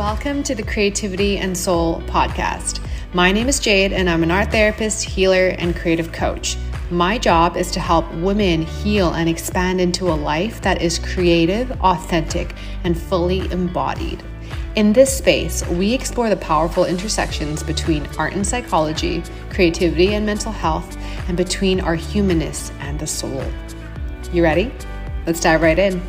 Welcome 0.00 0.42
to 0.44 0.54
the 0.54 0.62
Creativity 0.62 1.36
and 1.36 1.54
Soul 1.54 2.00
podcast. 2.06 2.80
My 3.12 3.32
name 3.32 3.50
is 3.50 3.60
Jade, 3.60 3.92
and 3.92 4.08
I'm 4.08 4.22
an 4.22 4.30
art 4.30 4.50
therapist, 4.50 5.04
healer, 5.04 5.48
and 5.48 5.76
creative 5.76 6.10
coach. 6.10 6.56
My 6.90 7.18
job 7.18 7.54
is 7.54 7.70
to 7.72 7.80
help 7.80 8.10
women 8.14 8.62
heal 8.62 9.12
and 9.12 9.28
expand 9.28 9.78
into 9.78 10.08
a 10.08 10.16
life 10.16 10.62
that 10.62 10.80
is 10.80 10.98
creative, 10.98 11.70
authentic, 11.82 12.54
and 12.84 12.98
fully 12.98 13.40
embodied. 13.52 14.22
In 14.74 14.94
this 14.94 15.14
space, 15.14 15.66
we 15.68 15.92
explore 15.92 16.30
the 16.30 16.36
powerful 16.36 16.86
intersections 16.86 17.62
between 17.62 18.08
art 18.16 18.32
and 18.32 18.46
psychology, 18.46 19.22
creativity 19.50 20.14
and 20.14 20.24
mental 20.24 20.50
health, 20.50 20.96
and 21.28 21.36
between 21.36 21.78
our 21.78 21.94
humanness 21.94 22.72
and 22.80 22.98
the 22.98 23.06
soul. 23.06 23.44
You 24.32 24.44
ready? 24.44 24.72
Let's 25.26 25.40
dive 25.40 25.60
right 25.60 25.78
in. 25.78 26.00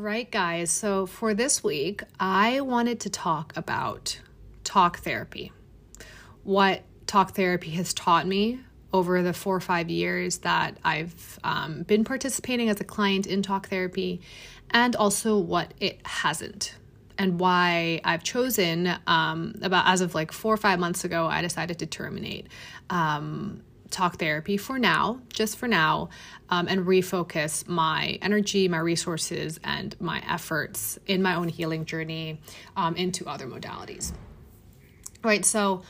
Right, 0.00 0.30
guys. 0.30 0.70
So 0.70 1.06
for 1.06 1.34
this 1.34 1.62
week, 1.62 2.02
I 2.18 2.60
wanted 2.60 3.00
to 3.00 3.10
talk 3.10 3.52
about 3.56 4.20
talk 4.64 4.98
therapy. 5.00 5.52
What 6.42 6.82
talk 7.06 7.34
therapy 7.34 7.70
has 7.70 7.92
taught 7.92 8.26
me 8.26 8.60
over 8.92 9.22
the 9.22 9.32
four 9.32 9.54
or 9.54 9.60
five 9.60 9.88
years 9.88 10.38
that 10.38 10.76
I've 10.82 11.38
um, 11.44 11.82
been 11.82 12.04
participating 12.04 12.68
as 12.68 12.80
a 12.80 12.84
client 12.84 13.26
in 13.26 13.42
talk 13.42 13.68
therapy, 13.68 14.20
and 14.70 14.96
also 14.96 15.38
what 15.38 15.74
it 15.78 16.00
hasn't. 16.04 16.74
And 17.18 17.38
why 17.38 18.00
I've 18.02 18.24
chosen, 18.24 18.90
um, 19.06 19.54
about 19.60 19.86
as 19.86 20.00
of 20.00 20.14
like 20.14 20.32
four 20.32 20.54
or 20.54 20.56
five 20.56 20.80
months 20.80 21.04
ago, 21.04 21.26
I 21.26 21.42
decided 21.42 21.78
to 21.80 21.86
terminate 21.86 22.46
um, 22.88 23.62
talk 23.90 24.18
therapy 24.18 24.56
for 24.56 24.78
now, 24.78 25.20
just 25.32 25.58
for 25.58 25.68
now, 25.68 26.08
um, 26.48 26.68
and 26.68 26.86
refocus 26.86 27.68
my 27.68 28.18
energy, 28.22 28.68
my 28.68 28.78
resources, 28.78 29.60
and 29.64 29.94
my 30.00 30.22
efforts 30.28 30.98
in 31.06 31.22
my 31.22 31.34
own 31.34 31.48
healing 31.48 31.84
journey 31.84 32.40
um, 32.76 32.96
into 32.96 33.26
other 33.28 33.46
modalities. 33.46 34.12
Right. 35.22 35.44
So, 35.44 35.82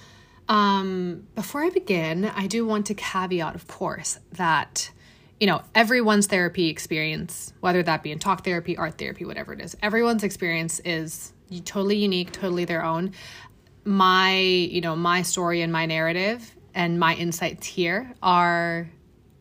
um, 0.48 1.29
before 1.37 1.62
I 1.62 1.70
begin, 1.70 2.25
I 2.25 2.48
do 2.48 2.67
want 2.67 2.87
to 2.87 2.95
caveat, 2.95 3.55
of 3.55 3.69
course, 3.69 4.19
that 4.33 4.91
you 5.39 5.47
know 5.47 5.62
everyone's 5.75 6.27
therapy 6.27 6.69
experience, 6.69 7.53
whether 7.61 7.83
that 7.83 8.03
be 8.03 8.11
in 8.11 8.19
talk 8.19 8.45
therapy, 8.45 8.77
art 8.77 8.98
therapy, 8.98 9.25
whatever 9.25 9.53
it 9.53 9.61
is, 9.61 9.77
everyone's 9.83 10.25
experience 10.25 10.81
is 10.81 11.33
totally 11.64 11.97
unique, 11.97 12.33
totally 12.33 12.64
their 12.64 12.85
own. 12.85 13.12
My, 13.85 14.37
you 14.37 14.81
know, 14.81 14.95
my 14.95 15.23
story 15.23 15.62
and 15.62 15.73
my 15.73 15.87
narrative 15.87 16.55
and 16.75 16.99
my 16.99 17.15
insights 17.15 17.67
here 17.67 18.13
are 18.23 18.89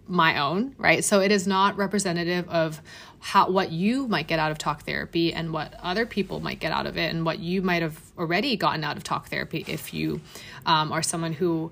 my 0.07 0.39
own, 0.39 0.73
right? 0.77 1.03
So 1.03 1.21
it 1.21 1.31
is 1.31 1.45
not 1.45 1.77
representative 1.77 2.49
of 2.49 2.81
how 3.19 3.49
what 3.51 3.71
you 3.71 4.07
might 4.07 4.27
get 4.27 4.39
out 4.39 4.51
of 4.51 4.57
talk 4.57 4.83
therapy 4.83 5.33
and 5.33 5.53
what 5.53 5.73
other 5.83 6.05
people 6.05 6.39
might 6.39 6.59
get 6.59 6.71
out 6.71 6.87
of 6.87 6.97
it 6.97 7.13
and 7.13 7.25
what 7.25 7.39
you 7.39 7.61
might 7.61 7.81
have 7.81 8.01
already 8.17 8.55
gotten 8.55 8.83
out 8.83 8.97
of 8.97 9.03
talk 9.03 9.29
therapy 9.29 9.63
if 9.67 9.93
you 9.93 10.19
um, 10.65 10.91
are 10.91 11.03
someone 11.03 11.33
who 11.33 11.71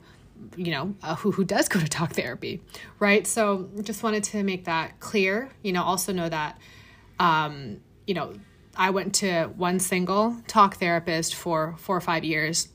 you 0.56 0.72
know 0.72 0.94
uh, 1.02 1.16
who 1.16 1.32
who 1.32 1.44
does 1.44 1.68
go 1.68 1.80
to 1.80 1.88
talk 1.88 2.14
therapy 2.14 2.62
right 3.00 3.26
so 3.26 3.70
just 3.82 4.04
wanted 4.04 4.24
to 4.24 4.44
make 4.44 4.66
that 4.66 5.00
clear 5.00 5.50
you 5.64 5.72
know 5.72 5.82
also 5.84 6.14
know 6.14 6.30
that 6.30 6.60
um 7.20 7.80
you 8.06 8.14
know 8.14 8.34
i 8.76 8.90
went 8.92 9.16
to 9.16 9.46
one 9.56 9.80
single 9.80 10.36
talk 10.48 10.76
therapist 10.76 11.34
for 11.34 11.76
four 11.80 11.98
or 11.98 12.02
five 12.02 12.24
years 12.24 12.68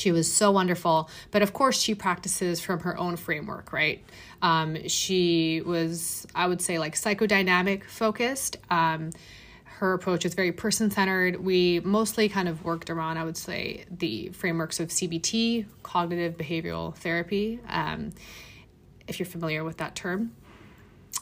she 0.00 0.12
was 0.12 0.32
so 0.32 0.50
wonderful. 0.50 1.08
But 1.30 1.42
of 1.42 1.52
course, 1.52 1.80
she 1.80 1.94
practices 1.94 2.60
from 2.60 2.80
her 2.80 2.98
own 2.98 3.16
framework, 3.16 3.72
right? 3.72 4.02
Um, 4.42 4.88
she 4.88 5.60
was, 5.64 6.26
I 6.34 6.46
would 6.46 6.62
say, 6.62 6.78
like 6.78 6.94
psychodynamic 6.94 7.84
focused. 7.84 8.56
Um, 8.70 9.10
her 9.64 9.94
approach 9.94 10.24
is 10.26 10.34
very 10.34 10.52
person 10.52 10.90
centered. 10.90 11.42
We 11.42 11.80
mostly 11.80 12.28
kind 12.28 12.48
of 12.48 12.64
worked 12.64 12.90
around, 12.90 13.16
I 13.16 13.24
would 13.24 13.36
say, 13.36 13.84
the 13.90 14.28
frameworks 14.30 14.78
of 14.78 14.88
CBT, 14.88 15.66
cognitive 15.82 16.36
behavioral 16.36 16.94
therapy, 16.96 17.60
um, 17.68 18.10
if 19.08 19.18
you're 19.18 19.26
familiar 19.26 19.64
with 19.64 19.78
that 19.78 19.94
term. 19.94 20.32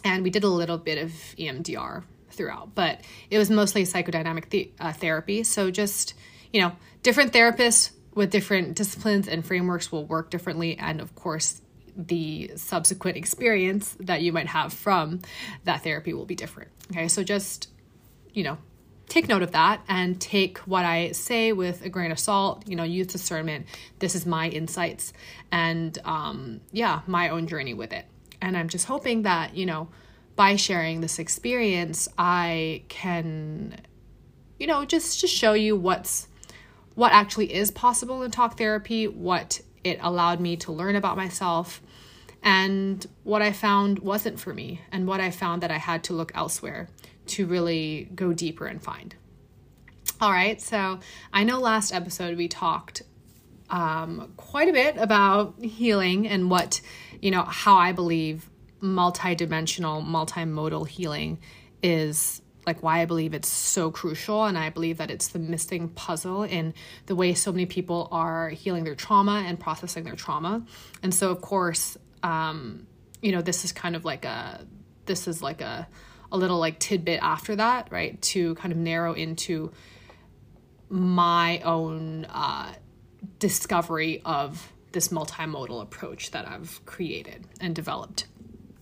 And 0.04 0.24
we 0.24 0.30
did 0.30 0.44
a 0.44 0.48
little 0.48 0.78
bit 0.78 0.98
of 0.98 1.10
EMDR 1.38 2.02
throughout, 2.30 2.74
but 2.74 3.00
it 3.30 3.38
was 3.38 3.48
mostly 3.48 3.84
psychodynamic 3.84 4.70
uh, 4.80 4.92
therapy. 4.92 5.44
So 5.44 5.70
just, 5.70 6.14
you 6.52 6.60
know, 6.60 6.72
different 7.02 7.32
therapists 7.32 7.90
with 8.18 8.30
different 8.30 8.74
disciplines 8.74 9.28
and 9.28 9.46
frameworks 9.46 9.92
will 9.92 10.04
work 10.04 10.28
differently. 10.28 10.76
And 10.76 11.00
of 11.00 11.14
course, 11.14 11.62
the 11.96 12.50
subsequent 12.56 13.16
experience 13.16 13.96
that 14.00 14.22
you 14.22 14.32
might 14.32 14.48
have 14.48 14.72
from 14.72 15.20
that 15.62 15.84
therapy 15.84 16.12
will 16.12 16.26
be 16.26 16.34
different. 16.34 16.68
Okay, 16.90 17.06
so 17.06 17.22
just, 17.22 17.68
you 18.32 18.42
know, 18.42 18.58
take 19.08 19.28
note 19.28 19.42
of 19.42 19.52
that 19.52 19.82
and 19.86 20.20
take 20.20 20.58
what 20.58 20.84
I 20.84 21.12
say 21.12 21.52
with 21.52 21.84
a 21.84 21.88
grain 21.88 22.10
of 22.10 22.18
salt, 22.18 22.66
you 22.66 22.74
know, 22.74 22.82
use 22.82 23.06
discernment. 23.06 23.66
This 24.00 24.16
is 24.16 24.26
my 24.26 24.48
insights 24.48 25.12
and, 25.52 25.96
um, 26.04 26.60
yeah, 26.72 27.02
my 27.06 27.28
own 27.28 27.46
journey 27.46 27.72
with 27.72 27.92
it. 27.92 28.04
And 28.42 28.56
I'm 28.56 28.68
just 28.68 28.86
hoping 28.86 29.22
that, 29.22 29.54
you 29.54 29.64
know, 29.64 29.90
by 30.34 30.56
sharing 30.56 31.02
this 31.02 31.20
experience, 31.20 32.08
I 32.18 32.82
can, 32.88 33.76
you 34.58 34.66
know, 34.66 34.84
just, 34.84 35.20
just 35.20 35.34
show 35.34 35.52
you 35.52 35.76
what's 35.76 36.27
what 36.98 37.12
actually 37.12 37.54
is 37.54 37.70
possible 37.70 38.24
in 38.24 38.30
talk 38.32 38.58
therapy, 38.58 39.06
what 39.06 39.60
it 39.84 40.00
allowed 40.02 40.40
me 40.40 40.56
to 40.56 40.72
learn 40.72 40.96
about 40.96 41.16
myself, 41.16 41.80
and 42.42 43.06
what 43.22 43.40
I 43.40 43.52
found 43.52 44.00
wasn't 44.00 44.40
for 44.40 44.52
me, 44.52 44.80
and 44.90 45.06
what 45.06 45.20
I 45.20 45.30
found 45.30 45.62
that 45.62 45.70
I 45.70 45.78
had 45.78 46.02
to 46.04 46.12
look 46.12 46.32
elsewhere 46.34 46.88
to 47.28 47.46
really 47.46 48.08
go 48.16 48.32
deeper 48.32 48.66
and 48.66 48.82
find. 48.82 49.14
All 50.20 50.32
right, 50.32 50.60
so 50.60 50.98
I 51.32 51.44
know 51.44 51.60
last 51.60 51.94
episode 51.94 52.36
we 52.36 52.48
talked 52.48 53.02
um, 53.70 54.32
quite 54.36 54.68
a 54.68 54.72
bit 54.72 54.96
about 54.96 55.54
healing 55.62 56.26
and 56.26 56.50
what, 56.50 56.80
you 57.22 57.30
know, 57.30 57.44
how 57.44 57.76
I 57.76 57.92
believe 57.92 58.50
multidimensional, 58.82 60.04
multimodal 60.04 60.88
healing 60.88 61.38
is 61.80 62.42
like 62.68 62.82
why 62.82 63.00
I 63.00 63.06
believe 63.06 63.34
it's 63.34 63.48
so 63.48 63.90
crucial. 63.90 64.44
And 64.44 64.56
I 64.56 64.70
believe 64.70 64.98
that 64.98 65.10
it's 65.10 65.28
the 65.28 65.38
missing 65.38 65.88
puzzle 65.88 66.44
in 66.44 66.74
the 67.06 67.16
way 67.16 67.34
so 67.34 67.50
many 67.50 67.66
people 67.66 68.08
are 68.12 68.50
healing 68.50 68.84
their 68.84 68.94
trauma 68.94 69.42
and 69.46 69.58
processing 69.58 70.04
their 70.04 70.14
trauma. 70.14 70.64
And 71.02 71.12
so, 71.12 71.30
of 71.30 71.40
course, 71.40 71.96
um, 72.22 72.86
you 73.22 73.32
know, 73.32 73.42
this 73.42 73.64
is 73.64 73.72
kind 73.72 73.96
of 73.96 74.04
like 74.04 74.24
a, 74.24 74.66
this 75.06 75.26
is 75.26 75.42
like 75.42 75.60
a, 75.60 75.88
a 76.30 76.36
little 76.36 76.58
like 76.58 76.78
tidbit 76.78 77.20
after 77.22 77.56
that, 77.56 77.88
right? 77.90 78.20
To 78.32 78.54
kind 78.56 78.70
of 78.70 78.78
narrow 78.78 79.14
into 79.14 79.72
my 80.90 81.60
own 81.60 82.26
uh, 82.26 82.74
discovery 83.38 84.20
of 84.24 84.72
this 84.92 85.08
multimodal 85.08 85.82
approach 85.82 86.30
that 86.32 86.46
I've 86.46 86.80
created 86.84 87.46
and 87.60 87.74
developed. 87.74 88.26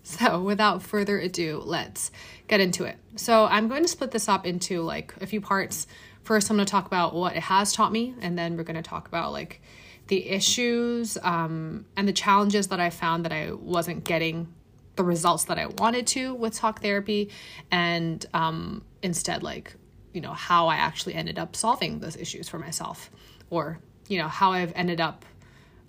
So, 0.09 0.41
without 0.41 0.85
further 0.85 1.19
ado, 1.19 1.61
let's 1.65 2.13
get 2.47 2.61
into 2.61 2.85
it. 2.85 2.97
So, 3.17 3.47
I'm 3.47 3.67
going 3.67 3.83
to 3.83 3.89
split 3.89 4.13
this 4.13 4.29
up 4.29 4.47
into 4.47 4.83
like 4.83 5.13
a 5.21 5.27
few 5.27 5.41
parts. 5.41 5.89
First, 6.23 6.49
I'm 6.49 6.57
going 6.57 6.65
to 6.65 6.71
talk 6.71 6.87
about 6.87 7.13
what 7.13 7.35
it 7.35 7.43
has 7.43 7.73
taught 7.73 7.91
me, 7.91 8.15
and 8.21 8.39
then 8.39 8.57
we're 8.57 8.63
going 8.63 8.77
to 8.77 8.89
talk 8.89 9.09
about 9.09 9.33
like 9.33 9.61
the 10.07 10.29
issues 10.29 11.19
um, 11.25 11.87
and 11.97 12.07
the 12.07 12.13
challenges 12.13 12.69
that 12.69 12.79
I 12.79 12.91
found 12.91 13.25
that 13.25 13.33
I 13.33 13.51
wasn't 13.51 14.05
getting 14.05 14.47
the 14.95 15.03
results 15.03 15.47
that 15.47 15.59
I 15.59 15.67
wanted 15.67 16.07
to 16.09 16.35
with 16.35 16.55
talk 16.55 16.83
therapy, 16.83 17.31
and 17.73 18.25
um, 18.33 18.85
instead, 19.03 19.43
like, 19.43 19.75
you 20.15 20.21
know, 20.21 20.35
how 20.35 20.69
I 20.69 20.77
actually 20.77 21.15
ended 21.15 21.37
up 21.37 21.57
solving 21.57 21.99
those 21.99 22.17
issues 22.17 22.49
for 22.49 22.61
myself, 22.61 23.11
or, 23.51 23.81
you 24.07 24.19
know, 24.19 24.29
how 24.29 24.53
I've 24.53 24.73
ended 24.77 25.01
up 25.01 25.25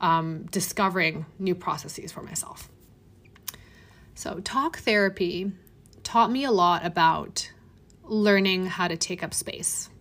um, 0.01 0.47
discovering 0.49 1.27
new 1.37 1.53
processes 1.53 2.11
for 2.11 2.23
myself. 2.23 2.67
So, 4.17 4.39
talk 4.39 4.79
therapy 4.79 5.51
taught 6.01 6.31
me 6.31 6.43
a 6.43 6.51
lot 6.51 6.83
about 6.83 7.51
learning 8.03 8.65
how 8.65 8.87
to 8.87 8.97
take 8.97 9.21
up 9.21 9.31
space, 9.31 9.91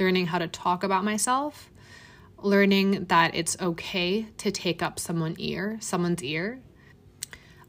learning 0.00 0.28
how 0.28 0.38
to 0.38 0.48
talk 0.48 0.82
about 0.82 1.04
myself, 1.04 1.70
learning 2.38 3.04
that 3.08 3.34
it's 3.34 3.54
okay 3.60 4.28
to 4.38 4.50
take 4.50 4.82
up 4.82 4.98
someone's 4.98 5.38
ear, 5.38 5.76
someone's 5.82 6.24
ear. 6.24 6.58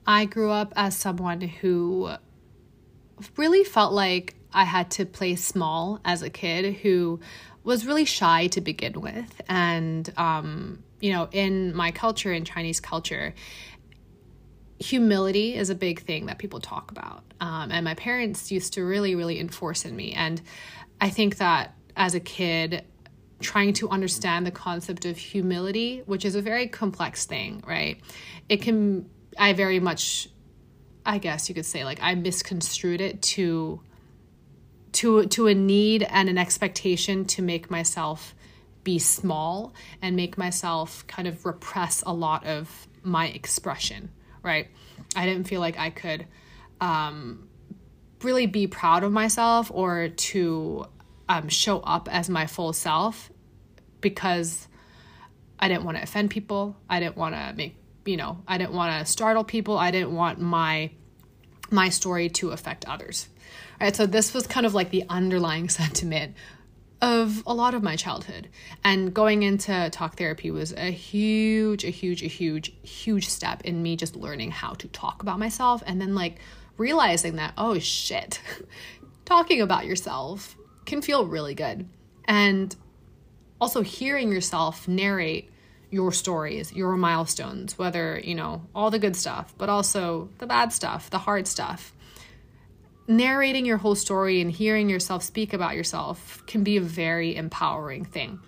I 0.06 0.24
grew 0.24 0.50
up 0.50 0.72
as 0.78 0.96
someone 0.96 1.42
who 1.42 2.10
really 3.36 3.66
felt 3.66 3.92
like 3.92 4.36
I 4.54 4.64
had 4.64 4.90
to 4.92 5.06
play 5.06 5.36
small 5.36 6.00
as 6.06 6.22
a 6.22 6.30
kid 6.30 6.76
who 6.76 7.20
was 7.66 7.86
really 7.86 8.06
shy 8.06 8.48
to 8.48 8.62
begin 8.62 9.02
with. 9.02 9.42
And, 9.50 10.10
um, 10.16 10.86
you 11.02 11.12
know, 11.12 11.28
in 11.34 11.76
my 11.76 11.92
culture, 11.92 12.32
in 12.32 12.46
Chinese 12.46 12.80
culture, 12.80 13.34
humility 14.80 15.56
is 15.56 15.70
a 15.70 15.76
big 15.76 16.02
thing 16.02 16.28
that 16.28 16.38
people 16.38 16.60
talk 16.60 16.92
about. 16.92 17.24
Um, 17.40 17.72
and 17.72 17.84
my 17.84 17.94
parents 17.96 18.52
used 18.52 18.74
to 18.74 18.84
really, 18.84 19.16
really 19.16 19.40
enforce 19.40 19.86
in 19.86 19.96
me. 19.96 20.14
And 20.14 20.42
I 21.00 21.10
think 21.10 21.38
that 21.38 21.76
as 21.96 22.16
a 22.16 22.20
kid, 22.20 22.84
trying 23.40 23.74
to 23.74 23.90
understand 23.90 24.46
the 24.46 24.52
concept 24.52 25.06
of 25.06 25.18
humility, 25.18 26.02
which 26.06 26.26
is 26.26 26.36
a 26.36 26.42
very 26.42 26.68
complex 26.68 27.26
thing, 27.26 27.64
right? 27.68 28.00
It 28.50 28.62
can, 28.62 29.10
I 29.38 29.54
very 29.54 29.80
much, 29.80 30.30
I 31.06 31.20
guess 31.20 31.48
you 31.48 31.56
could 31.56 31.66
say, 31.66 31.84
like, 31.84 32.00
I 32.02 32.16
misconstrued 32.16 33.02
it 33.02 33.22
to 33.34 33.82
to 34.94 35.26
to 35.28 35.48
a 35.48 35.54
need 35.54 36.04
and 36.04 36.28
an 36.30 36.38
expectation 36.38 37.26
to 37.26 37.42
make 37.42 37.70
myself 37.70 38.34
be 38.84 38.98
small 38.98 39.74
and 40.02 40.16
make 40.16 40.38
myself 40.38 41.06
kind 41.08 41.28
of 41.28 41.46
repress 41.46 42.02
a 42.06 42.14
lot 42.14 42.46
of 42.46 42.88
my 43.04 43.28
expression, 43.28 44.10
right? 44.44 44.68
I 45.16 45.26
didn't 45.26 45.46
feel 45.46 45.62
like 45.62 45.78
I 45.78 45.90
could 45.90 46.26
um, 46.82 47.48
really 48.24 48.46
be 48.46 48.68
proud 48.68 49.04
of 49.04 49.12
myself 49.12 49.72
or 49.74 50.10
to 50.10 50.86
um, 51.30 51.50
show 51.50 51.80
up 51.80 52.08
as 52.12 52.30
my 52.30 52.48
full 52.48 52.74
self 52.74 53.32
because 54.02 54.68
I 55.60 55.68
didn't 55.68 55.84
want 55.84 55.98
to 55.98 56.04
offend 56.04 56.30
people. 56.30 56.78
I 56.90 57.00
didn't 57.00 57.18
want 57.18 57.36
to 57.36 57.54
make, 57.56 57.76
you 58.06 58.18
know, 58.18 58.42
I 58.48 58.58
didn't 58.58 58.74
want 58.74 59.00
to 59.00 59.12
startle 59.12 59.44
people. 59.44 59.78
I 59.78 59.92
didn't 59.92 60.14
want 60.14 60.40
my 60.40 60.92
my 61.70 61.90
story 61.90 62.30
to 62.30 62.52
affect 62.52 62.86
others. 62.88 63.28
All 63.82 63.86
right, 63.86 63.96
so 63.96 64.06
this 64.06 64.34
was 64.34 64.48
kind 64.48 64.66
of 64.66 64.74
like 64.74 64.90
the 64.90 65.04
underlying 65.10 65.68
sentiment 65.82 66.36
of 67.02 67.44
a 67.46 67.54
lot 67.54 67.74
of 67.74 67.84
my 67.84 67.96
childhood. 67.96 68.50
And 68.84 69.14
going 69.14 69.44
into 69.44 69.90
talk 69.92 70.18
therapy 70.18 70.52
was 70.52 70.74
a 70.74 70.92
huge, 70.92 71.84
a 71.84 71.90
huge, 71.90 72.24
a 72.24 72.28
huge, 72.28 72.74
huge 72.82 73.30
step 73.30 73.62
in 73.64 73.84
me 73.84 73.96
just 73.96 74.16
learning 74.16 74.52
how 74.52 74.74
to 74.74 74.88
talk 74.88 75.22
about 75.22 75.40
myself 75.40 75.84
and 75.86 76.02
then 76.02 76.16
like 76.16 76.38
realizing 76.78 77.36
that, 77.36 77.54
oh 77.58 77.78
shit, 77.80 78.42
talking 79.26 79.62
about 79.62 79.86
yourself 79.86 80.56
can 80.86 81.02
feel 81.02 81.26
really 81.26 81.54
good. 81.54 81.88
And 82.26 82.76
also 83.60 83.82
hearing 83.82 84.32
yourself 84.32 84.88
narrate 84.88 85.52
your 85.90 86.12
stories, 86.12 86.74
your 86.74 86.98
milestones, 86.98 87.78
whether, 87.78 88.20
you 88.24 88.36
know, 88.36 88.62
all 88.76 88.92
the 88.92 89.00
good 89.00 89.16
stuff, 89.16 89.54
but 89.58 89.70
also 89.70 90.30
the 90.40 90.46
bad 90.46 90.74
stuff, 90.74 91.10
the 91.10 91.18
hard 91.18 91.48
stuff. 91.48 91.94
Narrating 93.08 93.66
your 93.66 93.78
whole 93.78 93.96
story 93.96 94.42
and 94.42 94.52
hearing 94.52 94.90
yourself 94.90 95.24
speak 95.24 95.54
about 95.54 95.76
yourself 95.76 96.44
can 96.46 96.64
be 96.64 96.78
a 96.78 96.82
very 96.82 97.36
empowering 97.36 98.06
thing. 98.06 98.40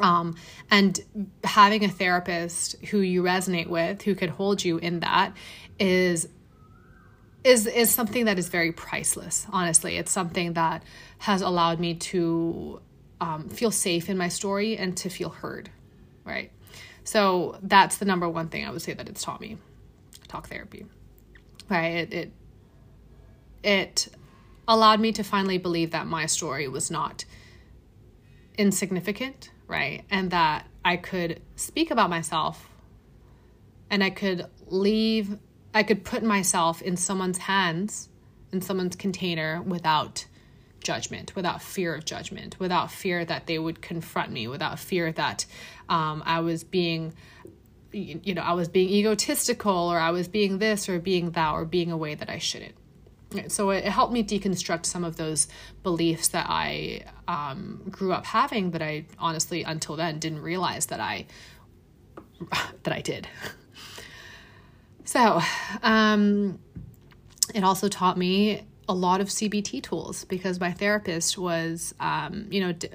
Um, 0.00 0.36
and 0.70 0.98
having 1.44 1.84
a 1.84 1.88
therapist 1.88 2.76
who 2.86 2.98
you 2.98 3.22
resonate 3.22 3.68
with, 3.68 4.02
who 4.02 4.14
could 4.14 4.30
hold 4.30 4.64
you 4.64 4.78
in 4.78 5.00
that, 5.00 5.34
is 5.78 6.28
is 7.44 7.66
is 7.66 7.90
something 7.90 8.26
that 8.26 8.38
is 8.38 8.48
very 8.48 8.72
priceless. 8.72 9.46
Honestly, 9.52 9.96
it's 9.96 10.12
something 10.12 10.52
that 10.52 10.84
has 11.18 11.42
allowed 11.42 11.80
me 11.80 11.94
to 11.94 12.80
um, 13.20 13.48
feel 13.48 13.70
safe 13.72 14.08
in 14.08 14.16
my 14.16 14.28
story 14.28 14.76
and 14.76 14.96
to 14.98 15.08
feel 15.08 15.30
heard 15.30 15.68
right? 16.24 16.50
So 17.04 17.58
that's 17.62 17.98
the 17.98 18.04
number 18.04 18.28
one 18.28 18.48
thing 18.48 18.64
I 18.64 18.70
would 18.70 18.82
say 18.82 18.94
that 18.94 19.08
it's 19.08 19.22
taught 19.22 19.40
me 19.40 19.58
talk 20.28 20.48
therapy, 20.48 20.86
right? 21.68 21.94
It, 21.94 22.12
it, 22.12 22.32
it 23.62 24.08
allowed 24.68 25.00
me 25.00 25.12
to 25.12 25.22
finally 25.22 25.58
believe 25.58 25.90
that 25.90 26.06
my 26.06 26.26
story 26.26 26.68
was 26.68 26.90
not 26.90 27.24
insignificant, 28.56 29.50
right? 29.66 30.04
And 30.10 30.30
that 30.30 30.66
I 30.84 30.96
could 30.96 31.40
speak 31.56 31.90
about 31.90 32.10
myself 32.10 32.68
and 33.90 34.02
I 34.02 34.10
could 34.10 34.46
leave, 34.66 35.38
I 35.74 35.82
could 35.82 36.04
put 36.04 36.22
myself 36.22 36.80
in 36.82 36.96
someone's 36.96 37.38
hands, 37.38 38.08
in 38.52 38.62
someone's 38.62 38.96
container 38.96 39.62
without 39.62 40.26
judgment, 40.82 41.34
without 41.36 41.62
fear 41.62 41.94
of 41.94 42.04
judgment, 42.04 42.58
without 42.58 42.90
fear 42.90 43.24
that 43.24 43.46
they 43.46 43.58
would 43.58 43.80
confront 43.80 44.32
me, 44.32 44.48
without 44.48 44.78
fear 44.78 45.12
that 45.12 45.46
um, 45.88 46.22
I 46.26 46.40
was 46.40 46.64
being, 46.64 47.14
you 47.92 48.34
know, 48.34 48.42
I 48.42 48.52
was 48.52 48.68
being 48.68 48.88
egotistical 48.88 49.72
or 49.72 49.98
I 49.98 50.10
was 50.10 50.28
being 50.28 50.58
this 50.58 50.88
or 50.88 50.98
being 50.98 51.32
that 51.32 51.52
or 51.52 51.64
being 51.64 51.92
a 51.92 51.96
way 51.96 52.14
that 52.14 52.28
I 52.28 52.38
shouldn't. 52.38 52.74
So 53.48 53.70
it, 53.70 53.84
helped 53.84 54.12
me 54.12 54.22
deconstruct 54.22 54.86
some 54.86 55.04
of 55.04 55.16
those 55.16 55.48
beliefs 55.82 56.28
that 56.28 56.46
I 56.48 57.04
um, 57.28 57.82
grew 57.90 58.12
up 58.12 58.26
having 58.26 58.72
that 58.72 58.82
I 58.82 59.06
honestly 59.18 59.62
until 59.62 59.96
then 59.96 60.18
didn't 60.18 60.42
realize 60.42 60.86
that 60.86 61.00
I 61.00 61.26
that 62.82 62.92
I 62.92 63.00
did. 63.00 63.28
So, 65.04 65.40
um, 65.82 66.58
it 67.54 67.64
also 67.64 67.88
taught 67.88 68.16
me 68.16 68.64
a 68.88 68.94
lot 68.94 69.20
of 69.20 69.28
CBT 69.28 69.82
tools 69.82 70.24
because 70.24 70.60
my 70.60 70.72
therapist 70.72 71.36
was, 71.38 71.94
um, 72.00 72.46
you 72.50 72.60
know, 72.60 72.72
d- 72.72 72.88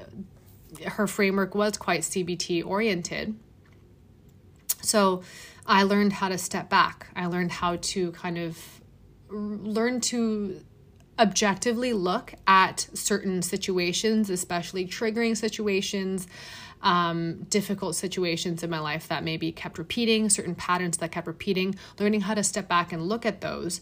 her 0.85 1.07
framework 1.07 1.55
was 1.55 1.77
quite 1.77 2.01
CBT 2.01 2.65
oriented. 2.65 3.35
So 4.81 5.23
I 5.65 5.83
learned 5.83 6.13
how 6.13 6.29
to 6.29 6.37
step 6.37 6.69
back. 6.69 7.07
I 7.15 7.25
learned 7.27 7.51
how 7.51 7.77
to 7.77 8.11
kind 8.13 8.37
of 8.37 8.57
learn 9.29 10.01
to 10.01 10.61
objectively 11.19 11.93
look 11.93 12.33
at 12.45 12.87
certain 12.93 13.41
situations, 13.41 14.29
especially 14.29 14.85
triggering 14.85 15.35
situations, 15.35 16.27
um, 16.81 17.43
difficult 17.49 17.95
situations 17.95 18.61
in 18.61 18.69
my 18.69 18.79
life 18.79 19.07
that 19.07 19.23
maybe 19.23 19.51
kept 19.51 19.77
repeating, 19.77 20.29
certain 20.29 20.53
patterns 20.53 20.97
that 20.97 21.11
kept 21.11 21.25
repeating, 21.25 21.75
learning 21.99 22.21
how 22.21 22.33
to 22.33 22.43
step 22.43 22.67
back 22.67 22.93
and 22.93 23.01
look 23.01 23.25
at 23.25 23.41
those 23.41 23.81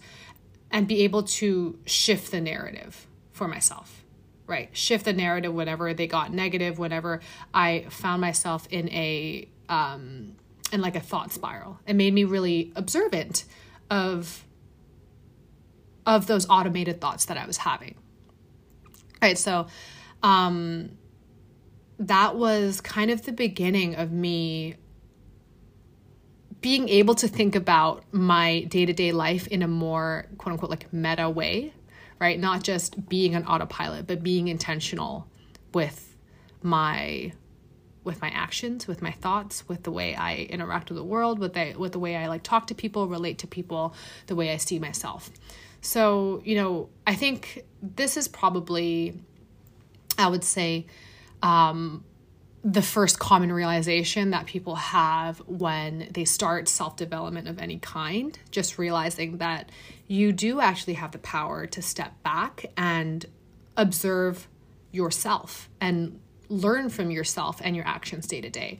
and 0.72 0.88
be 0.88 1.02
able 1.02 1.24
to 1.24 1.78
shift 1.86 2.32
the 2.32 2.42
narrative 2.42 3.08
for 3.32 3.48
myself 3.48 4.02
right? 4.48 4.70
Shift 4.74 5.06
the 5.06 5.14
narrative 5.14 5.54
whenever 5.54 5.94
they 5.94 6.08
got 6.08 6.32
negative 6.32 6.78
whenever 6.78 7.22
i 7.52 7.86
found 7.90 8.22
myself 8.22 8.68
in 8.70 8.90
a 8.90 9.48
um 9.70 10.36
in 10.72 10.82
like 10.82 10.96
a 10.96 11.00
thought 11.00 11.32
spiral. 11.32 11.80
It 11.88 11.96
made 11.96 12.14
me 12.14 12.24
really 12.24 12.72
observant 12.76 13.46
of 13.90 14.45
of 16.06 16.28
those 16.28 16.48
automated 16.50 17.02
thoughts 17.02 17.26
that 17.26 17.38
i 17.38 17.46
was 17.46 17.58
having 17.58 17.96
right 19.22 19.38
so 19.38 19.68
um 20.24 20.90
that 22.00 22.36
was 22.36 22.82
kind 22.82 23.10
of 23.10 23.24
the 23.24 23.32
beginning 23.32 23.96
of 23.96 24.12
me 24.12 24.76
being 26.66 26.90
able 26.90 27.14
to 27.14 27.28
think 27.28 27.56
about 27.56 28.04
my 28.12 28.62
day 28.62 28.88
to 28.88 28.92
day 28.92 29.12
life 29.12 29.46
in 29.50 29.62
a 29.62 29.68
more 29.68 30.26
quote 30.40 30.54
unquote 30.54 30.72
like 30.72 30.92
meta 30.92 31.30
way, 31.30 31.72
right? 32.20 32.40
Not 32.40 32.64
just 32.64 33.08
being 33.08 33.36
an 33.36 33.46
autopilot, 33.46 34.08
but 34.08 34.24
being 34.24 34.48
intentional 34.48 35.28
with 35.76 36.18
my 36.64 37.34
with 38.04 38.20
my 38.20 38.30
actions, 38.30 38.88
with 38.88 39.04
my 39.04 39.12
thoughts, 39.12 39.68
with 39.68 39.84
the 39.84 39.92
way 39.92 40.16
I 40.16 40.48
interact 40.50 40.90
with 40.90 40.98
the 40.98 41.04
world, 41.04 41.38
with 41.38 41.54
the 41.54 41.76
with 41.78 41.92
the 41.92 42.00
way 42.00 42.16
I 42.16 42.26
like 42.28 42.42
talk 42.42 42.66
to 42.68 42.74
people, 42.74 43.08
relate 43.08 43.38
to 43.40 43.48
people, 43.48 43.94
the 44.26 44.36
way 44.36 44.52
I 44.52 44.58
see 44.58 44.80
myself. 44.80 45.30
So, 45.86 46.42
you 46.44 46.56
know, 46.56 46.90
I 47.06 47.14
think 47.14 47.64
this 47.80 48.18
is 48.18 48.28
probably 48.28 49.22
I 50.18 50.28
would 50.28 50.44
say 50.44 50.88
um 51.44 52.04
the 52.64 52.82
first 52.82 53.20
common 53.20 53.52
realization 53.52 54.32
that 54.32 54.48
people 54.48 54.74
have 54.74 55.38
when 55.46 56.10
they 56.12 56.26
start 56.26 56.68
self 56.68 56.96
development 56.96 57.48
of 57.48 57.60
any 57.60 57.78
kind, 57.78 58.38
just 58.50 58.80
realizing 58.80 59.38
that 59.38 59.72
you 60.08 60.32
do 60.32 60.60
actually 60.60 60.96
have 60.96 61.12
the 61.12 61.20
power 61.20 61.68
to 61.68 61.82
step 61.84 62.12
back 62.24 62.66
and 62.76 63.24
observe 63.78 64.48
yourself 64.92 65.70
and 65.80 66.20
learn 66.50 66.90
from 66.90 67.12
yourself 67.12 67.62
and 67.64 67.76
your 67.76 67.86
actions 67.86 68.26
day 68.26 68.42
to 68.42 68.50
day. 68.50 68.80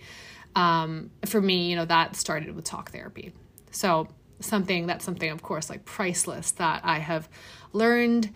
Um, 0.56 1.12
for 1.26 1.40
me, 1.40 1.70
you 1.70 1.76
know, 1.76 1.86
that 1.86 2.16
started 2.16 2.56
with 2.56 2.66
talk 2.66 2.92
therapy. 2.92 3.32
So, 3.70 4.08
something 4.40 4.88
that's 4.88 5.06
something, 5.06 5.30
of 5.30 5.42
course, 5.42 5.70
like 5.70 5.86
priceless 5.86 6.52
that 6.52 6.82
I 6.84 7.00
have 7.00 7.30
learned 7.74 8.32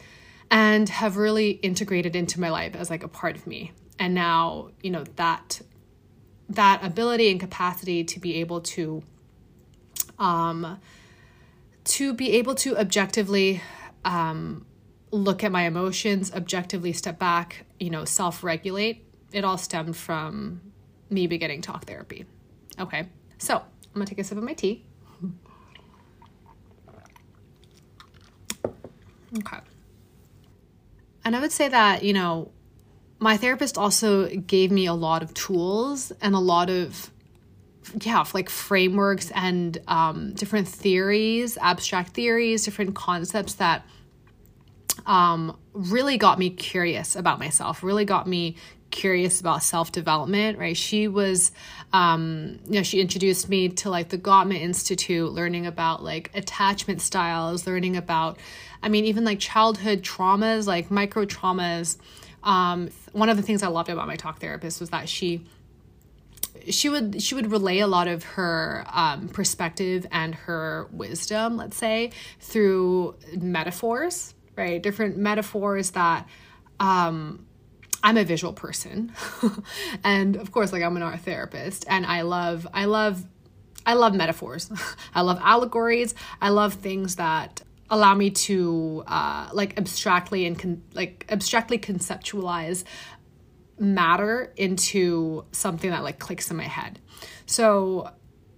and 0.51 0.89
have 0.89 1.17
really 1.17 1.51
integrated 1.51 2.15
into 2.15 2.39
my 2.39 2.49
life 2.49 2.75
as 2.75 2.89
like 2.89 3.03
a 3.03 3.07
part 3.07 3.35
of 3.35 3.45
me. 3.45 3.71
And 3.99 4.15
now 4.15 4.69
you 4.81 4.91
know 4.91 5.03
that 5.15 5.61
that 6.49 6.83
ability 6.83 7.29
and 7.29 7.39
capacity 7.39 8.03
to 8.03 8.19
be 8.19 8.35
able 8.35 8.61
to 8.61 9.03
um 10.17 10.79
to 11.83 12.13
be 12.13 12.31
able 12.31 12.55
to 12.55 12.77
objectively 12.77 13.61
um 14.03 14.65
look 15.11 15.43
at 15.43 15.51
my 15.51 15.63
emotions 15.63 16.31
objectively 16.33 16.93
step 16.93 17.19
back 17.19 17.65
you 17.79 17.89
know 17.89 18.05
self-regulate 18.05 19.05
it 19.31 19.43
all 19.43 19.57
stemmed 19.57 19.95
from 19.95 20.61
me 21.09 21.27
beginning 21.27 21.61
talk 21.61 21.85
therapy. 21.85 22.25
Okay 22.79 23.07
so 23.37 23.57
i'm 23.57 23.63
gonna 23.93 24.05
take 24.05 24.19
a 24.19 24.23
sip 24.23 24.37
of 24.37 24.43
my 24.43 24.53
tea 24.53 24.85
okay. 29.37 29.57
And 31.25 31.35
i 31.35 31.39
would 31.39 31.51
say 31.51 31.67
that 31.67 32.03
you 32.03 32.13
know 32.13 32.51
my 33.19 33.37
therapist 33.37 33.77
also 33.77 34.27
gave 34.27 34.71
me 34.71 34.85
a 34.85 34.93
lot 34.93 35.21
of 35.21 35.33
tools 35.33 36.11
and 36.21 36.33
a 36.33 36.39
lot 36.39 36.69
of 36.69 37.11
yeah 38.01 38.23
like 38.33 38.49
frameworks 38.49 39.31
and 39.35 39.77
um, 39.87 40.33
different 40.33 40.67
theories 40.67 41.57
abstract 41.61 42.11
theories 42.11 42.63
different 42.63 42.95
concepts 42.95 43.55
that 43.55 43.85
um, 45.05 45.57
really 45.73 46.17
got 46.17 46.39
me 46.39 46.49
curious 46.49 47.15
about 47.15 47.39
myself, 47.39 47.83
really 47.83 48.05
got 48.05 48.27
me 48.27 48.55
curious 48.91 49.39
about 49.39 49.63
self 49.63 49.91
development, 49.91 50.57
right? 50.57 50.75
She 50.75 51.07
was, 51.07 51.51
um, 51.93 52.59
you 52.65 52.75
know, 52.75 52.83
she 52.83 52.99
introduced 52.99 53.49
me 53.49 53.69
to 53.69 53.89
like 53.89 54.09
the 54.09 54.17
Gottman 54.17 54.59
Institute, 54.59 55.31
learning 55.31 55.65
about 55.65 56.03
like 56.03 56.31
attachment 56.33 57.01
styles, 57.01 57.67
learning 57.67 57.97
about, 57.97 58.37
I 58.81 58.89
mean, 58.89 59.05
even 59.05 59.23
like 59.23 59.39
childhood 59.39 60.01
traumas, 60.01 60.67
like 60.67 60.91
micro 60.91 61.25
traumas. 61.25 61.97
Um, 62.43 62.89
one 63.11 63.29
of 63.29 63.37
the 63.37 63.43
things 63.43 63.63
I 63.63 63.67
loved 63.67 63.89
about 63.89 64.07
my 64.07 64.15
talk 64.15 64.39
therapist 64.39 64.79
was 64.79 64.89
that 64.91 65.09
she 65.09 65.45
she 66.69 66.89
would 66.89 67.21
she 67.21 67.35
would 67.35 67.51
relay 67.51 67.79
a 67.79 67.87
lot 67.87 68.07
of 68.07 68.23
her 68.23 68.85
um, 68.91 69.29
perspective 69.29 70.05
and 70.11 70.35
her 70.35 70.87
wisdom, 70.91 71.57
let's 71.57 71.77
say, 71.77 72.11
through 72.39 73.15
metaphors, 73.37 74.33
right? 74.55 74.81
Different 74.81 75.17
metaphors 75.17 75.91
that 75.91 76.27
um, 76.79 77.45
I'm 78.03 78.17
a 78.17 78.23
visual 78.23 78.53
person. 78.53 79.11
and 80.03 80.35
of 80.35 80.51
course, 80.51 80.71
like 80.71 80.83
I'm 80.83 80.95
an 80.95 81.03
art 81.03 81.19
therapist 81.21 81.85
and 81.87 82.05
I 82.05 82.21
love 82.21 82.67
I 82.73 82.85
love 82.85 83.23
I 83.85 83.93
love 83.93 84.13
metaphors. 84.13 84.71
I 85.15 85.21
love 85.21 85.39
allegories. 85.41 86.15
I 86.41 86.49
love 86.49 86.75
things 86.75 87.15
that 87.15 87.61
allow 87.89 88.13
me 88.13 88.29
to 88.29 89.03
uh, 89.07 89.49
like 89.51 89.77
abstractly 89.77 90.45
and 90.45 90.57
con- 90.57 90.83
like 90.93 91.25
abstractly 91.29 91.79
conceptualize 91.79 92.83
matter 93.79 94.53
into 94.57 95.45
something 95.51 95.89
that 95.89 96.03
like 96.03 96.19
clicks 96.19 96.51
in 96.51 96.57
my 96.57 96.67
head. 96.67 96.99
So 97.45 98.11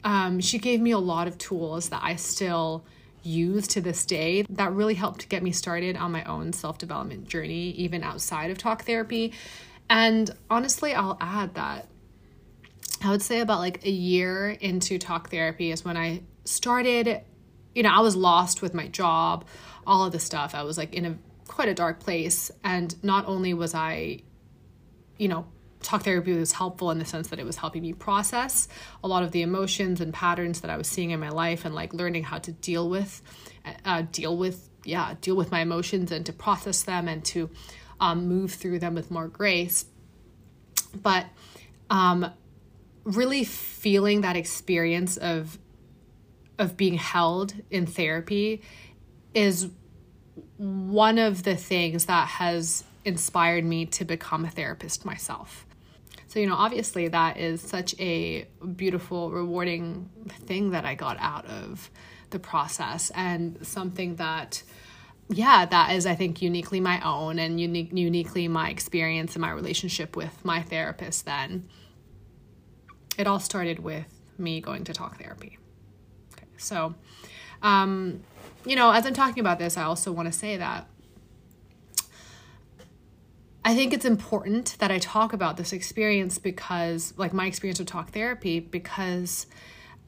um, 0.04 0.40
she 0.40 0.58
gave 0.58 0.82
me 0.82 0.92
a 0.92 1.00
lot 1.00 1.28
of 1.28 1.38
tools 1.38 1.90
that 1.90 2.02
I 2.04 2.16
still 2.16 2.86
use 3.24 3.68
to 3.68 3.82
this 3.82 4.06
day 4.06 4.44
that 4.50 4.72
really 4.74 4.96
helped 4.96 5.30
get 5.30 5.44
me 5.44 5.52
started 5.52 5.96
on 5.96 6.12
my 6.12 6.24
own 6.24 6.54
self 6.54 6.78
development 6.78 7.28
journey, 7.28 7.72
even 7.72 8.04
outside 8.04 8.52
of 8.52 8.58
talk 8.58 8.84
therapy. 8.84 9.34
And 9.90 10.30
honestly, 10.50 10.94
I'll 10.94 11.18
add 11.20 11.56
that 11.56 11.88
I 13.04 13.10
would 13.10 13.22
say 13.22 13.40
about 13.40 13.60
like 13.60 13.86
a 13.86 13.90
year 13.90 14.50
into 14.50 14.98
talk 15.00 15.30
therapy 15.30 15.72
is 15.72 15.84
when 15.84 15.98
I 15.98 16.22
started, 16.46 17.22
you 17.74 17.84
know, 17.84 17.90
I 17.90 18.02
was 18.02 18.16
lost 18.16 18.62
with 18.62 18.74
my 18.74 18.88
job, 18.88 19.46
all 19.88 20.06
of 20.06 20.12
the 20.12 20.20
stuff. 20.20 20.54
I 20.54 20.64
was 20.64 20.78
like 20.78 20.94
in 20.94 21.06
a 21.06 21.18
quite 21.48 21.68
a 21.68 21.74
dark 21.74 22.00
place. 22.00 22.52
And 22.64 22.96
not 23.04 23.28
only 23.28 23.54
was 23.54 23.74
I, 23.74 24.20
you 25.18 25.28
know, 25.28 25.46
talk 25.82 26.04
therapy 26.04 26.34
was 26.34 26.54
helpful 26.54 26.92
in 26.92 27.00
the 27.00 27.06
sense 27.06 27.28
that 27.30 27.40
it 27.40 27.46
was 27.46 27.58
helping 27.58 27.82
me 27.82 27.94
process 27.94 28.68
a 29.04 29.08
lot 29.08 29.24
of 29.24 29.32
the 29.32 29.42
emotions 29.42 30.02
and 30.02 30.14
patterns 30.14 30.62
that 30.62 30.72
I 30.72 30.78
was 30.78 30.88
seeing 30.88 31.12
in 31.12 31.20
my 31.20 31.30
life 31.30 31.66
and 31.66 31.76
like 31.76 31.94
learning 31.94 32.24
how 32.24 32.40
to 32.40 32.52
deal 32.52 32.90
with 32.90 33.22
uh, 33.86 34.04
deal 34.12 34.38
with 34.38 34.70
yeah 34.84 35.16
deal 35.22 35.36
with 35.36 35.52
my 35.52 35.62
emotions 35.62 36.12
and 36.12 36.26
to 36.26 36.34
process 36.34 36.84
them 36.84 37.08
and 37.08 37.24
to 37.26 37.50
um, 38.00 38.28
move 38.28 38.54
through 38.54 38.80
them 38.80 38.96
with 38.96 39.12
more 39.12 39.28
grace 39.28 39.86
but 41.02 41.26
um, 41.90 42.32
really 43.04 43.44
feeling 43.44 44.22
that 44.22 44.36
experience 44.36 45.18
of 45.18 45.58
of 46.58 46.78
being 46.78 46.96
held 46.96 47.54
in 47.72 47.86
therapy 47.86 48.62
is 49.34 49.70
one 50.58 51.18
of 51.18 51.44
the 51.44 51.56
things 51.56 52.06
that 52.06 52.28
has 52.28 52.84
inspired 53.04 53.66
me 53.66 53.86
to 53.88 54.06
become 54.06 54.46
a 54.46 54.50
therapist 54.50 55.04
myself. 55.04 55.66
So, 56.32 56.40
you 56.40 56.48
know, 56.48 56.56
obviously 56.56 57.10
that 57.10 57.36
is 57.36 57.60
such 57.60 57.94
a 58.00 58.48
beautiful, 58.78 59.32
rewarding 59.32 60.10
thing 60.30 60.72
that 60.72 60.86
I 60.86 60.96
got 60.96 61.18
out 61.20 61.46
of 61.46 61.92
the 62.30 62.40
process 62.40 63.12
and 63.14 63.58
something 63.68 64.16
that 64.16 64.64
yeah, 65.28 65.66
that 65.66 65.92
is 65.92 66.06
I 66.06 66.16
think 66.16 66.42
uniquely 66.42 66.80
my 66.80 67.02
own 67.02 67.38
and 67.38 67.60
unique 67.60 67.90
uniquely 67.92 68.48
my 68.48 68.70
experience 68.70 69.36
and 69.36 69.42
my 69.42 69.52
relationship 69.52 70.16
with 70.16 70.46
my 70.46 70.62
therapist 70.62 71.26
then. 71.26 71.68
It 73.18 73.28
all 73.28 73.42
started 73.42 73.80
with 73.80 74.06
me 74.38 74.62
going 74.62 74.86
to 74.86 74.94
talk 74.94 75.20
therapy. 75.20 75.58
Okay. 76.34 76.48
So, 76.56 76.96
um, 77.62 78.24
you 78.66 78.78
know, 78.78 78.92
as 78.92 79.06
I'm 79.06 79.14
talking 79.14 79.42
about 79.42 79.60
this, 79.60 79.76
I 79.76 79.84
also 79.84 80.14
want 80.14 80.32
to 80.32 80.38
say 80.38 80.56
that 80.56 80.88
I 83.64 83.76
think 83.76 83.94
it's 83.94 84.06
important 84.06 84.76
that 84.80 84.92
I 84.92 84.98
talk 84.98 85.34
about 85.34 85.56
this 85.56 85.72
experience 85.72 86.40
because, 86.40 87.14
like 87.16 87.32
my 87.32 87.46
experience 87.46 87.78
with 87.78 87.88
talk 87.88 88.12
therapy, 88.12 88.60
because, 88.60 89.46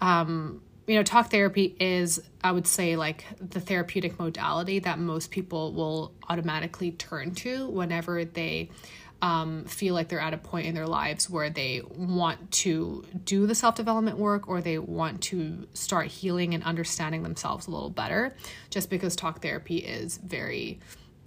um, 0.01 0.62
you 0.88 0.95
know, 0.95 1.03
talk 1.03 1.29
therapy 1.29 1.75
is, 1.79 2.22
I 2.43 2.51
would 2.51 2.65
say, 2.65 2.95
like 2.95 3.25
the 3.39 3.60
therapeutic 3.60 4.17
modality 4.17 4.79
that 4.79 4.98
most 4.98 5.29
people 5.29 5.72
will 5.72 6.13
automatically 6.29 6.91
turn 6.91 7.36
to 7.36 7.69
whenever 7.69 8.25
they 8.25 8.72
um, 9.22 9.63
feel 9.65 9.93
like 9.93 10.10
they're 10.10 10.19
at 10.19 10.33
a 10.33 10.38
point 10.38 10.65
in 10.65 10.75
their 10.75 10.88
lives 10.88 11.29
where 11.29 11.50
they 11.50 11.81
want 11.95 12.51
to 12.51 13.05
do 13.24 13.45
the 13.45 13.55
self 13.55 13.75
development 13.75 14.17
work 14.17 14.50
or 14.50 14.62
they 14.62 14.79
want 14.79 15.22
to 15.22 15.67
start 15.74 16.07
healing 16.07 16.55
and 16.55 16.63
understanding 16.63 17.22
themselves 17.22 17.67
a 17.67 17.72
little 17.72 17.91
better, 17.91 18.36
just 18.72 18.89
because 18.89 19.15
talk 19.15 19.43
therapy 19.43 19.77
is 19.77 20.17
very 20.17 20.79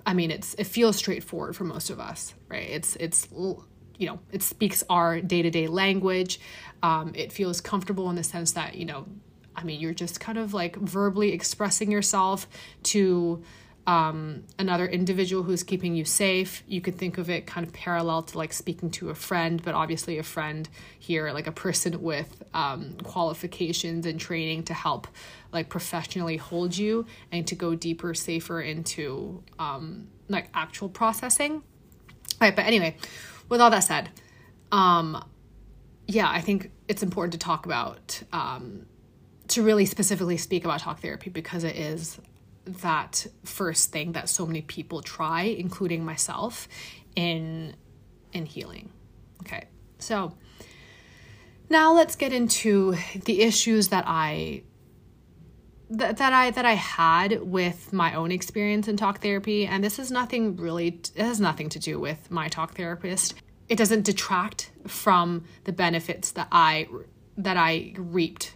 I 0.07 0.15
mean, 0.15 0.31
it's 0.31 0.55
it 0.55 0.65
feels 0.65 0.97
straightforward 0.97 1.57
for 1.57 1.65
most 1.65 1.91
of 1.91 1.99
us, 1.99 2.33
right? 2.49 2.69
It's 2.71 2.97
it's 2.97 3.29
you 3.33 4.07
know 4.07 4.21
it 4.31 4.43
speaks 4.43 4.85
our 4.89 5.21
day 5.21 5.43
to 5.43 5.51
day 5.51 5.67
language. 5.67 6.41
Um, 6.83 7.13
it 7.15 7.33
feels 7.33 7.61
comfortable 7.61 8.09
in 8.09 8.17
the 8.17 8.23
sense 8.23 8.53
that 8.53 8.77
you 8.77 8.85
know, 8.85 9.07
I 9.57 9.65
mean, 9.65 9.81
you're 9.81 9.95
just 9.95 10.21
kind 10.21 10.39
of 10.39 10.55
like 10.55 10.77
verbally 10.77 11.33
expressing 11.33 11.91
yourself 11.91 12.47
to 12.85 13.43
um, 13.87 14.43
another 14.59 14.87
individual 14.87 15.45
who's 15.45 15.63
keeping 15.63 15.95
you 15.95 16.05
safe. 16.05 16.65
You 16.67 16.81
could 16.81 16.97
think 16.97 17.19
of 17.19 17.31
it 17.31 17.47
kind 17.47 17.65
of 17.67 17.73
parallel 17.73 18.23
to 18.23 18.39
like 18.39 18.53
speaking 18.53 18.91
to 18.93 19.11
a 19.11 19.15
friend, 19.15 19.63
but 19.63 19.75
obviously 19.75 20.19
a 20.19 20.25
friend 20.25 20.69
here, 20.99 21.31
like 21.33 21.47
a 21.47 21.53
person 21.53 22.03
with 22.03 22.43
um, 22.53 22.97
qualifications 23.05 24.05
and 24.05 24.19
training 24.19 24.65
to 24.65 24.75
help 24.75 25.07
like 25.53 25.69
professionally 25.69 26.37
hold 26.37 26.77
you 26.77 27.07
and 27.31 27.47
to 27.47 27.55
go 27.55 27.75
deeper, 27.75 28.13
safer 28.13 28.61
into 28.61 29.43
um, 29.59 30.09
like 30.29 30.49
actual 30.53 30.89
processing. 30.89 31.63
Right, 32.41 32.55
but 32.55 32.67
anyway, 32.67 32.97
with 33.49 33.61
all 33.61 33.71
that 33.71 33.81
said, 33.81 34.11
um, 34.73 35.25
yeah, 36.09 36.29
I 36.29 36.41
think 36.41 36.71
it's 36.89 37.03
important 37.03 37.33
to 37.35 37.39
talk 37.39 37.67
about 37.67 38.23
um, 38.33 38.87
to 39.49 39.63
really 39.63 39.87
specifically 39.87 40.37
speak 40.37 40.65
about 40.65 40.81
talk 40.81 41.01
therapy 41.01 41.31
because 41.31 41.63
it 41.63 41.77
is 41.77 42.19
that 42.67 43.27
first 43.45 43.93
thing 43.93 44.13
that 44.13 44.29
so 44.29 44.47
many 44.47 44.63
people 44.63 45.03
try, 45.03 45.43
including 45.43 46.05
myself, 46.05 46.69
in 47.15 47.75
in 48.33 48.47
healing. 48.47 48.91
Okay. 49.41 49.65
So 49.99 50.37
now 51.69 51.95
let's 51.95 52.17
get 52.17 52.33
into 52.33 52.97
the 53.25 53.43
issues 53.43 53.89
that 53.89 54.05
I 54.07 54.63
that, 55.91 56.17
that 56.17 56.33
I 56.33 56.51
that 56.51 56.65
I 56.65 56.75
had 56.75 57.43
with 57.43 57.93
my 57.93 58.15
own 58.15 58.33
experience 58.33 58.89
in 58.89 58.97
talk 58.97 59.23
therapy 59.23 59.67
and 59.67 59.83
this 59.83 59.99
is 59.99 60.11
nothing 60.11 60.57
really 60.57 61.01
it 61.15 61.17
has 61.17 61.41
nothing 61.41 61.69
to 61.71 61.79
do 61.79 61.99
with 61.99 62.31
my 62.31 62.49
talk 62.49 62.77
therapist. 62.77 63.35
It 63.69 63.79
doesn't 63.79 64.03
detract 64.03 64.71
from 64.87 65.45
the 65.65 65.73
benefits 65.73 66.33
that 66.33 66.49
I 66.53 66.89
that 67.39 67.57
I 67.57 67.95
reaped 67.97 68.56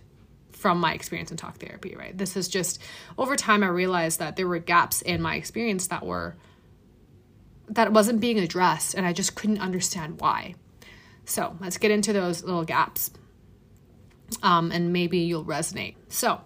from 0.61 0.79
my 0.79 0.93
experience 0.93 1.31
in 1.31 1.39
talk 1.39 1.57
therapy, 1.57 1.97
right? 1.97 2.17
This 2.17 2.37
is 2.37 2.47
just 2.47 2.81
over 3.17 3.35
time 3.35 3.63
I 3.63 3.69
realized 3.69 4.19
that 4.19 4.37
there 4.37 4.47
were 4.47 4.59
gaps 4.59 5.01
in 5.01 5.23
my 5.23 5.37
experience 5.37 5.87
that 5.87 6.05
were 6.05 6.37
that 7.71 7.93
wasn't 7.93 8.21
being 8.21 8.39
addressed 8.39 8.95
and 8.95 9.07
I 9.07 9.13
just 9.13 9.35
couldn't 9.35 9.61
understand 9.61 10.21
why. 10.21 10.55
So, 11.25 11.57
let's 11.61 11.79
get 11.79 11.91
into 11.91 12.13
those 12.13 12.43
little 12.43 12.65
gaps. 12.65 13.11
Um, 14.43 14.71
and 14.71 14.93
maybe 14.93 15.19
you'll 15.19 15.45
resonate. 15.45 15.95
So, 16.09 16.41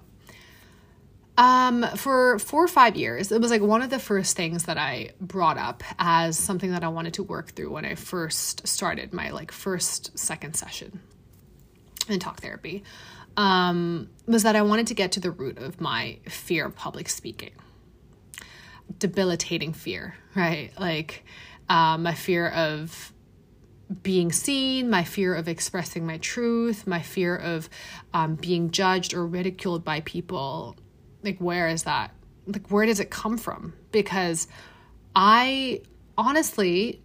um, 1.37 1.85
for 1.97 2.39
four 2.39 2.65
or 2.65 2.69
five 2.69 2.95
years, 2.95 3.33
it 3.33 3.41
was 3.41 3.51
like 3.51 3.63
one 3.63 3.83
of 3.83 3.91
the 3.91 3.99
first 3.99 4.37
things 4.37 4.65
that 4.65 4.79
I 4.79 5.11
brought 5.21 5.59
up 5.59 5.83
as 5.99 6.39
something 6.39 6.71
that 6.71 6.85
I 6.85 6.89
wanted 6.89 7.15
to 7.15 7.23
work 7.23 7.51
through 7.51 7.71
when 7.71 7.85
I 7.85 7.95
first 7.95 8.67
started 8.69 9.13
my 9.13 9.31
like 9.31 9.51
first 9.51 10.17
second 10.19 10.55
session 10.55 11.01
in 12.09 12.21
talk 12.21 12.41
therapy 12.41 12.85
um, 13.37 14.09
was 14.27 14.43
that 14.43 14.57
I 14.57 14.63
wanted 14.63 14.87
to 14.89 14.95
get 14.95 15.13
to 15.13 15.21
the 15.21 15.31
root 15.31 15.59
of 15.59 15.81
my 15.81 16.19
fear 16.29 16.67
of 16.67 16.77
public 16.77 17.09
speaking. 17.09 17.53
Debilitating 18.99 19.73
fear, 19.73 20.17
right? 20.35 20.71
Like 20.79 21.25
uh, 21.69 21.99
my 21.99 22.15
fear 22.15 22.49
of 22.49 23.13
being 24.03 24.33
seen, 24.33 24.91
my 24.91 25.05
fear 25.05 25.35
of 25.35 25.49
expressing 25.49 26.07
my 26.07 26.19
truth, 26.19 26.87
my 26.87 27.03
fear 27.03 27.37
of 27.37 27.69
um, 28.13 28.35
being 28.35 28.71
judged 28.71 29.15
or 29.15 29.27
ridiculed 29.27 29.85
by 29.85 30.01
people. 30.01 30.77
Like, 31.23 31.39
where 31.39 31.69
is 31.69 31.85
that? 31.85 32.13
Like, 32.47 32.71
where 32.71 32.87
does 32.87 33.01
it 33.01 33.11
come 33.11 33.39
from? 33.39 33.75
Because 33.93 34.49
I 35.15 35.83
honestly, 36.17 37.03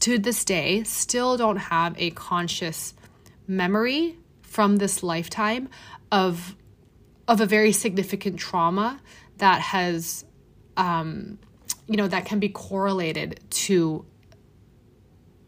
to 0.00 0.18
this 0.18 0.44
day, 0.44 0.82
still 0.84 1.36
don't 1.36 1.56
have 1.56 1.94
a 1.98 2.10
conscious 2.10 2.94
memory 3.46 4.16
from 4.48 4.76
this 4.76 5.02
lifetime 5.02 5.68
of 6.10 6.56
of 7.26 7.40
a 7.40 7.46
very 7.46 7.72
significant 7.72 8.38
trauma 8.38 9.00
that 9.36 9.60
has 9.60 10.24
um, 10.78 11.38
you 11.88 11.96
know, 11.96 12.06
that 12.06 12.26
can 12.26 12.38
be 12.38 12.48
correlated 12.48 13.40
to 13.50 14.06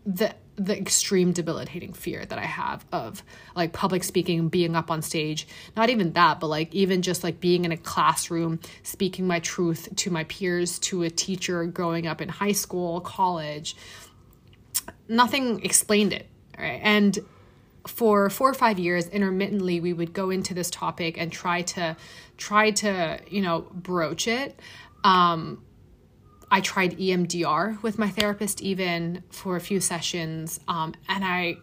the 0.04 0.35
the 0.57 0.76
extreme 0.76 1.33
debilitating 1.33 1.95
fear 1.95 2.26
that 2.26 2.38
I 2.38 2.45
have 2.45 2.85
of 2.92 3.23
like 3.57 3.73
public 3.73 4.04
speaking, 4.04 4.50
being 4.50 4.76
up 4.76 4.90
on 4.90 5.00
stage. 5.00 5.49
Not 5.75 5.88
even 5.88 6.12
that, 6.12 6.38
but 6.38 6.49
like 6.49 6.75
even 6.75 7.00
just 7.00 7.25
like 7.25 7.40
being 7.40 7.64
in 7.64 7.73
a 7.73 7.78
classroom, 7.78 8.61
speaking 8.83 9.26
my 9.26 9.38
truth 9.40 9.88
to 9.97 10.11
my 10.11 10.25
peers, 10.25 10.78
to 10.80 11.02
a 11.02 11.11
teacher 11.11 11.64
growing 11.64 12.07
up 12.07 12.21
in 12.21 12.28
high 12.28 12.52
school, 12.52 13.00
college. 13.00 13.75
Nothing 15.09 15.64
explained 15.64 16.12
it. 16.12 16.26
Right. 16.59 16.80
And 16.83 17.19
for 17.87 18.28
four 18.30 18.50
or 18.50 18.54
five 18.54 18.78
years 18.78 19.08
intermittently 19.08 19.80
we 19.80 19.92
would 19.92 20.12
go 20.12 20.30
into 20.30 20.54
this 20.54 20.70
topic 20.70 21.16
and 21.18 21.32
try 21.32 21.62
to 21.62 21.96
try 22.37 22.70
to 22.70 23.18
you 23.28 23.40
know 23.40 23.66
broach 23.72 24.28
it 24.28 24.58
um 25.04 25.62
I 26.50 26.60
tried 26.60 26.99
EMDR 26.99 27.80
with 27.82 27.99
my 27.99 28.08
therapist 28.08 28.60
even 28.60 29.22
for 29.30 29.54
a 29.54 29.60
few 29.60 29.78
sessions, 29.78 30.58
um, 30.66 30.94
and 31.08 31.25
I 31.25 31.58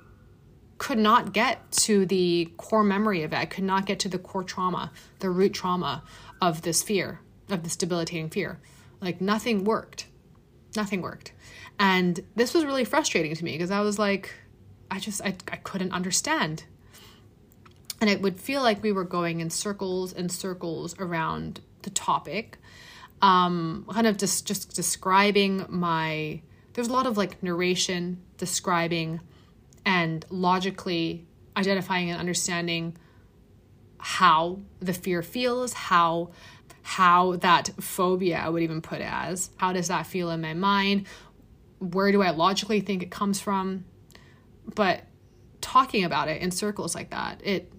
could 0.78 0.98
not 0.98 1.34
get 1.34 1.72
to 1.72 2.06
the 2.06 2.52
core 2.58 2.84
memory 2.84 3.24
of 3.24 3.34
it. 3.34 3.36
I 3.36 3.46
could 3.46 3.64
not 3.64 3.86
get 3.86 4.00
to 4.00 4.10
the 4.10 4.20
core 4.20 4.44
trauma, 4.44 4.92
the 5.20 5.30
root 5.30 5.54
trauma 5.54 6.04
of 6.42 6.62
this 6.62 6.84
fear, 6.84 7.20
of 7.50 7.64
this 7.64 7.76
debilitating 7.76 8.30
fear. 8.30 8.60
Like 9.02 9.20
nothing 9.20 9.66
worked. 9.66 10.08
Nothing 10.76 11.02
worked. 11.02 11.34
And 11.80 12.20
this 12.36 12.54
was 12.54 12.64
really 12.64 12.86
frustrating 12.86 13.36
to 13.36 13.44
me 13.44 13.54
because 13.54 13.72
I 13.72 13.82
was 13.82 14.00
like, 14.00 14.34
I 14.90 15.00
just, 15.00 15.22
I, 15.22 15.36
I 15.52 15.58
couldn't 15.58 15.92
understand. 15.92 16.64
And 18.00 18.10
it 18.10 18.22
would 18.22 18.40
feel 18.40 18.62
like 18.62 18.84
we 18.84 18.92
were 18.92 19.04
going 19.04 19.40
in 19.40 19.50
circles 19.50 20.14
and 20.14 20.32
circles 20.32 20.96
around 21.00 21.62
the 21.82 21.90
topic 21.90 22.60
um, 23.22 23.86
kind 23.92 24.08
of 24.08 24.18
just 24.18 24.46
just 24.46 24.76
describing 24.76 25.66
my. 25.70 26.42
There's 26.74 26.88
a 26.88 26.94
lot 26.94 27.08
of 27.08 27.18
like 27.18 27.42
narration, 27.42 28.22
describing, 28.38 29.20
and 29.86 30.26
logically 30.30 31.26
identifying 31.56 32.12
and 32.12 32.20
understanding 32.20 32.96
how 33.98 34.60
the 34.80 34.94
fear 34.94 35.24
feels, 35.24 35.74
how 35.74 36.32
how 36.84 37.36
that 37.38 37.70
phobia 37.80 38.38
I 38.38 38.50
would 38.50 38.64
even 38.64 38.82
put 38.82 39.02
it 39.02 39.10
as. 39.12 39.50
How 39.58 39.74
does 39.74 39.88
that 39.88 40.06
feel 40.06 40.30
in 40.30 40.42
my 40.42 40.54
mind? 40.54 41.08
Where 41.80 42.12
do 42.12 42.22
I 42.22 42.30
logically 42.30 42.80
think 42.80 43.04
it 43.04 43.12
comes 43.12 43.40
from? 43.40 43.86
But 44.76 45.04
talking 45.62 46.04
about 46.04 46.28
it 46.28 46.42
in 46.42 46.52
circles 46.52 46.96
like 46.96 47.12
that, 47.12 47.42
it 47.44 47.72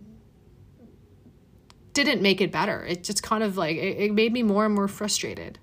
didn't 1.92 2.22
make 2.22 2.40
it 2.40 2.52
better. 2.52 2.84
It 2.84 3.04
just 3.04 3.22
kind 3.22 3.42
of 3.42 3.56
like 3.56 3.76
it, 3.76 3.98
it 3.98 4.14
made 4.14 4.32
me 4.32 4.42
more 4.42 4.64
and 4.66 4.74
more 4.74 4.88
frustrated. 4.88 5.58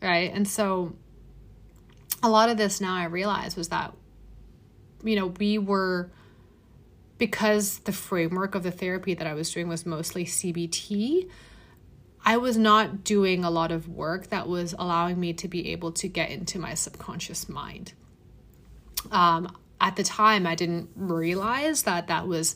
Right. 0.00 0.32
And 0.32 0.46
so 0.46 0.94
a 2.22 2.28
lot 2.28 2.48
of 2.48 2.56
this 2.56 2.80
now 2.80 2.94
I 2.94 3.04
realize 3.04 3.56
was 3.56 3.68
that, 3.68 3.94
you 5.04 5.16
know, 5.16 5.26
we 5.26 5.58
were 5.58 6.10
because 7.18 7.78
the 7.80 7.92
framework 7.92 8.54
of 8.54 8.64
the 8.64 8.70
therapy 8.70 9.14
that 9.14 9.26
I 9.26 9.34
was 9.34 9.52
doing 9.52 9.68
was 9.68 9.86
mostly 9.86 10.24
CBT, 10.24 11.28
I 12.24 12.36
was 12.36 12.56
not 12.56 13.04
doing 13.04 13.44
a 13.44 13.50
lot 13.50 13.70
of 13.70 13.88
work 13.88 14.28
that 14.28 14.48
was 14.48 14.74
allowing 14.78 15.18
me 15.18 15.32
to 15.34 15.48
be 15.48 15.70
able 15.70 15.92
to 15.92 16.08
get 16.08 16.30
into 16.30 16.58
my 16.58 16.74
subconscious 16.74 17.48
mind. 17.48 17.92
Um, 19.10 19.56
at 19.82 19.96
the 19.96 20.04
time, 20.04 20.46
I 20.46 20.54
didn't 20.54 20.90
realize 20.94 21.82
that 21.82 22.06
that 22.06 22.28
was 22.28 22.54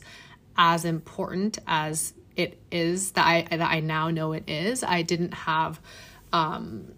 as 0.57 0.85
important 0.85 1.59
as 1.67 2.13
it 2.37 2.59
is 2.71 3.11
that 3.11 3.27
I 3.27 3.55
that 3.57 3.69
I 3.69 3.81
now 3.81 4.09
know 4.09 4.31
it 4.31 4.49
is. 4.49 4.83
I 4.83 5.01
didn't 5.01 5.33
have 5.33 5.79
um 6.31 6.93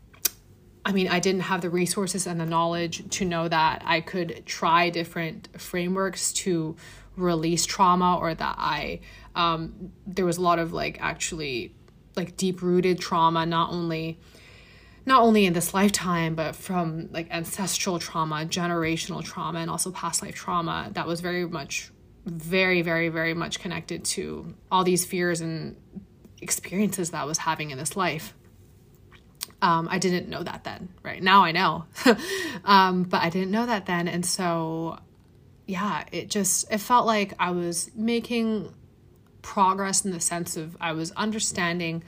I 0.85 0.91
mean, 0.91 1.07
I 1.09 1.19
didn't 1.19 1.41
have 1.41 1.61
the 1.61 1.69
resources 1.69 2.25
and 2.25 2.39
the 2.39 2.45
knowledge 2.45 3.09
to 3.17 3.25
know 3.25 3.47
that 3.47 3.81
I 3.85 4.01
could 4.01 4.43
try 4.45 4.89
different 4.89 5.49
frameworks 5.59 6.31
to 6.33 6.77
release 7.17 7.65
trauma 7.65 8.17
or 8.17 8.33
that 8.33 8.55
I 8.57 8.99
um 9.35 9.91
there 10.05 10.25
was 10.25 10.37
a 10.37 10.41
lot 10.41 10.59
of 10.59 10.73
like 10.73 10.99
actually 11.01 11.73
like 12.15 12.37
deep 12.37 12.61
rooted 12.61 12.99
trauma 12.99 13.47
not 13.47 13.71
only 13.71 14.19
not 15.09 15.21
only 15.21 15.45
in 15.45 15.53
this 15.53 15.73
lifetime 15.73 16.35
but 16.35 16.55
from 16.55 17.09
like 17.11 17.27
ancestral 17.31 17.99
trauma 17.99 18.45
generational 18.45 19.21
trauma 19.23 19.59
and 19.59 19.69
also 19.69 19.91
past 19.91 20.21
life 20.21 20.35
trauma 20.35 20.89
that 20.93 21.05
was 21.05 21.19
very 21.19 21.45
much 21.45 21.91
very, 22.29 22.81
very, 22.81 23.09
very 23.09 23.33
much 23.33 23.59
connected 23.59 24.03
to 24.03 24.53
all 24.71 24.83
these 24.83 25.05
fears 25.05 25.41
and 25.41 25.75
experiences 26.41 27.11
that 27.11 27.21
I 27.21 27.25
was 27.25 27.37
having 27.37 27.71
in 27.71 27.77
this 27.77 27.95
life. 27.95 28.33
Um, 29.61 29.89
I 29.91 29.99
didn't 29.99 30.29
know 30.29 30.43
that 30.43 30.63
then, 30.63 30.89
right? 31.03 31.21
Now 31.21 31.43
I 31.43 31.51
know. 31.51 31.85
um, 32.63 33.03
but 33.03 33.21
I 33.21 33.29
didn't 33.29 33.51
know 33.51 33.65
that 33.65 33.85
then. 33.85 34.07
And 34.07 34.25
so, 34.25 34.99
yeah, 35.67 36.05
it 36.11 36.29
just, 36.29 36.71
it 36.71 36.77
felt 36.77 37.05
like 37.05 37.33
I 37.39 37.51
was 37.51 37.91
making 37.93 38.73
progress 39.41 40.05
in 40.05 40.11
the 40.11 40.19
sense 40.19 40.55
of 40.55 40.77
I 40.79 40.93
was 40.93 41.11
understanding 41.11 42.03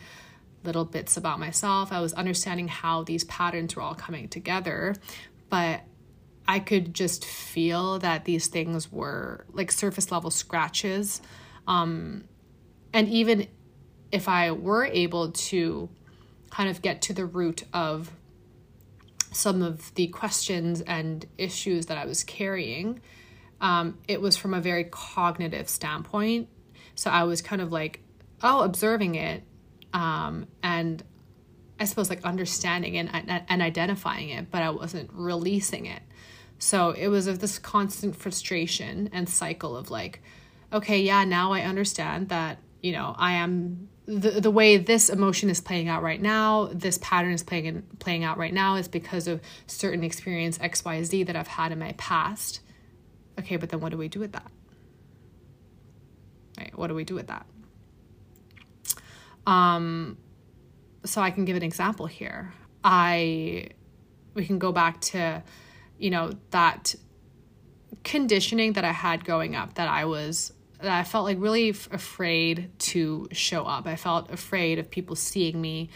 little 0.63 0.85
bits 0.85 1.17
about 1.17 1.39
myself. 1.39 1.91
I 1.91 1.99
was 2.01 2.13
understanding 2.13 2.67
how 2.67 3.03
these 3.03 3.23
patterns 3.25 3.75
were 3.75 3.81
all 3.81 3.95
coming 3.95 4.27
together. 4.27 4.95
But 5.49 5.81
I 6.47 6.59
could 6.59 6.93
just 6.93 7.25
feel 7.25 7.99
that 7.99 8.25
these 8.25 8.47
things 8.47 8.91
were 8.91 9.45
like 9.51 9.71
surface 9.71 10.11
level 10.11 10.31
scratches. 10.31 11.21
Um, 11.67 12.25
and 12.93 13.07
even 13.07 13.47
if 14.11 14.27
I 14.27 14.51
were 14.51 14.85
able 14.85 15.31
to 15.31 15.89
kind 16.49 16.69
of 16.69 16.81
get 16.81 17.03
to 17.03 17.13
the 17.13 17.25
root 17.25 17.63
of 17.73 18.11
some 19.31 19.61
of 19.61 19.93
the 19.95 20.07
questions 20.07 20.81
and 20.81 21.25
issues 21.37 21.85
that 21.85 21.97
I 21.97 22.05
was 22.05 22.23
carrying, 22.23 22.99
um, 23.61 23.97
it 24.07 24.19
was 24.21 24.35
from 24.35 24.53
a 24.53 24.59
very 24.59 24.85
cognitive 24.85 25.69
standpoint. 25.69 26.49
So 26.95 27.09
I 27.09 27.23
was 27.23 27.41
kind 27.41 27.61
of 27.61 27.71
like, 27.71 28.01
oh, 28.43 28.61
observing 28.61 29.15
it 29.15 29.43
um, 29.93 30.47
and 30.63 31.03
I 31.79 31.85
suppose 31.85 32.09
like 32.09 32.23
understanding 32.23 32.97
and, 32.97 33.09
and 33.49 33.61
identifying 33.61 34.29
it, 34.29 34.51
but 34.51 34.61
I 34.61 34.69
wasn't 34.69 35.09
releasing 35.13 35.87
it. 35.87 36.01
So 36.59 36.91
it 36.91 37.07
was 37.07 37.25
of 37.25 37.39
this 37.39 37.57
constant 37.57 38.15
frustration 38.15 39.09
and 39.11 39.27
cycle 39.27 39.75
of 39.75 39.89
like, 39.89 40.21
okay, 40.71 41.01
yeah, 41.01 41.23
now 41.23 41.53
I 41.53 41.61
understand 41.61 42.29
that, 42.29 42.59
you 42.81 42.91
know, 42.91 43.15
I 43.17 43.33
am 43.33 43.89
the 44.05 44.41
the 44.41 44.51
way 44.51 44.77
this 44.77 45.09
emotion 45.09 45.49
is 45.49 45.61
playing 45.61 45.87
out 45.87 46.03
right 46.03 46.21
now, 46.21 46.69
this 46.73 46.99
pattern 46.99 47.31
is 47.31 47.43
playing 47.43 47.65
in, 47.65 47.81
playing 47.99 48.23
out 48.23 48.37
right 48.37 48.53
now 48.53 48.75
is 48.75 48.87
because 48.87 49.27
of 49.27 49.41
certain 49.67 50.03
experience 50.03 50.57
XYZ 50.57 51.25
that 51.27 51.35
I've 51.35 51.47
had 51.47 51.71
in 51.71 51.79
my 51.79 51.93
past. 51.93 52.61
Okay, 53.39 53.55
but 53.55 53.69
then 53.69 53.79
what 53.79 53.91
do 53.91 53.97
we 53.97 54.07
do 54.07 54.19
with 54.19 54.33
that? 54.33 54.51
Right? 56.59 56.77
What 56.77 56.87
do 56.87 56.95
we 56.95 57.03
do 57.03 57.15
with 57.15 57.27
that? 57.27 57.45
Um 59.45 60.17
so 61.03 61.21
I 61.21 61.31
can 61.31 61.45
give 61.45 61.57
an 61.57 61.63
example 61.63 62.05
here. 62.05 62.53
I 62.83 63.69
we 64.33 64.45
can 64.45 64.59
go 64.59 64.71
back 64.71 65.01
to 65.01 65.43
you 66.01 66.09
know, 66.09 66.31
that 66.49 66.95
conditioning 68.03 68.73
that 68.73 68.83
I 68.83 68.91
had 68.91 69.23
growing 69.23 69.55
up 69.55 69.75
that 69.75 69.87
I 69.87 70.05
was 70.05 70.51
that 70.79 70.91
I 70.91 71.03
felt 71.03 71.25
like 71.25 71.37
really 71.39 71.69
f- 71.69 71.87
afraid 71.93 72.71
to 72.79 73.27
show 73.31 73.65
up. 73.65 73.85
I 73.85 73.95
felt 73.95 74.31
afraid 74.31 74.79
of 74.79 74.89
people 74.89 75.15
seeing 75.15 75.61
me 75.61 75.91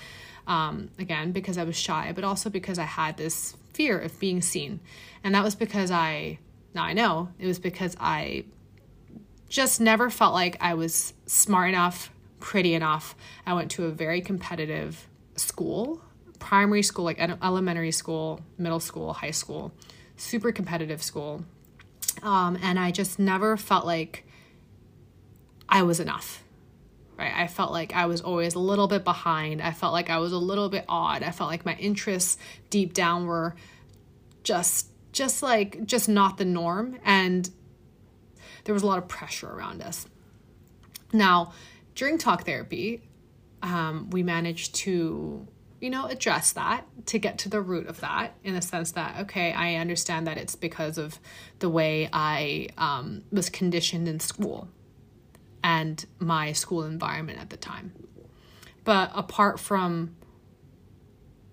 um, 0.46 0.92
again 1.00 1.32
because 1.32 1.58
I 1.58 1.64
was 1.64 1.76
shy, 1.76 2.12
but 2.14 2.24
also 2.24 2.52
because 2.52 2.78
I 2.78 2.84
had 2.84 3.18
this 3.18 3.58
fear 3.74 3.98
of 3.98 4.20
being 4.20 4.44
seen. 4.44 4.80
And 5.24 5.34
that 5.34 5.44
was 5.44 5.56
because 5.56 5.90
I 5.90 6.38
now 6.76 6.84
I 6.84 6.94
know 6.94 7.30
it 7.40 7.48
was 7.48 7.58
because 7.58 7.98
I 8.00 8.46
just 9.50 9.82
never 9.82 10.12
felt 10.12 10.36
like 10.36 10.58
I 10.62 10.76
was 10.76 11.14
smart 11.26 11.70
enough, 11.70 12.12
pretty 12.46 12.76
enough. 12.76 13.16
I 13.44 13.56
went 13.56 13.72
to 13.72 13.86
a 13.86 13.90
very 13.90 14.22
competitive 14.22 15.08
school, 15.36 16.00
primary 16.38 16.84
school, 16.84 17.04
like 17.04 17.20
elementary 17.20 17.92
school, 17.92 18.40
middle 18.60 18.80
school, 18.80 19.14
high 19.14 19.32
school 19.32 19.74
super 20.16 20.52
competitive 20.52 21.02
school. 21.02 21.44
Um, 22.22 22.56
and 22.62 22.80
I 22.80 22.92
just 22.92 23.18
never 23.18 23.58
felt 23.58 23.84
like 23.84 24.28
I 25.68 25.82
was 25.82 26.00
enough. 26.00 26.44
Right? 27.18 27.34
I 27.36 27.48
felt 27.48 27.72
like 27.72 27.96
I 27.96 28.06
was 28.06 28.22
always 28.22 28.54
a 28.54 28.60
little 28.60 28.88
bit 28.88 29.04
behind. 29.04 29.60
I 29.60 29.72
felt 29.72 29.92
like 29.92 30.12
I 30.12 30.20
was 30.20 30.32
a 30.32 30.38
little 30.38 30.70
bit 30.70 30.86
odd. 30.88 31.24
I 31.24 31.32
felt 31.32 31.50
like 31.50 31.66
my 31.66 31.76
interests 31.76 32.38
deep 32.70 32.94
down 32.94 33.26
were 33.26 33.56
just 34.44 34.88
just 35.14 35.42
like 35.42 35.84
just 35.86 36.08
not 36.08 36.38
the 36.38 36.46
norm 36.46 37.00
and 37.04 37.50
there 38.66 38.74
was 38.74 38.84
a 38.84 38.86
lot 38.86 39.00
of 39.00 39.08
pressure 39.08 39.50
around 39.50 39.82
us. 39.82 40.06
Now, 41.12 41.54
during 41.96 42.18
talk 42.18 42.46
therapy, 42.46 43.02
um, 43.64 44.10
we 44.12 44.22
managed 44.22 44.76
to 44.76 45.48
you 45.82 45.90
know, 45.90 46.08
address 46.08 46.54
that 46.54 46.86
to 47.06 47.20
get 47.20 47.38
to 47.38 47.50
the 47.50 47.62
root 47.62 47.88
of 47.88 48.00
that 48.00 48.34
in 48.44 48.56
the 48.56 48.62
sense 48.62 48.92
that, 48.94 49.20
okay, 49.22 49.52
I 49.52 49.76
understand 49.76 50.26
that 50.26 50.38
it's 50.38 50.56
because 50.56 50.98
of 50.98 51.20
the 51.60 51.70
way 51.70 52.10
I 52.12 52.70
um, 52.78 53.24
was 53.32 53.50
conditioned 53.50 54.08
in 54.08 54.20
school 54.20 54.70
and 55.64 56.04
my 56.18 56.54
school 56.54 56.84
environment 56.84 57.40
at 57.40 57.50
the 57.50 57.58
time. 57.58 57.94
But 58.84 59.12
apart 59.14 59.60
from 59.60 60.16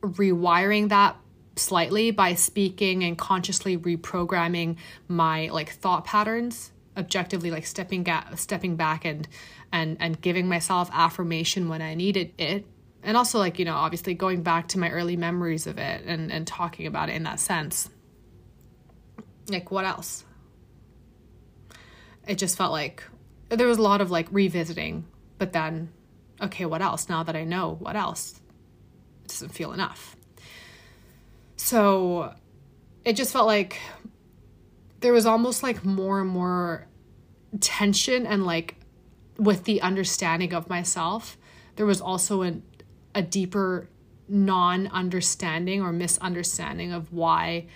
rewiring 0.00 0.88
that 0.90 1.16
slightly 1.56 2.10
by 2.10 2.34
speaking 2.34 3.04
and 3.04 3.18
consciously 3.18 3.76
reprogramming 3.76 4.76
my 5.08 5.48
like 5.48 5.72
thought 5.72 6.04
patterns 6.04 6.72
objectively 6.96 7.50
like 7.50 7.66
stepping 7.66 8.02
ga- 8.02 8.34
stepping 8.36 8.76
back 8.76 9.04
and 9.04 9.26
and 9.72 9.96
and 10.00 10.20
giving 10.20 10.48
myself 10.48 10.90
affirmation 10.92 11.68
when 11.68 11.82
I 11.82 11.94
needed 11.94 12.32
it. 12.38 12.66
And 13.02 13.16
also 13.16 13.38
like 13.38 13.58
you 13.58 13.64
know 13.64 13.74
obviously 13.74 14.14
going 14.14 14.42
back 14.42 14.68
to 14.68 14.78
my 14.78 14.90
early 14.90 15.16
memories 15.16 15.66
of 15.66 15.78
it 15.78 16.04
and 16.04 16.30
and 16.30 16.46
talking 16.46 16.86
about 16.86 17.08
it 17.08 17.14
in 17.14 17.22
that 17.24 17.40
sense. 17.40 17.90
Like 19.48 19.70
what 19.70 19.84
else? 19.84 20.24
It 22.26 22.36
just 22.36 22.56
felt 22.56 22.72
like 22.72 23.02
there 23.48 23.66
was 23.66 23.78
a 23.78 23.82
lot 23.82 24.00
of 24.00 24.10
like 24.10 24.28
revisiting 24.30 25.04
but 25.38 25.52
then 25.52 25.90
okay 26.40 26.66
what 26.66 26.82
else? 26.82 27.08
Now 27.08 27.22
that 27.22 27.36
i 27.36 27.44
know 27.44 27.76
what 27.80 27.96
else? 27.96 28.40
It 29.24 29.28
doesn't 29.28 29.50
feel 29.50 29.72
enough. 29.72 30.16
So 31.56 32.34
it 33.04 33.14
just 33.14 33.32
felt 33.32 33.46
like 33.46 33.80
there 35.02 35.12
was 35.12 35.26
almost 35.26 35.62
like 35.62 35.84
more 35.84 36.20
and 36.20 36.30
more 36.30 36.86
tension 37.60 38.26
and 38.26 38.44
like 38.44 38.76
with 39.36 39.64
the 39.64 39.80
understanding 39.82 40.54
of 40.54 40.68
myself 40.68 41.36
there 41.76 41.86
was 41.86 42.00
also 42.00 42.42
an 42.42 42.62
a 43.14 43.22
deeper 43.22 43.88
non 44.28 44.86
understanding 44.88 45.82
or 45.82 45.92
misunderstanding 45.92 46.92
of 46.92 47.12
why 47.12 47.66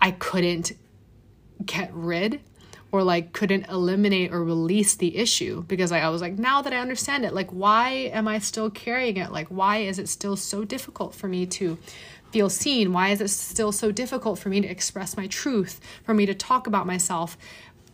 I 0.00 0.12
couldn't 0.12 0.72
get 1.64 1.92
rid 1.92 2.40
or 2.92 3.02
like 3.02 3.32
couldn't 3.32 3.68
eliminate 3.68 4.32
or 4.32 4.42
release 4.42 4.94
the 4.94 5.16
issue 5.16 5.62
because 5.64 5.92
I, 5.92 6.00
I 6.00 6.08
was 6.08 6.20
like, 6.20 6.38
now 6.38 6.62
that 6.62 6.72
I 6.72 6.78
understand 6.78 7.24
it, 7.24 7.32
like, 7.32 7.50
why 7.50 7.90
am 8.12 8.26
I 8.26 8.38
still 8.38 8.70
carrying 8.70 9.16
it? 9.16 9.30
Like, 9.30 9.48
why 9.48 9.78
is 9.78 9.98
it 9.98 10.08
still 10.08 10.36
so 10.36 10.64
difficult 10.64 11.14
for 11.14 11.28
me 11.28 11.46
to 11.46 11.78
feel 12.32 12.50
seen? 12.50 12.92
Why 12.92 13.10
is 13.10 13.20
it 13.20 13.28
still 13.28 13.72
so 13.72 13.90
difficult 13.92 14.38
for 14.38 14.48
me 14.48 14.60
to 14.60 14.68
express 14.68 15.16
my 15.16 15.26
truth, 15.26 15.80
for 16.04 16.14
me 16.14 16.26
to 16.26 16.34
talk 16.34 16.66
about 16.66 16.86
myself? 16.86 17.36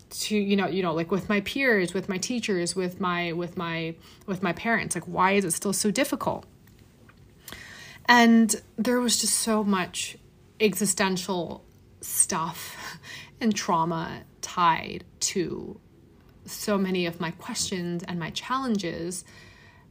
to 0.09 0.37
you 0.37 0.55
know 0.55 0.68
you 0.68 0.85
know 0.85 0.94
like 0.94 1.11
with 1.11 1.29
my 1.29 1.40
peers 1.40 1.92
with 1.92 2.09
my 2.09 2.16
teachers 2.16 2.77
with 2.77 3.01
my 3.01 3.33
with 3.33 3.57
my 3.57 3.92
with 4.27 4.40
my 4.40 4.53
parents 4.53 4.94
like 4.94 5.03
why 5.05 5.33
is 5.33 5.44
it 5.44 5.51
still 5.51 5.72
so 5.72 5.90
difficult 5.90 6.46
and 8.09 8.62
there 8.77 9.01
was 9.01 9.20
just 9.20 9.40
so 9.40 9.64
much 9.64 10.16
existential 10.61 11.64
stuff 12.01 13.01
and 13.40 13.55
trauma 13.55 14.22
tied 14.42 15.03
to 15.18 15.79
so 16.44 16.79
many 16.79 17.07
of 17.07 17.20
my 17.20 17.33
questions 17.33 18.05
and 18.07 18.18
my 18.18 18.31
challenges 18.31 19.25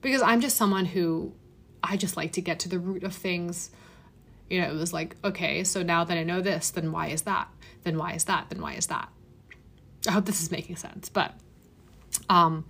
because 0.02 0.22
I'm 0.22 0.40
just 0.40 0.56
someone 0.56 0.86
who 0.86 1.34
I 1.84 1.98
just 1.98 2.18
like 2.18 2.34
to 2.34 2.42
get 2.42 2.60
to 2.62 2.70
the 2.70 2.80
root 2.80 3.04
of 3.04 3.14
things. 3.14 3.70
You 4.50 4.62
know, 4.62 4.70
it 4.70 4.76
was 4.76 4.94
like, 4.94 5.16
okay, 5.24 5.64
so 5.64 5.82
now 5.82 6.04
that 6.04 6.18
I 6.18 6.24
know 6.24 6.42
this, 6.42 6.70
then 6.70 6.92
why 6.92 7.08
is 7.08 7.24
that? 7.24 7.48
Then 7.84 7.98
why 7.98 8.14
is 8.14 8.26
that? 8.26 8.50
Then 8.50 8.62
why 8.62 8.74
is 8.74 8.88
that? 8.88 9.10
I 10.08 10.12
hope 10.12 10.26
this 10.26 10.42
is 10.42 10.52
making 10.52 10.76
sense. 10.76 11.10
But 11.10 11.34
um 12.30 12.66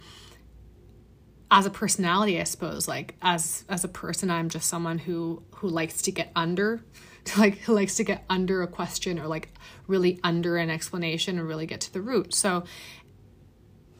as 1.51 1.65
a 1.65 1.69
personality, 1.69 2.39
I 2.39 2.43
suppose, 2.43 2.87
like 2.87 3.15
as 3.21 3.65
as 3.69 3.83
a 3.83 3.87
person, 3.87 4.31
I'm 4.31 4.49
just 4.49 4.67
someone 4.67 4.97
who 4.97 5.43
who 5.55 5.67
likes 5.67 6.01
to 6.03 6.11
get 6.11 6.31
under 6.35 6.81
like 7.37 7.59
who 7.59 7.73
likes 7.73 7.95
to 7.95 8.03
get 8.03 8.23
under 8.29 8.61
a 8.61 8.67
question 8.67 9.19
or 9.19 9.27
like 9.27 9.49
really 9.87 10.19
under 10.23 10.57
an 10.57 10.69
explanation 10.69 11.39
and 11.39 11.47
really 11.47 11.65
get 11.65 11.81
to 11.81 11.93
the 11.93 12.01
root. 12.01 12.33
So 12.33 12.63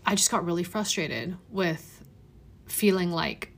I 0.06 0.16
just 0.16 0.30
got 0.30 0.46
really 0.46 0.64
frustrated 0.64 1.38
with 1.50 2.04
feeling 2.68 3.12
like 3.12 3.52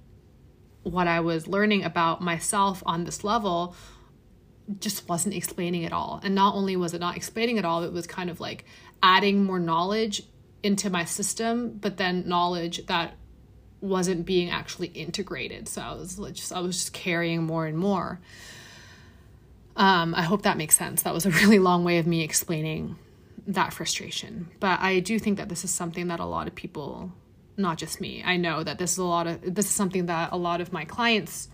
what 0.84 1.08
I 1.08 1.20
was 1.20 1.48
learning 1.48 1.84
about 1.84 2.22
myself 2.22 2.82
on 2.86 3.04
this 3.04 3.24
level 3.24 3.76
just 4.80 5.08
wasn't 5.08 5.36
explaining 5.36 5.86
at 5.86 5.94
all. 5.94 6.20
And 6.24 6.36
not 6.36 6.56
only 6.56 6.76
was 6.76 6.94
it 6.94 7.00
not 7.00 7.16
explaining 7.16 7.58
at 7.58 7.66
all, 7.66 7.84
it 7.84 7.94
was 7.94 8.06
kind 8.08 8.30
of 8.30 8.40
like 8.40 8.66
adding 9.02 9.44
more 9.44 9.60
knowledge 9.60 10.24
into 10.64 10.90
my 10.90 11.06
system, 11.06 11.78
but 11.80 11.98
then 11.98 12.28
knowledge 12.28 12.86
that 12.88 13.16
wasn't 13.80 14.26
being 14.26 14.50
actually 14.50 14.88
integrated. 14.88 15.68
So 15.68 15.82
I 15.82 15.94
was 15.94 16.18
just 16.34 16.52
I 16.52 16.60
was 16.60 16.78
just 16.78 16.94
carrying 16.94 17.44
more 17.44 17.66
and 17.66 17.78
more. 17.78 18.20
Um, 19.76 20.16
I 20.16 20.24
hope 20.24 20.42
that 20.42 20.58
makes 20.58 20.76
sense. 20.76 21.04
That 21.04 21.14
was 21.14 21.26
a 21.26 21.30
really 21.42 21.60
long 21.60 21.84
way 21.84 22.00
of 22.00 22.08
me 22.08 22.24
explaining 22.24 22.98
that 23.46 23.74
frustration. 23.74 24.50
But 24.60 24.80
I 24.82 25.00
do 25.00 25.20
think 25.20 25.38
that 25.38 25.50
this 25.50 25.64
is 25.64 25.72
something 25.72 26.08
that 26.08 26.20
a 26.20 26.26
lot 26.26 26.48
of 26.48 26.56
people, 26.56 27.12
not 27.56 27.78
just 27.78 28.02
me, 28.02 28.24
I 28.26 28.38
know 28.38 28.64
that 28.64 28.78
this 28.80 28.94
is 28.94 28.98
a 28.98 29.04
lot 29.04 29.28
of 29.28 29.56
this 29.56 29.66
is 29.66 29.72
something 29.72 30.08
that 30.08 30.32
a 30.32 30.38
lot 30.38 30.60
of 30.60 30.74
my 30.74 30.84
clients 30.84 31.48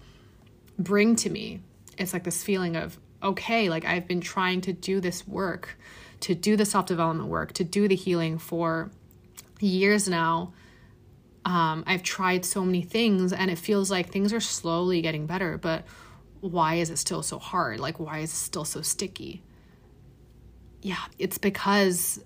bring 0.79 1.15
to 1.17 1.29
me. 1.29 1.61
It's 1.97 2.13
like 2.13 2.23
this 2.23 2.43
feeling 2.43 2.75
of 2.75 2.97
okay, 3.23 3.69
like 3.69 3.85
I've 3.85 4.07
been 4.07 4.21
trying 4.21 4.61
to 4.61 4.73
do 4.73 4.99
this 4.99 5.27
work 5.27 5.77
to 6.23 6.33
do 6.33 6.55
the 6.55 6.65
self 6.65 6.85
development 6.85 7.29
work, 7.29 7.51
to 7.53 7.65
do 7.65 7.87
the 7.87 7.95
healing 7.95 8.37
for 8.37 8.89
years 9.59 10.07
now. 10.07 10.53
Um, 11.45 11.83
I've 11.85 12.03
tried 12.03 12.45
so 12.45 12.63
many 12.63 12.81
things 12.81 13.33
and 13.33 13.51
it 13.51 13.57
feels 13.59 13.91
like 13.91 14.09
things 14.09 14.31
are 14.31 14.39
slowly 14.39 15.01
getting 15.01 15.25
better, 15.25 15.57
but 15.57 15.83
why 16.39 16.75
is 16.75 16.89
it 16.89 16.97
still 16.97 17.23
so 17.23 17.39
hard? 17.39 17.81
Like, 17.81 17.99
why 17.99 18.19
is 18.19 18.31
it 18.31 18.37
still 18.37 18.63
so 18.63 18.81
sticky? 18.81 19.43
Yeah, 20.81 21.03
it's 21.19 21.37
because 21.37 22.23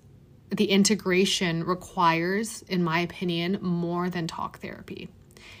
the 0.50 0.66
integration 0.66 1.64
requires, 1.64 2.62
in 2.62 2.84
my 2.84 3.00
opinion, 3.00 3.58
more 3.60 4.08
than 4.08 4.28
talk 4.28 4.60
therapy. 4.60 5.08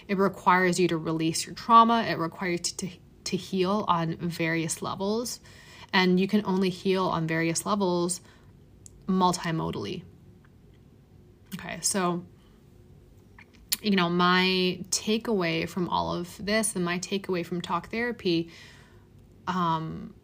It 0.06 0.16
requires 0.16 0.78
you 0.78 0.86
to 0.88 0.96
release 0.96 1.44
your 1.44 1.56
trauma, 1.56 2.04
it 2.08 2.18
requires 2.18 2.72
you 2.72 2.88
to, 2.88 2.96
to 3.28 3.36
heal 3.36 3.84
on 3.88 4.16
various 4.16 4.82
levels 4.82 5.40
and 5.92 6.20
you 6.20 6.28
can 6.28 6.42
only 6.44 6.70
heal 6.70 7.06
on 7.06 7.26
various 7.26 7.64
levels 7.64 8.20
multimodally. 9.06 10.02
Okay, 11.54 11.78
so 11.80 12.24
you 13.80 13.94
know, 13.94 14.08
my 14.08 14.80
takeaway 14.90 15.68
from 15.68 15.88
all 15.88 16.14
of 16.14 16.44
this 16.44 16.74
and 16.74 16.84
my 16.84 16.98
takeaway 16.98 17.46
from 17.46 17.60
talk 17.60 17.90
therapy 17.90 18.50
um, 19.46 20.14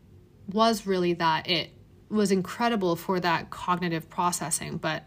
was 0.53 0.87
really 0.87 1.15
that 1.15 1.49
it 1.49 1.71
was 2.11 2.33
incredible 2.33 2.97
for 2.97 3.21
that 3.21 3.51
cognitive 3.51 4.11
processing. 4.11 4.77
But 4.77 5.05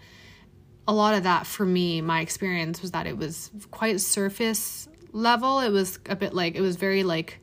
a 0.88 0.94
lot 0.94 1.14
of 1.14 1.24
that 1.24 1.46
for 1.46 1.66
me, 1.66 2.00
my 2.02 2.22
experience 2.22 2.82
was 2.82 2.92
that 2.92 3.06
it 3.06 3.18
was 3.18 3.52
quite 3.72 4.00
surface 4.00 4.88
level. 5.12 5.60
It 5.60 5.72
was 5.72 6.00
a 6.06 6.16
bit 6.16 6.34
like, 6.34 6.56
it 6.56 6.62
was 6.62 6.78
very 6.78 7.04
like, 7.04 7.42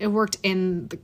it 0.00 0.08
worked 0.08 0.38
in 0.42 0.88
the, 0.88 0.98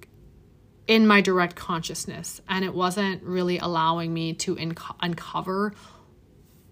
in 0.88 1.06
my 1.06 1.20
direct 1.20 1.54
consciousness 1.54 2.40
and 2.48 2.64
it 2.64 2.74
wasn't 2.74 3.22
really 3.22 3.58
allowing 3.58 4.12
me 4.12 4.32
to 4.32 4.56
inco- 4.56 4.96
uncover 5.00 5.72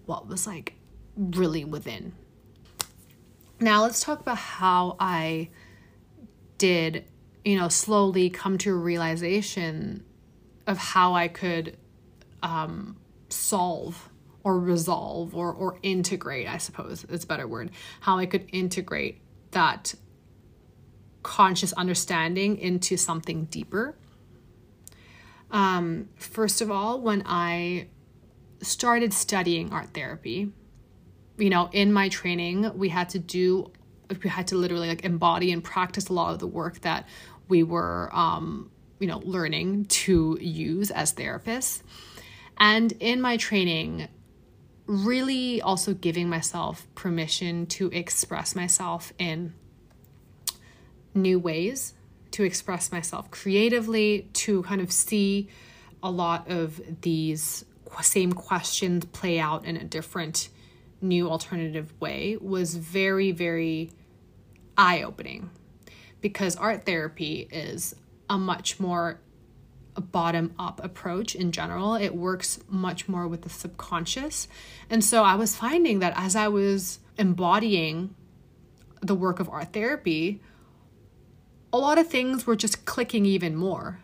what 0.05 0.27
was 0.27 0.45
like 0.45 0.73
really 1.15 1.63
within. 1.63 2.11
Now 3.61 3.83
let's 3.83 4.01
talk 4.01 4.19
about 4.19 4.37
how 4.37 4.97
i 4.99 5.49
did 6.57 7.05
you 7.43 7.57
know 7.57 7.69
slowly 7.69 8.29
come 8.29 8.57
to 8.57 8.71
a 8.71 8.77
realization 8.77 10.03
of 10.67 10.77
how 10.77 11.13
i 11.13 11.27
could 11.27 11.77
um, 12.43 12.97
solve 13.29 14.09
or 14.43 14.59
resolve 14.59 15.35
or 15.35 15.51
or 15.53 15.79
integrate 15.83 16.47
i 16.47 16.57
suppose 16.57 17.05
it's 17.09 17.23
a 17.23 17.27
better 17.27 17.47
word 17.47 17.71
how 18.01 18.17
i 18.17 18.25
could 18.25 18.47
integrate 18.51 19.21
that 19.51 19.95
conscious 21.25 21.73
understanding 21.73 22.57
into 22.57 22.95
something 22.95 23.45
deeper 23.45 23.95
um, 25.55 26.09
first 26.17 26.61
of 26.61 26.71
all, 26.71 26.99
when 26.99 27.23
I 27.25 27.87
started 28.61 29.13
studying 29.13 29.71
art 29.71 29.93
therapy, 29.93 30.51
you 31.37 31.49
know, 31.49 31.69
in 31.71 31.93
my 31.93 32.09
training, 32.09 32.77
we 32.77 32.89
had 32.89 33.09
to 33.09 33.19
do, 33.19 33.71
we 34.21 34.29
had 34.29 34.47
to 34.47 34.57
literally 34.57 34.89
like 34.89 35.05
embody 35.05 35.51
and 35.51 35.63
practice 35.63 36.09
a 36.09 36.13
lot 36.13 36.33
of 36.33 36.39
the 36.39 36.47
work 36.47 36.81
that 36.81 37.07
we 37.47 37.63
were, 37.63 38.09
um, 38.13 38.69
you 38.99 39.07
know, 39.07 39.19
learning 39.19 39.85
to 39.85 40.37
use 40.41 40.91
as 40.91 41.13
therapists. 41.13 41.81
And 42.57 42.91
in 42.99 43.21
my 43.21 43.37
training, 43.37 44.07
really 44.87 45.61
also 45.61 45.93
giving 45.93 46.29
myself 46.29 46.85
permission 46.95 47.65
to 47.65 47.89
express 47.91 48.55
myself 48.55 49.13
in 49.17 49.53
new 51.15 51.39
ways 51.39 51.93
to 52.31 52.43
express 52.43 52.91
myself 52.91 53.31
creatively, 53.31 54.29
to 54.33 54.61
kind 54.63 54.81
of 54.81 54.91
see 54.91 55.47
a 56.03 56.11
lot 56.11 56.49
of 56.51 56.81
these 57.01 57.65
same 58.01 58.33
questions 58.33 59.05
play 59.05 59.39
out 59.39 59.65
in 59.65 59.77
a 59.77 59.83
different, 59.83 60.49
new, 61.01 61.29
alternative 61.29 61.93
way 61.99 62.37
was 62.41 62.75
very, 62.75 63.31
very 63.31 63.91
eye 64.77 65.01
opening 65.01 65.49
because 66.21 66.55
art 66.55 66.85
therapy 66.85 67.47
is 67.51 67.95
a 68.29 68.37
much 68.37 68.79
more 68.79 69.21
bottom 70.01 70.53
up 70.59 70.83
approach 70.83 71.35
in 71.35 71.51
general. 71.51 71.95
It 71.95 72.15
works 72.15 72.59
much 72.67 73.07
more 73.07 73.27
with 73.27 73.43
the 73.43 73.49
subconscious. 73.49 74.47
And 74.89 75.03
so 75.03 75.23
I 75.23 75.35
was 75.35 75.55
finding 75.55 75.99
that 75.99 76.13
as 76.15 76.35
I 76.35 76.47
was 76.47 76.99
embodying 77.17 78.13
the 79.01 79.15
work 79.15 79.39
of 79.39 79.47
art 79.49 79.71
therapy, 79.71 80.41
a 81.71 81.77
lot 81.77 81.97
of 81.97 82.07
things 82.07 82.47
were 82.47 82.55
just 82.55 82.85
clicking 82.85 83.25
even 83.25 83.55
more. 83.55 83.99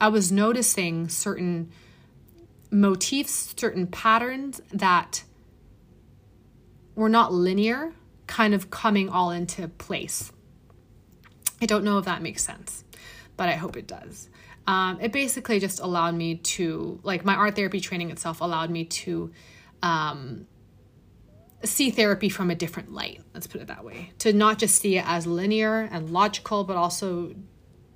I 0.00 0.08
was 0.08 0.30
noticing 0.30 1.08
certain 1.08 1.70
motifs, 2.70 3.54
certain 3.56 3.86
patterns 3.86 4.60
that 4.72 5.24
were 6.94 7.08
not 7.08 7.32
linear, 7.32 7.92
kind 8.26 8.54
of 8.54 8.70
coming 8.70 9.08
all 9.08 9.30
into 9.30 9.68
place. 9.68 10.32
I 11.62 11.66
don't 11.66 11.84
know 11.84 11.98
if 11.98 12.04
that 12.04 12.22
makes 12.22 12.42
sense, 12.42 12.84
but 13.36 13.48
I 13.48 13.52
hope 13.52 13.76
it 13.76 13.86
does. 13.86 14.28
Um, 14.66 14.98
it 15.00 15.12
basically 15.12 15.60
just 15.60 15.80
allowed 15.80 16.14
me 16.14 16.36
to, 16.36 16.98
like, 17.02 17.24
my 17.24 17.34
art 17.34 17.54
therapy 17.54 17.80
training 17.80 18.10
itself 18.10 18.40
allowed 18.40 18.70
me 18.70 18.84
to 18.84 19.30
um, 19.82 20.46
see 21.66 21.90
therapy 21.90 22.28
from 22.28 22.50
a 22.50 22.54
different 22.54 22.92
light. 22.92 23.20
Let's 23.34 23.46
put 23.46 23.60
it 23.60 23.68
that 23.68 23.84
way. 23.84 24.12
To 24.20 24.32
not 24.32 24.58
just 24.58 24.80
see 24.80 24.98
it 24.98 25.04
as 25.06 25.26
linear 25.26 25.88
and 25.90 26.10
logical, 26.10 26.64
but 26.64 26.76
also 26.76 27.34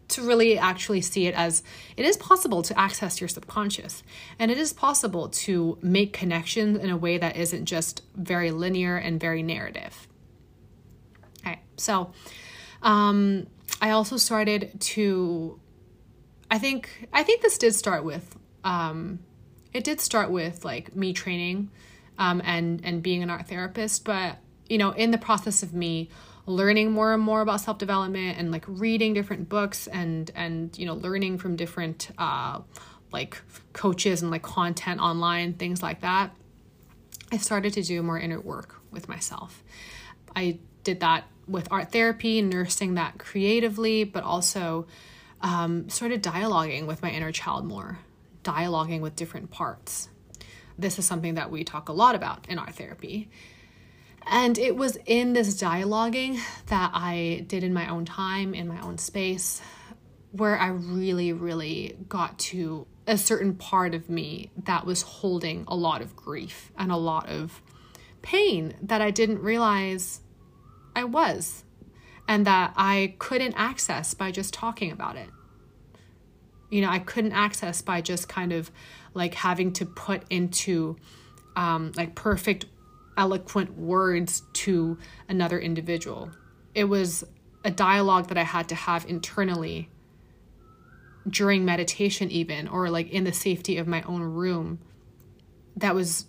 to 0.08 0.22
really 0.22 0.58
actually 0.58 1.00
see 1.00 1.26
it 1.26 1.34
as 1.34 1.62
it 1.96 2.04
is 2.04 2.16
possible 2.16 2.62
to 2.62 2.78
access 2.78 3.20
your 3.20 3.28
subconscious 3.28 4.02
and 4.38 4.50
it 4.50 4.58
is 4.58 4.72
possible 4.72 5.28
to 5.28 5.78
make 5.82 6.12
connections 6.12 6.78
in 6.78 6.90
a 6.90 6.96
way 6.96 7.16
that 7.16 7.36
isn't 7.36 7.64
just 7.64 8.02
very 8.16 8.50
linear 8.50 8.96
and 8.96 9.20
very 9.20 9.42
narrative. 9.42 10.08
Okay, 11.40 11.60
so 11.76 12.12
um, 12.82 13.46
I 13.80 13.90
also 13.90 14.16
started 14.16 14.80
to, 14.80 15.60
I 16.50 16.58
think, 16.58 17.08
I 17.12 17.22
think 17.22 17.42
this 17.42 17.56
did 17.56 17.74
start 17.74 18.04
with, 18.04 18.36
um, 18.64 19.20
it 19.72 19.84
did 19.84 20.00
start 20.00 20.30
with 20.30 20.64
like 20.64 20.96
me 20.96 21.12
training 21.12 21.70
um, 22.20 22.40
and 22.44 22.80
and 22.84 23.02
being 23.02 23.24
an 23.24 23.30
art 23.30 23.48
therapist. 23.48 24.04
But 24.04 24.36
you 24.68 24.78
know, 24.78 24.92
in 24.92 25.10
the 25.10 25.18
process 25.18 25.64
of 25.64 25.74
me 25.74 26.10
learning 26.46 26.92
more 26.92 27.12
and 27.12 27.22
more 27.22 27.40
about 27.40 27.60
self 27.60 27.78
development 27.78 28.38
and 28.38 28.52
like 28.52 28.64
reading 28.68 29.14
different 29.14 29.48
books 29.48 29.86
and 29.88 30.30
and 30.34 30.78
you 30.78 30.86
know 30.86 30.94
learning 30.94 31.38
from 31.38 31.56
different 31.56 32.10
uh, 32.18 32.60
like 33.10 33.40
coaches 33.72 34.22
and 34.22 34.30
like 34.30 34.42
content 34.42 35.00
online 35.00 35.54
things 35.54 35.82
like 35.82 36.02
that, 36.02 36.30
I 37.32 37.38
started 37.38 37.72
to 37.72 37.82
do 37.82 38.02
more 38.02 38.18
inner 38.18 38.40
work 38.40 38.76
with 38.90 39.08
myself. 39.08 39.64
I 40.36 40.58
did 40.84 41.00
that 41.00 41.24
with 41.48 41.66
art 41.72 41.90
therapy, 41.90 42.40
nursing 42.42 42.94
that 42.94 43.18
creatively, 43.18 44.04
but 44.04 44.22
also 44.22 44.86
um, 45.40 45.88
started 45.88 46.22
dialoguing 46.22 46.86
with 46.86 47.02
my 47.02 47.10
inner 47.10 47.32
child 47.32 47.64
more, 47.64 47.98
dialoguing 48.44 49.00
with 49.00 49.16
different 49.16 49.50
parts 49.50 50.08
this 50.80 50.98
is 50.98 51.06
something 51.06 51.34
that 51.34 51.50
we 51.50 51.64
talk 51.64 51.88
a 51.88 51.92
lot 51.92 52.14
about 52.14 52.48
in 52.48 52.58
art 52.58 52.74
therapy. 52.74 53.30
And 54.26 54.58
it 54.58 54.76
was 54.76 54.98
in 55.06 55.32
this 55.32 55.60
dialoguing 55.60 56.38
that 56.66 56.90
I 56.94 57.44
did 57.46 57.64
in 57.64 57.72
my 57.72 57.88
own 57.88 58.04
time, 58.04 58.54
in 58.54 58.68
my 58.68 58.80
own 58.80 58.98
space, 58.98 59.60
where 60.32 60.58
I 60.58 60.68
really, 60.68 61.32
really 61.32 61.96
got 62.08 62.38
to 62.38 62.86
a 63.06 63.18
certain 63.18 63.54
part 63.54 63.94
of 63.94 64.08
me 64.08 64.50
that 64.64 64.86
was 64.86 65.02
holding 65.02 65.64
a 65.66 65.74
lot 65.74 66.02
of 66.02 66.14
grief 66.14 66.70
and 66.78 66.92
a 66.92 66.96
lot 66.96 67.28
of 67.28 67.60
pain 68.22 68.74
that 68.82 69.00
I 69.00 69.10
didn't 69.10 69.40
realize 69.40 70.20
I 70.94 71.04
was 71.04 71.64
and 72.28 72.46
that 72.46 72.72
I 72.76 73.14
couldn't 73.18 73.54
access 73.54 74.14
by 74.14 74.30
just 74.30 74.54
talking 74.54 74.92
about 74.92 75.16
it. 75.16 75.30
You 76.70 76.82
know, 76.82 76.90
I 76.90 77.00
couldn't 77.00 77.32
access 77.32 77.82
by 77.82 78.00
just 78.00 78.28
kind 78.28 78.52
of 78.52 78.70
like 79.14 79.34
having 79.34 79.72
to 79.74 79.86
put 79.86 80.22
into 80.30 80.96
um, 81.56 81.92
like 81.96 82.14
perfect, 82.14 82.66
eloquent 83.16 83.76
words 83.76 84.42
to 84.52 84.98
another 85.28 85.58
individual. 85.58 86.30
It 86.74 86.84
was 86.84 87.24
a 87.64 87.70
dialogue 87.70 88.28
that 88.28 88.38
I 88.38 88.44
had 88.44 88.68
to 88.70 88.74
have 88.74 89.04
internally 89.06 89.90
during 91.28 91.64
meditation, 91.64 92.30
even, 92.30 92.68
or 92.68 92.88
like 92.88 93.10
in 93.10 93.24
the 93.24 93.32
safety 93.32 93.76
of 93.76 93.86
my 93.86 94.02
own 94.02 94.22
room. 94.22 94.78
That 95.76 95.94
was, 95.94 96.26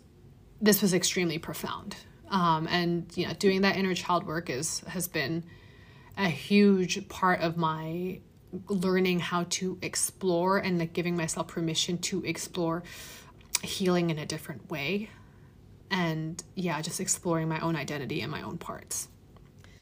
this 0.60 0.82
was 0.82 0.94
extremely 0.94 1.38
profound. 1.38 1.96
Um, 2.30 2.68
and, 2.68 3.06
you 3.16 3.28
know, 3.28 3.34
doing 3.34 3.62
that 3.62 3.78
inner 3.78 3.94
child 3.94 4.26
work 4.26 4.50
is, 4.50 4.80
has 4.88 5.08
been 5.08 5.44
a 6.18 6.28
huge 6.28 7.08
part 7.10 7.42
of 7.42 7.58
my 7.58 8.20
learning 8.68 9.20
how 9.20 9.46
to 9.50 9.78
explore 9.82 10.58
and 10.58 10.80
like 10.80 10.94
giving 10.94 11.16
myself 11.16 11.48
permission 11.48 11.98
to 12.00 12.24
explore 12.26 12.84
healing 13.64 14.10
in 14.10 14.18
a 14.18 14.26
different 14.26 14.70
way. 14.70 15.10
And 15.90 16.42
yeah 16.56 16.82
just 16.82 17.00
exploring 17.00 17.50
my 17.50 17.60
own 17.60 17.76
identity 17.76 18.22
and 18.22 18.32
my 18.32 18.42
own 18.42 18.58
parts 18.58 19.10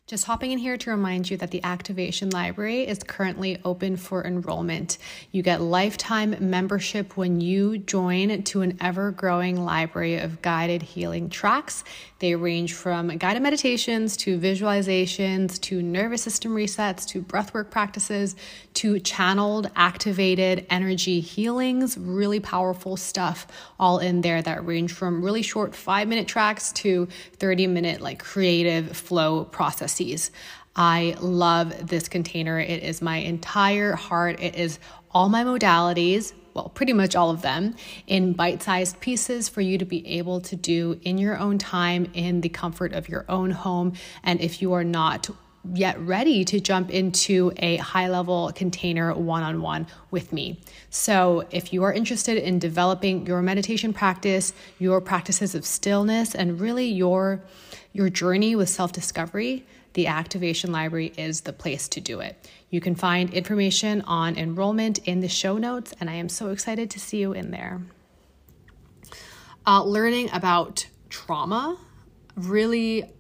just 0.10 0.26
hopping 0.26 0.50
in 0.50 0.58
here 0.58 0.76
to 0.76 0.90
remind 0.90 1.30
you 1.30 1.38
that 1.38 1.52
the 1.52 1.64
Activation 1.64 2.32
Library 2.32 2.88
is 2.88 2.98
currently 2.98 3.60
open 3.64 3.96
for 3.96 4.26
enrollment. 4.26 4.98
You 5.32 5.44
get 5.44 5.62
lifetime 5.62 6.36
membership 6.40 7.16
when 7.16 7.42
you 7.42 7.78
join 7.78 8.42
to 8.42 8.62
an 8.62 8.76
ever 8.82 9.12
growing 9.12 9.64
library 9.64 10.18
of 10.18 10.42
guided 10.42 10.82
healing 10.82 11.30
tracks. 11.30 11.84
They 12.18 12.34
range 12.34 12.74
from 12.74 13.10
guided 13.20 13.44
meditations 13.44 14.18
to 14.18 14.40
visualizations 14.40 15.62
to 15.62 15.84
nervous 15.84 16.24
system 16.24 16.56
resets 16.56 17.06
to 17.10 17.22
breathwork 17.22 17.70
practices 17.70 18.36
to 18.74 19.00
channeled, 19.00 19.70
activated 19.76 20.66
energy 20.72 21.20
healings. 21.20 22.00
Really 22.00 22.40
powerful 22.40 22.98
stuff 22.98 23.46
all 23.80 24.00
in 24.00 24.22
there 24.22 24.42
that 24.42 24.66
range 24.66 24.92
from 24.92 25.24
really 25.24 25.44
short 25.44 25.76
five 25.76 26.08
minute 26.08 26.28
tracks 26.28 26.72
to 26.74 27.08
30 27.38 27.68
minute, 27.68 28.02
like 28.02 28.18
creative 28.18 28.98
flow 28.98 29.44
I 30.76 31.16
love 31.20 31.88
this 31.88 32.08
container. 32.08 32.60
It 32.60 32.84
is 32.84 33.02
my 33.02 33.18
entire 33.18 33.94
heart. 33.94 34.40
It 34.40 34.56
is 34.56 34.80
all 35.12 35.30
my 35.30 35.44
modalities, 35.44 36.34
well, 36.54 36.70
pretty 36.70 36.94
much 36.94 37.16
all 37.16 37.32
of 37.32 37.42
them, 37.42 37.76
in 38.08 38.34
bite 38.34 38.62
sized 38.62 39.00
pieces 39.00 39.50
for 39.50 39.62
you 39.62 39.78
to 39.78 39.86
be 39.86 40.08
able 40.08 40.42
to 40.42 40.56
do 40.56 41.00
in 41.04 41.18
your 41.18 41.38
own 41.38 41.58
time, 41.58 42.10
in 42.14 42.42
the 42.42 42.50
comfort 42.50 42.94
of 42.94 43.10
your 43.10 43.26
own 43.28 43.52
home. 43.52 43.94
And 44.24 44.40
if 44.42 44.62
you 44.62 44.74
are 44.74 44.84
not 44.84 45.30
yet 45.74 46.00
ready 46.00 46.46
to 46.46 46.60
jump 46.60 46.90
into 46.90 47.52
a 47.58 47.78
high 47.78 48.08
level 48.08 48.52
container 48.56 49.14
one 49.14 49.44
on 49.44 49.62
one 49.62 49.88
with 50.10 50.32
me. 50.32 50.60
So, 50.90 51.46
if 51.52 51.74
you 51.74 51.84
are 51.84 51.92
interested 51.92 52.38
in 52.38 52.60
developing 52.60 53.26
your 53.26 53.42
meditation 53.42 53.94
practice, 53.94 54.54
your 54.80 55.02
practices 55.02 55.56
of 55.56 55.66
stillness, 55.66 56.34
and 56.34 56.60
really 56.62 56.88
your, 56.88 57.42
your 57.92 58.10
journey 58.10 58.56
with 58.56 58.70
self 58.70 58.94
discovery, 58.94 59.66
the 59.94 60.08
Activation 60.08 60.72
Library 60.72 61.14
is 61.18 61.42
the 61.42 61.54
place 61.54 61.88
to 61.90 62.02
do 62.02 62.20
it. 62.20 62.50
You 62.70 62.82
can 62.82 62.96
find 62.96 63.32
information 63.32 64.02
on 64.02 64.38
enrollment 64.38 65.00
in 65.00 65.20
the 65.20 65.28
show 65.28 65.58
notes, 65.58 65.94
and 66.00 66.10
I 66.10 66.14
am 66.14 66.30
so 66.30 66.50
excited 66.50 66.90
to 66.92 67.00
see 67.00 67.18
you 67.18 67.34
in 67.34 67.52
there. 67.52 67.82
Uh, 69.66 69.84
learning 69.84 70.30
about 70.32 70.88
trauma, 71.10 71.78
really 72.36 73.12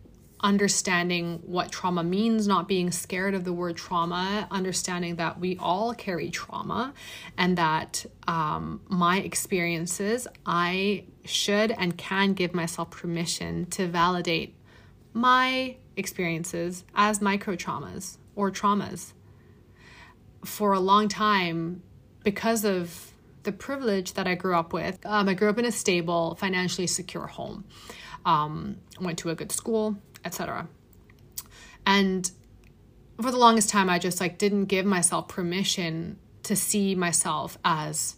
understanding 0.41 1.41
what 1.45 1.71
trauma 1.71 2.03
means, 2.03 2.47
not 2.47 2.67
being 2.67 2.91
scared 2.91 3.33
of 3.33 3.43
the 3.43 3.51
word 3.51 3.75
trauma, 3.75 4.47
understanding 4.49 5.17
that 5.17 5.39
we 5.39 5.57
all 5.57 5.93
carry 5.93 6.29
trauma, 6.29 6.93
and 7.37 7.57
that 7.57 8.05
um, 8.27 8.81
my 8.87 9.19
experiences, 9.19 10.27
I 10.45 11.05
should 11.25 11.71
and 11.71 11.97
can 11.97 12.33
give 12.33 12.53
myself 12.53 12.91
permission 12.91 13.65
to 13.71 13.87
validate 13.87 14.55
my 15.13 15.75
experiences 15.99 16.83
as 16.95 17.21
micro 17.21 17.55
traumas 17.55 18.17
or 18.35 18.49
traumas. 18.49 19.13
For 20.45 20.73
a 20.73 20.79
long 20.79 21.09
time, 21.09 21.83
because 22.23 22.63
of 22.63 23.11
the 23.43 23.51
privilege 23.51 24.13
that 24.13 24.27
I 24.27 24.35
grew 24.35 24.55
up 24.55 24.73
with, 24.73 25.05
um, 25.05 25.29
I 25.29 25.33
grew 25.33 25.49
up 25.49 25.57
in 25.57 25.65
a 25.65 25.71
stable, 25.71 26.35
financially 26.35 26.87
secure 26.87 27.27
home, 27.27 27.65
um, 28.25 28.77
went 28.99 29.19
to 29.19 29.29
a 29.29 29.35
good 29.35 29.51
school, 29.51 29.97
etc. 30.23 30.67
And 31.85 32.29
for 33.21 33.31
the 33.31 33.37
longest 33.37 33.69
time, 33.69 33.89
I 33.89 33.99
just 33.99 34.19
like 34.19 34.37
didn't 34.37 34.65
give 34.65 34.85
myself 34.85 35.27
permission 35.27 36.17
to 36.43 36.55
see 36.55 36.95
myself 36.95 37.57
as 37.65 38.15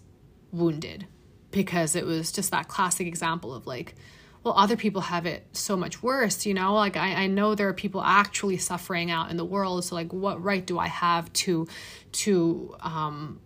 wounded 0.51 1.07
because 1.49 1.95
it 1.95 2.05
was 2.05 2.31
just 2.31 2.51
that 2.51 2.67
classic 2.67 3.07
example 3.07 3.53
of 3.53 3.67
like 3.67 3.95
well, 4.43 4.55
other 4.57 4.75
people 4.75 5.01
have 5.01 5.25
it 5.25 5.45
so 5.53 5.77
much 5.77 6.01
worse, 6.01 6.45
you 6.45 6.53
know? 6.53 6.73
Like, 6.73 6.97
I, 6.97 7.23
I 7.23 7.27
know 7.27 7.53
there 7.53 7.67
are 7.67 7.73
people 7.73 8.01
actually 8.01 8.57
suffering 8.57 9.11
out 9.11 9.29
in 9.29 9.37
the 9.37 9.45
world. 9.45 9.83
So, 9.85 9.95
like, 9.95 10.11
what 10.11 10.41
right 10.41 10.65
do 10.65 10.79
I 10.79 10.87
have 10.87 11.31
to, 11.33 11.67
to, 12.13 12.75
um, 12.79 13.39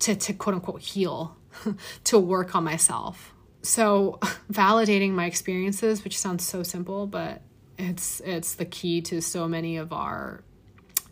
to, 0.00 0.14
to 0.14 0.32
quote 0.34 0.56
unquote 0.56 0.82
heal, 0.82 1.36
to 2.04 2.18
work 2.18 2.54
on 2.54 2.64
myself? 2.64 3.32
So, 3.62 4.18
validating 4.52 5.12
my 5.12 5.24
experiences, 5.24 6.04
which 6.04 6.18
sounds 6.18 6.46
so 6.46 6.62
simple, 6.62 7.06
but 7.06 7.40
it's, 7.78 8.20
it's 8.20 8.56
the 8.56 8.66
key 8.66 9.00
to 9.02 9.22
so 9.22 9.48
many 9.48 9.78
of 9.78 9.90
our, 9.90 10.44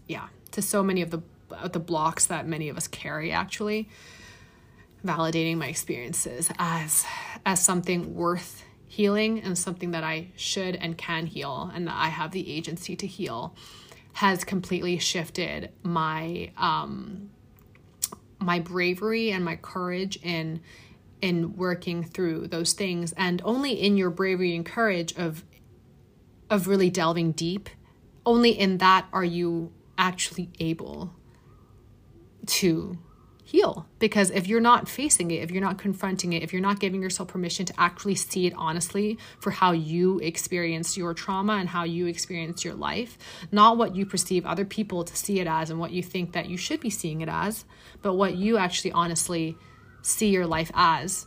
yeah, 0.06 0.28
to 0.50 0.60
so 0.60 0.82
many 0.82 1.00
of 1.00 1.10
the, 1.10 1.22
the 1.70 1.80
blocks 1.80 2.26
that 2.26 2.46
many 2.46 2.68
of 2.68 2.76
us 2.76 2.86
carry 2.86 3.32
actually 3.32 3.88
validating 5.06 5.56
my 5.56 5.68
experiences 5.68 6.50
as 6.58 7.06
as 7.46 7.62
something 7.62 8.16
worth 8.16 8.64
healing 8.88 9.40
and 9.40 9.56
something 9.56 9.92
that 9.92 10.02
I 10.02 10.28
should 10.34 10.74
and 10.74 10.96
can 10.96 11.26
heal 11.26 11.70
and 11.74 11.86
that 11.86 11.94
I 11.94 12.08
have 12.08 12.32
the 12.32 12.50
agency 12.50 12.96
to 12.96 13.06
heal 13.06 13.54
has 14.14 14.42
completely 14.42 14.98
shifted 14.98 15.70
my 15.82 16.50
um 16.56 17.30
my 18.40 18.58
bravery 18.58 19.30
and 19.30 19.44
my 19.44 19.56
courage 19.56 20.18
in 20.22 20.60
in 21.20 21.56
working 21.56 22.02
through 22.02 22.46
those 22.46 22.72
things 22.72 23.12
and 23.12 23.42
only 23.44 23.72
in 23.72 23.96
your 23.96 24.10
bravery 24.10 24.56
and 24.56 24.64
courage 24.64 25.14
of 25.16 25.44
of 26.48 26.66
really 26.66 26.88
delving 26.88 27.32
deep 27.32 27.68
only 28.24 28.50
in 28.50 28.78
that 28.78 29.06
are 29.12 29.24
you 29.24 29.70
actually 29.98 30.48
able 30.60 31.12
to 32.46 32.96
heal 33.48 33.86
because 33.98 34.30
if 34.30 34.46
you're 34.46 34.60
not 34.60 34.88
facing 34.88 35.30
it 35.30 35.42
if 35.42 35.50
you're 35.50 35.62
not 35.62 35.78
confronting 35.78 36.34
it 36.34 36.42
if 36.42 36.52
you're 36.52 36.60
not 36.60 36.78
giving 36.80 37.02
yourself 37.02 37.28
permission 37.28 37.64
to 37.64 37.72
actually 37.78 38.14
see 38.14 38.46
it 38.46 38.52
honestly 38.56 39.16
for 39.40 39.50
how 39.50 39.72
you 39.72 40.18
experienced 40.18 40.98
your 40.98 41.14
trauma 41.14 41.54
and 41.54 41.70
how 41.70 41.82
you 41.82 42.06
experienced 42.06 42.62
your 42.62 42.74
life 42.74 43.16
not 43.50 43.78
what 43.78 43.96
you 43.96 44.04
perceive 44.04 44.44
other 44.44 44.66
people 44.66 45.02
to 45.02 45.16
see 45.16 45.40
it 45.40 45.46
as 45.46 45.70
and 45.70 45.80
what 45.80 45.92
you 45.92 46.02
think 46.02 46.32
that 46.32 46.48
you 46.48 46.58
should 46.58 46.80
be 46.80 46.90
seeing 46.90 47.22
it 47.22 47.28
as 47.28 47.64
but 48.02 48.14
what 48.14 48.36
you 48.36 48.58
actually 48.58 48.92
honestly 48.92 49.56
see 50.02 50.28
your 50.28 50.46
life 50.46 50.70
as 50.74 51.24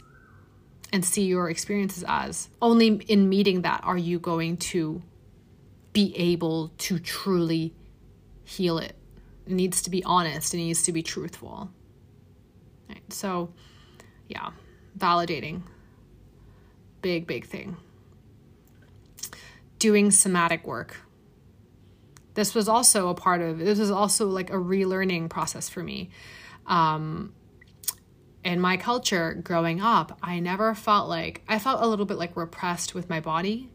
and 0.92 1.06
see 1.06 1.24
your 1.24 1.50
experiences 1.50 2.04
as. 2.08 2.50
Only 2.62 2.88
in 2.88 3.30
meeting 3.30 3.62
that 3.62 3.82
are 3.84 3.98
you 3.98 4.20
going 4.20 4.58
to 4.58 5.02
be 5.94 6.16
able 6.18 6.70
to 6.80 7.00
truly 7.00 7.74
heal 8.44 8.78
it. 8.78 8.96
It 9.46 9.54
needs 9.54 9.82
to 9.84 9.90
be 9.90 10.04
honest, 10.04 10.54
it 10.54 10.58
needs 10.58 10.84
to 10.84 10.92
be 10.92 11.04
truthful. 11.04 11.72
So, 13.12 13.54
yeah, 14.28 14.52
validating. 14.98 15.64
Big, 17.02 17.28
big 17.28 17.46
thing. 17.46 17.78
Doing 19.80 20.12
somatic 20.12 20.66
work. 20.66 20.98
This 22.34 22.56
was 22.56 22.70
also 22.70 23.10
a 23.10 23.14
part 23.14 23.42
of, 23.42 23.60
this 23.60 23.80
was 23.80 23.92
also 23.92 24.28
like 24.28 24.50
a 24.50 24.56
relearning 24.56 25.30
process 25.30 25.68
for 25.68 25.84
me. 25.84 26.10
Um, 26.68 27.34
in 28.44 28.60
my 28.60 28.78
culture 28.78 29.34
growing 29.34 29.82
up, 29.82 30.18
I 30.22 30.40
never 30.40 30.74
felt 30.74 31.10
like 31.10 31.44
I 31.48 31.60
felt 31.60 31.82
a 31.82 31.88
little 31.88 32.06
bit 32.06 32.18
like 32.18 32.36
repressed 32.36 32.96
with 32.96 33.10
my 33.10 33.20
body. 33.20 33.70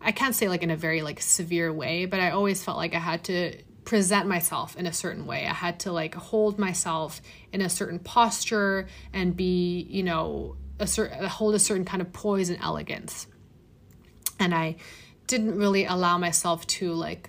I 0.00 0.12
can't 0.12 0.34
say 0.34 0.48
like 0.48 0.62
in 0.62 0.70
a 0.70 0.76
very 0.76 1.02
like 1.02 1.20
severe 1.20 1.72
way, 1.72 2.06
but 2.06 2.18
I 2.18 2.30
always 2.30 2.64
felt 2.64 2.76
like 2.76 2.94
I 2.94 2.98
had 2.98 3.24
to 3.24 3.56
present 3.92 4.26
myself 4.26 4.74
in 4.74 4.86
a 4.86 4.92
certain 4.92 5.26
way. 5.26 5.46
I 5.46 5.52
had 5.52 5.80
to 5.80 5.92
like 5.92 6.14
hold 6.14 6.58
myself 6.58 7.20
in 7.52 7.60
a 7.60 7.68
certain 7.68 7.98
posture 7.98 8.86
and 9.12 9.36
be, 9.36 9.86
you 9.90 10.02
know, 10.02 10.56
a 10.78 10.86
certain 10.86 11.26
hold 11.26 11.54
a 11.54 11.58
certain 11.58 11.84
kind 11.84 12.00
of 12.00 12.10
poise 12.10 12.48
and 12.48 12.58
elegance. 12.62 13.26
And 14.40 14.54
I 14.54 14.76
didn't 15.26 15.58
really 15.58 15.84
allow 15.84 16.16
myself 16.16 16.66
to 16.68 16.94
like 16.94 17.28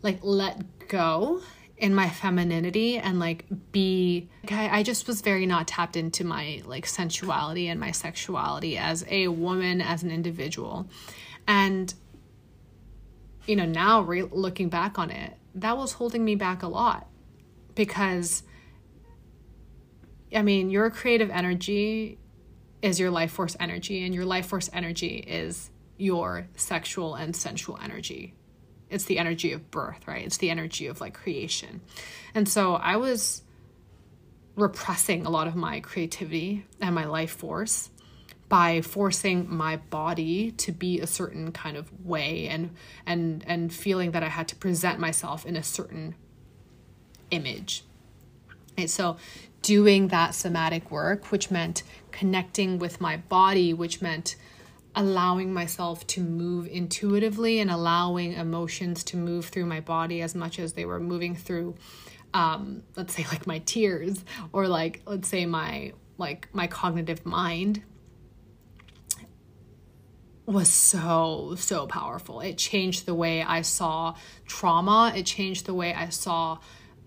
like 0.00 0.20
let 0.22 0.86
go 0.86 1.40
in 1.76 1.92
my 1.92 2.08
femininity 2.08 2.98
and 2.98 3.18
like 3.18 3.46
be 3.72 4.28
I, 4.48 4.78
I 4.78 4.82
just 4.84 5.08
was 5.08 5.22
very 5.22 5.44
not 5.44 5.66
tapped 5.66 5.96
into 5.96 6.22
my 6.22 6.62
like 6.66 6.86
sensuality 6.86 7.66
and 7.66 7.80
my 7.80 7.90
sexuality 7.90 8.78
as 8.78 9.04
a 9.08 9.26
woman 9.26 9.80
as 9.80 10.04
an 10.04 10.12
individual 10.12 10.88
and 11.48 11.92
you 13.46 13.56
know 13.56 13.64
now 13.64 14.02
re- 14.02 14.22
looking 14.22 14.68
back 14.68 14.98
on 14.98 15.10
it 15.10 15.36
that 15.54 15.76
was 15.76 15.92
holding 15.92 16.24
me 16.24 16.34
back 16.34 16.62
a 16.62 16.68
lot 16.68 17.08
because 17.74 18.42
i 20.34 20.42
mean 20.42 20.70
your 20.70 20.90
creative 20.90 21.30
energy 21.30 22.18
is 22.82 23.00
your 23.00 23.10
life 23.10 23.32
force 23.32 23.56
energy 23.58 24.04
and 24.04 24.14
your 24.14 24.24
life 24.24 24.46
force 24.46 24.70
energy 24.72 25.16
is 25.16 25.70
your 25.96 26.46
sexual 26.56 27.14
and 27.14 27.34
sensual 27.34 27.78
energy 27.82 28.34
it's 28.90 29.04
the 29.04 29.18
energy 29.18 29.52
of 29.52 29.70
birth, 29.70 30.06
right? 30.06 30.24
It's 30.24 30.38
the 30.38 30.50
energy 30.50 30.86
of 30.86 31.00
like 31.00 31.14
creation. 31.14 31.80
And 32.34 32.48
so 32.48 32.74
I 32.74 32.96
was 32.96 33.42
repressing 34.54 35.26
a 35.26 35.30
lot 35.30 35.48
of 35.48 35.56
my 35.56 35.80
creativity 35.80 36.66
and 36.80 36.94
my 36.94 37.04
life 37.04 37.32
force 37.32 37.90
by 38.48 38.80
forcing 38.80 39.52
my 39.52 39.76
body 39.76 40.52
to 40.52 40.72
be 40.72 41.00
a 41.00 41.06
certain 41.06 41.50
kind 41.52 41.76
of 41.76 41.90
way 42.04 42.46
and 42.48 42.70
and 43.04 43.44
and 43.46 43.72
feeling 43.72 44.12
that 44.12 44.22
I 44.22 44.28
had 44.28 44.48
to 44.48 44.56
present 44.56 45.00
myself 45.00 45.44
in 45.44 45.56
a 45.56 45.62
certain 45.62 46.14
image. 47.30 47.84
And 48.78 48.90
so 48.90 49.16
doing 49.62 50.08
that 50.08 50.34
somatic 50.34 50.90
work, 50.90 51.32
which 51.32 51.50
meant 51.50 51.82
connecting 52.12 52.78
with 52.78 53.00
my 53.00 53.16
body, 53.16 53.72
which 53.72 54.00
meant 54.00 54.36
allowing 54.94 55.52
myself 55.52 56.06
to 56.06 56.20
move 56.20 56.66
intuitively 56.68 57.58
and 57.60 57.70
allowing 57.70 58.32
emotions 58.32 59.04
to 59.04 59.16
move 59.16 59.46
through 59.46 59.66
my 59.66 59.80
body 59.80 60.22
as 60.22 60.34
much 60.34 60.58
as 60.58 60.72
they 60.72 60.84
were 60.84 61.00
moving 61.00 61.34
through 61.34 61.74
um, 62.36 62.82
let's 62.96 63.14
say 63.14 63.24
like 63.30 63.46
my 63.46 63.58
tears 63.60 64.24
or 64.52 64.68
like 64.68 65.02
let's 65.06 65.28
say 65.28 65.46
my 65.46 65.92
like 66.18 66.48
my 66.52 66.66
cognitive 66.66 67.24
mind 67.24 67.82
was 70.46 70.68
so 70.68 71.54
so 71.58 71.86
powerful. 71.86 72.40
It 72.40 72.56
changed 72.56 73.06
the 73.06 73.14
way 73.14 73.42
i 73.42 73.62
saw 73.62 74.14
trauma. 74.46 75.12
It 75.14 75.26
changed 75.26 75.66
the 75.66 75.74
way 75.74 75.92
i 75.92 76.08
saw 76.08 76.58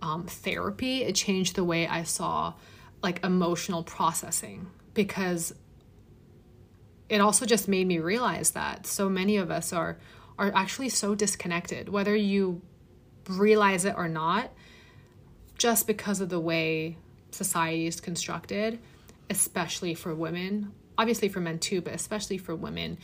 um, 0.02 0.26
therapy. 0.26 1.04
It 1.04 1.16
changed 1.16 1.56
the 1.56 1.64
way 1.64 1.88
i 1.88 2.04
saw 2.04 2.54
like 3.02 3.24
emotional 3.24 3.84
processing 3.84 4.68
because 4.94 5.54
it 7.08 7.22
also 7.22 7.46
just 7.46 7.68
made 7.68 7.88
me 7.88 8.00
realize 8.00 8.52
that 8.52 8.86
so 8.86 9.10
many 9.10 9.38
of 9.38 9.50
us 9.50 9.74
are 9.74 9.98
are 10.38 10.52
actually 10.56 10.90
so 10.90 11.16
disconnected 11.16 11.90
whether 11.90 12.16
you 12.16 12.62
realize 13.28 13.86
it 13.86 13.96
or 13.98 14.08
not 14.08 14.52
just 15.58 15.88
because 15.88 16.22
of 16.22 16.30
the 16.30 16.40
way 16.40 16.98
society 17.32 17.88
is 17.88 18.00
constructed 18.00 18.80
especially 19.30 19.94
for 19.94 20.14
women 20.16 20.72
obviously 20.98 21.30
for 21.30 21.40
men 21.40 21.60
too 21.60 21.82
but 21.82 21.94
especially 21.94 22.38
for 22.38 22.56
women 22.56 22.98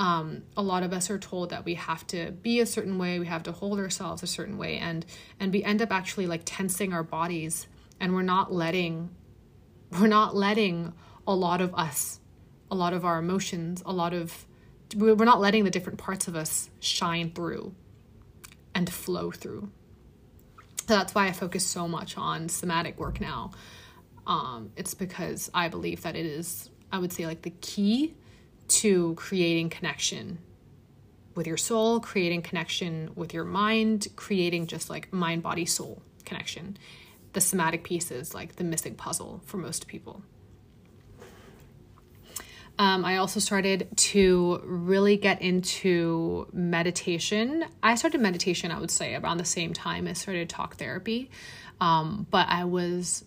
um, 0.00 0.42
a 0.56 0.62
lot 0.62 0.82
of 0.82 0.92
us 0.92 1.10
are 1.10 1.18
told 1.18 1.50
that 1.50 1.64
we 1.64 1.74
have 1.74 2.04
to 2.08 2.32
be 2.32 2.58
a 2.58 2.66
certain 2.66 2.98
way 2.98 3.18
we 3.18 3.26
have 3.26 3.42
to 3.44 3.52
hold 3.52 3.78
ourselves 3.78 4.22
a 4.22 4.26
certain 4.26 4.58
way 4.58 4.78
and 4.78 5.04
and 5.38 5.52
we 5.52 5.62
end 5.62 5.80
up 5.82 5.92
actually 5.92 6.26
like 6.26 6.42
tensing 6.44 6.92
our 6.92 7.02
bodies 7.02 7.68
and 8.00 8.14
we're 8.14 8.22
not 8.22 8.52
letting 8.52 9.10
we're 10.00 10.06
not 10.06 10.34
letting 10.34 10.92
a 11.26 11.34
lot 11.34 11.60
of 11.60 11.74
us 11.74 12.20
a 12.70 12.74
lot 12.74 12.92
of 12.92 13.04
our 13.04 13.18
emotions, 13.18 13.82
a 13.84 13.92
lot 13.92 14.14
of 14.14 14.46
we're 14.96 15.14
not 15.14 15.40
letting 15.40 15.64
the 15.64 15.70
different 15.70 15.98
parts 15.98 16.26
of 16.26 16.34
us 16.34 16.68
shine 16.80 17.30
through 17.30 17.74
and 18.74 18.90
flow 18.90 19.30
through. 19.30 19.70
So 20.86 20.96
that's 20.96 21.14
why 21.14 21.28
I 21.28 21.32
focus 21.32 21.64
so 21.64 21.86
much 21.86 22.16
on 22.16 22.48
somatic 22.48 22.98
work 22.98 23.20
now. 23.20 23.52
Um, 24.26 24.72
it's 24.76 24.94
because 24.94 25.48
I 25.54 25.68
believe 25.68 26.02
that 26.02 26.16
it 26.16 26.26
is, 26.26 26.70
I 26.90 26.98
would 26.98 27.12
say, 27.12 27.26
like 27.26 27.42
the 27.42 27.50
key 27.50 28.14
to 28.70 29.14
creating 29.14 29.70
connection 29.70 30.38
with 31.34 31.46
your 31.46 31.56
soul, 31.56 32.00
creating 32.00 32.42
connection 32.42 33.10
with 33.14 33.32
your 33.32 33.44
mind, 33.44 34.08
creating 34.16 34.66
just 34.66 34.90
like 34.90 35.12
mind, 35.12 35.42
body, 35.42 35.64
soul 35.64 36.02
connection. 36.24 36.76
The 37.32 37.40
somatic 37.40 37.84
piece 37.84 38.10
is 38.10 38.34
like 38.34 38.56
the 38.56 38.64
missing 38.64 38.94
puzzle 38.94 39.40
for 39.44 39.56
most 39.56 39.86
people. 39.86 40.22
Um, 42.78 43.04
I 43.04 43.18
also 43.18 43.40
started 43.40 43.88
to 43.94 44.62
really 44.64 45.18
get 45.18 45.42
into 45.42 46.48
meditation. 46.52 47.66
I 47.82 47.94
started 47.94 48.22
meditation, 48.22 48.70
I 48.70 48.80
would 48.80 48.90
say, 48.90 49.14
around 49.14 49.36
the 49.36 49.44
same 49.44 49.74
time 49.74 50.08
I 50.08 50.14
started 50.14 50.48
talk 50.48 50.76
therapy, 50.76 51.30
um, 51.80 52.26
but 52.30 52.48
I 52.48 52.64
was 52.64 53.22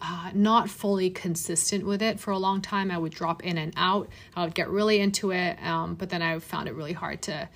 uh, 0.00 0.30
not 0.34 0.68
fully 0.68 1.10
consistent 1.10 1.86
with 1.86 2.02
it 2.02 2.20
for 2.20 2.30
a 2.30 2.38
long 2.38 2.60
time. 2.60 2.90
I 2.90 2.98
would 2.98 3.12
drop 3.12 3.42
in 3.44 3.58
and 3.58 3.72
out. 3.76 4.08
I 4.34 4.44
would 4.44 4.54
get 4.54 4.68
really 4.68 5.00
into 5.00 5.30
it, 5.30 5.62
um, 5.62 5.94
but 5.94 6.10
then 6.10 6.22
I 6.22 6.38
found 6.38 6.68
it 6.68 6.74
really 6.74 6.92
hard 6.92 7.22
to 7.22 7.48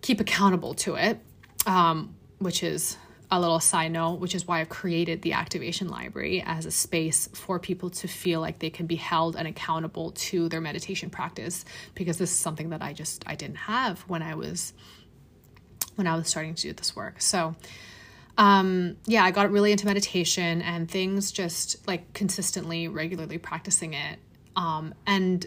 keep 0.00 0.20
accountable 0.20 0.74
to 0.74 0.94
it, 0.94 1.18
um, 1.66 2.14
which 2.38 2.62
is 2.62 2.96
a 3.30 3.38
little 3.38 3.60
side 3.60 3.92
note, 3.92 4.20
which 4.20 4.34
is 4.34 4.46
why 4.46 4.60
I've 4.60 4.70
created 4.70 5.20
the 5.22 5.34
Activation 5.34 5.88
Library 5.88 6.42
as 6.46 6.64
a 6.64 6.70
space 6.70 7.28
for 7.34 7.58
people 7.58 7.90
to 7.90 8.08
feel 8.08 8.40
like 8.40 8.58
they 8.58 8.70
can 8.70 8.86
be 8.86 8.96
held 8.96 9.36
and 9.36 9.46
accountable 9.46 10.12
to 10.12 10.48
their 10.48 10.62
meditation 10.62 11.10
practice 11.10 11.64
because 11.94 12.16
this 12.16 12.30
is 12.30 12.38
something 12.38 12.70
that 12.70 12.82
I 12.82 12.94
just 12.94 13.24
I 13.26 13.34
didn't 13.34 13.56
have 13.56 14.00
when 14.02 14.22
I 14.22 14.34
was 14.34 14.72
when 15.96 16.06
I 16.06 16.16
was 16.16 16.28
starting 16.28 16.54
to 16.54 16.62
do 16.62 16.72
this 16.72 16.96
work. 16.96 17.20
So 17.20 17.54
um 18.38 18.96
yeah, 19.06 19.24
I 19.24 19.32
got 19.32 19.50
really 19.50 19.72
into 19.72 19.84
meditation 19.84 20.62
and 20.62 20.90
things 20.90 21.32
just 21.32 21.86
like 21.86 22.12
consistently 22.14 22.88
regularly 22.88 23.36
practicing 23.36 23.94
it. 23.94 24.18
Um 24.56 24.94
and 25.06 25.44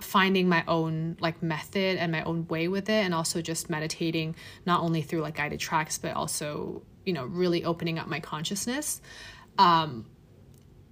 finding 0.00 0.48
my 0.48 0.64
own 0.68 1.16
like 1.20 1.42
method 1.42 1.96
and 1.96 2.12
my 2.12 2.22
own 2.24 2.46
way 2.48 2.68
with 2.68 2.90
it 2.90 3.04
and 3.04 3.14
also 3.14 3.40
just 3.40 3.70
meditating 3.70 4.34
not 4.66 4.80
only 4.82 5.00
through 5.00 5.22
like 5.22 5.36
guided 5.36 5.60
tracks 5.60 5.96
but 5.96 6.14
also 6.14 6.82
you 7.06 7.12
know 7.12 7.24
really 7.24 7.64
opening 7.64 7.98
up 7.98 8.08
my 8.08 8.20
consciousness. 8.20 9.00
Um 9.56 10.06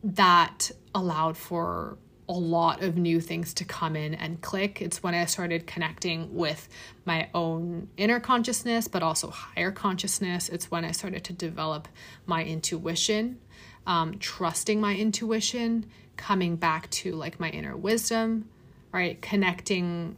that 0.04 0.70
allowed 0.94 1.36
for 1.36 1.98
a 2.28 2.32
lot 2.32 2.82
of 2.82 2.96
new 2.96 3.20
things 3.20 3.52
to 3.54 3.64
come 3.64 3.96
in 3.96 4.14
and 4.14 4.40
click. 4.40 4.80
It's 4.80 5.02
when 5.02 5.14
I 5.14 5.24
started 5.24 5.66
connecting 5.66 6.34
with 6.34 6.68
my 7.04 7.28
own 7.34 7.88
inner 7.96 8.20
consciousness, 8.20 8.88
but 8.88 9.02
also 9.02 9.30
higher 9.30 9.72
consciousness. 9.72 10.48
It's 10.48 10.70
when 10.70 10.84
I 10.84 10.92
started 10.92 11.24
to 11.24 11.32
develop 11.32 11.88
my 12.26 12.44
intuition, 12.44 13.40
um, 13.86 14.18
trusting 14.18 14.80
my 14.80 14.94
intuition, 14.94 15.86
coming 16.16 16.56
back 16.56 16.88
to 16.90 17.12
like 17.12 17.40
my 17.40 17.50
inner 17.50 17.76
wisdom, 17.76 18.48
right? 18.92 19.20
Connecting. 19.20 20.16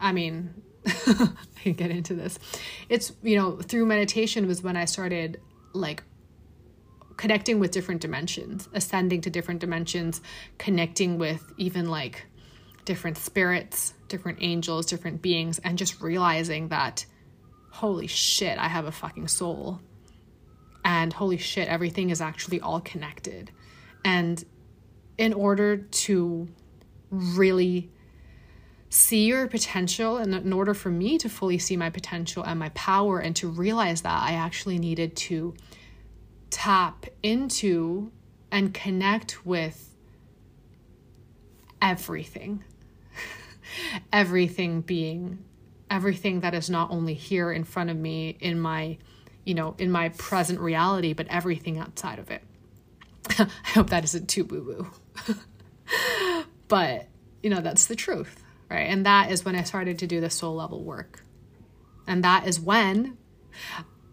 I 0.00 0.12
mean, 0.12 0.54
I 0.86 1.28
can 1.62 1.74
get 1.74 1.90
into 1.90 2.14
this. 2.14 2.38
It's, 2.88 3.12
you 3.22 3.36
know, 3.36 3.56
through 3.56 3.86
meditation 3.86 4.46
was 4.46 4.62
when 4.62 4.76
I 4.76 4.86
started 4.86 5.40
like 5.74 6.02
connecting 7.16 7.60
with 7.60 7.70
different 7.70 8.00
dimensions, 8.00 8.68
ascending 8.72 9.20
to 9.22 9.30
different 9.30 9.60
dimensions, 9.60 10.20
connecting 10.58 11.18
with 11.18 11.52
even 11.56 11.88
like 11.88 12.26
different 12.84 13.16
spirits, 13.16 13.94
different 14.08 14.38
angels, 14.40 14.86
different 14.86 15.22
beings, 15.22 15.60
and 15.60 15.78
just 15.78 16.00
realizing 16.00 16.68
that, 16.68 17.06
holy 17.70 18.06
shit, 18.06 18.58
I 18.58 18.68
have 18.68 18.86
a 18.86 18.92
fucking 18.92 19.28
soul. 19.28 19.80
And 20.84 21.12
holy 21.12 21.36
shit, 21.36 21.68
everything 21.68 22.10
is 22.10 22.20
actually 22.20 22.60
all 22.60 22.80
connected. 22.80 23.50
And 24.04 24.44
in 25.16 25.32
order 25.32 25.76
to 25.76 26.48
really 27.10 27.90
see 28.88 29.26
your 29.26 29.46
potential, 29.46 30.16
and 30.16 30.34
in 30.34 30.52
order 30.52 30.74
for 30.74 30.90
me 30.90 31.18
to 31.18 31.28
fully 31.28 31.58
see 31.58 31.76
my 31.76 31.88
potential 31.88 32.42
and 32.42 32.58
my 32.58 32.70
power, 32.70 33.20
and 33.20 33.36
to 33.36 33.48
realize 33.48 34.02
that, 34.02 34.22
I 34.22 34.32
actually 34.32 34.78
needed 34.78 35.16
to 35.16 35.54
tap 36.62 37.06
into 37.24 38.12
and 38.52 38.72
connect 38.72 39.44
with 39.44 39.96
everything. 41.80 42.62
everything 44.12 44.80
being 44.80 45.44
everything 45.90 46.38
that 46.40 46.54
is 46.54 46.70
not 46.70 46.88
only 46.92 47.14
here 47.14 47.50
in 47.50 47.64
front 47.64 47.90
of 47.90 47.96
me 47.96 48.36
in 48.38 48.60
my 48.60 48.96
you 49.44 49.54
know 49.54 49.74
in 49.76 49.90
my 49.90 50.08
present 50.10 50.60
reality 50.60 51.12
but 51.12 51.26
everything 51.26 51.78
outside 51.78 52.20
of 52.20 52.30
it. 52.30 52.42
I 53.40 53.48
hope 53.74 53.90
that 53.90 54.04
isn't 54.04 54.28
too 54.28 54.44
boo 54.44 54.88
boo 55.26 55.34
but 56.68 57.08
you 57.42 57.50
know 57.50 57.60
that's 57.60 57.86
the 57.86 57.96
truth 57.96 58.40
right? 58.70 58.88
And 58.88 59.04
that 59.04 59.32
is 59.32 59.44
when 59.44 59.56
i 59.56 59.64
started 59.64 59.98
to 59.98 60.06
do 60.06 60.20
the 60.20 60.30
soul 60.30 60.54
level 60.54 60.84
work. 60.84 61.24
And 62.06 62.22
that 62.22 62.46
is 62.46 62.60
when 62.60 63.18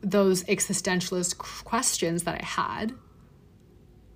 those 0.01 0.43
existentialist 0.45 1.37
questions 1.37 2.23
that 2.23 2.41
I 2.41 2.45
had. 2.45 2.93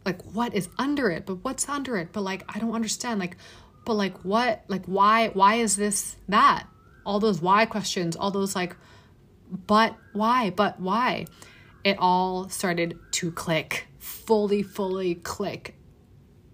Like, 0.05 0.21
what 0.23 0.53
is 0.53 0.69
under 0.77 1.09
it? 1.09 1.25
But 1.25 1.43
what's 1.43 1.67
under 1.69 1.97
it? 1.97 2.09
But 2.11 2.21
like, 2.21 2.43
I 2.53 2.59
don't 2.59 2.73
understand. 2.73 3.19
Like, 3.19 3.38
but 3.86 3.93
like, 3.93 4.23
what? 4.23 4.63
Like, 4.67 4.86
why? 4.86 5.29
Why 5.29 5.55
is 5.55 5.75
this 5.75 6.15
that? 6.27 6.67
All 7.05 7.19
those 7.19 7.41
why 7.41 7.65
questions, 7.65 8.15
all 8.15 8.31
those 8.31 8.55
like, 8.55 8.75
but 9.49 9.95
why? 10.13 10.49
But 10.51 10.79
why? 10.79 11.27
It 11.84 11.97
all 11.99 12.47
started 12.47 12.97
to 13.11 13.31
click, 13.31 13.88
fully, 13.99 14.63
fully 14.63 15.15
click 15.15 15.75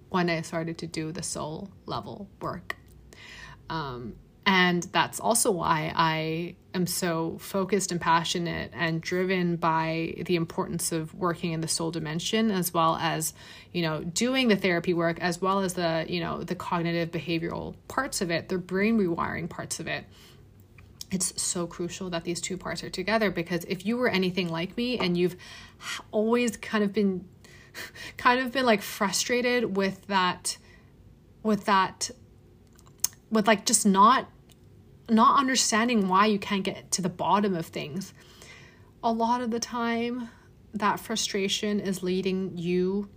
when 0.10 0.30
I 0.30 0.42
started 0.42 0.80
to 0.80 0.88
do 0.88 1.12
the 1.12 1.22
soul 1.22 1.70
level 1.86 2.28
work. 2.42 2.76
Um, 3.70 4.16
and 4.50 4.82
that's 4.92 5.20
also 5.20 5.52
why 5.52 5.94
I 5.96 6.56
am 6.74 6.88
so 6.88 7.38
focused 7.38 7.92
and 7.92 8.02
passionate 8.02 8.72
and 8.74 9.00
driven 9.00 9.58
by 9.58 10.24
the 10.26 10.36
importance 10.36 10.92
of 10.92 11.14
working 11.14 11.52
in 11.52 11.62
the 11.62 11.68
soul 11.68 11.92
dimension 11.92 12.50
as 12.50 12.74
well 12.74 12.96
as, 12.96 13.36
you 13.74 13.84
know, 13.84 14.04
doing 14.04 14.48
the 14.48 14.56
therapy 14.56 14.92
work 14.92 15.20
as 15.20 15.40
well 15.40 15.60
as 15.60 15.76
the, 15.76 16.04
you 16.10 16.20
know, 16.20 16.44
the 16.44 16.56
cognitive 16.56 17.12
behavioral 17.12 17.76
parts 17.88 18.22
of 18.22 18.32
it, 18.32 18.50
the 18.50 18.58
brain 18.58 18.98
rewiring 18.98 19.48
parts 19.48 19.80
of 19.80 19.86
it. 19.88 20.06
It's 21.12 21.40
so 21.40 21.68
crucial 21.68 22.10
that 22.10 22.24
these 22.24 22.42
two 22.42 22.58
parts 22.58 22.84
are 22.84 22.90
together 22.90 23.30
because 23.30 23.66
if 23.66 23.86
you 23.86 23.98
were 23.98 24.10
anything 24.10 24.50
like 24.50 24.76
me 24.76 24.98
and 24.98 25.16
you've 25.16 25.36
always 26.10 26.58
kind 26.58 26.84
of 26.84 26.92
been 26.92 27.24
kind 28.18 28.40
of 28.40 28.52
been 28.52 28.66
like 28.66 28.82
frustrated 28.82 29.78
with 29.78 30.08
that 30.08 30.58
with 31.44 31.66
that 31.66 32.10
with 33.30 33.46
like 33.46 33.64
just 33.64 33.86
not 33.86 34.28
not 35.10 35.40
understanding 35.40 36.08
why 36.08 36.26
you 36.28 36.40
can't 36.40 36.64
get 36.64 36.92
to 36.92 37.02
the 37.02 37.10
bottom 37.10 37.56
of 37.56 37.66
things. 37.66 38.14
A 39.04 39.12
lot 39.12 39.42
of 39.42 39.52
the 39.52 39.60
time, 39.60 40.30
that 40.74 41.00
frustration 41.00 41.80
is 41.80 42.04
leading 42.04 42.58
you 42.58 43.10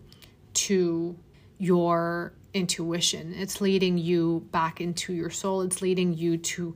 to 0.54 1.18
your 1.58 2.32
intuition. 2.54 3.34
It's 3.34 3.60
leading 3.60 3.98
you 3.98 4.46
back 4.50 4.80
into 4.80 5.12
your 5.12 5.30
soul. 5.30 5.62
It's 5.62 5.82
leading 5.82 6.14
you 6.14 6.38
to 6.38 6.74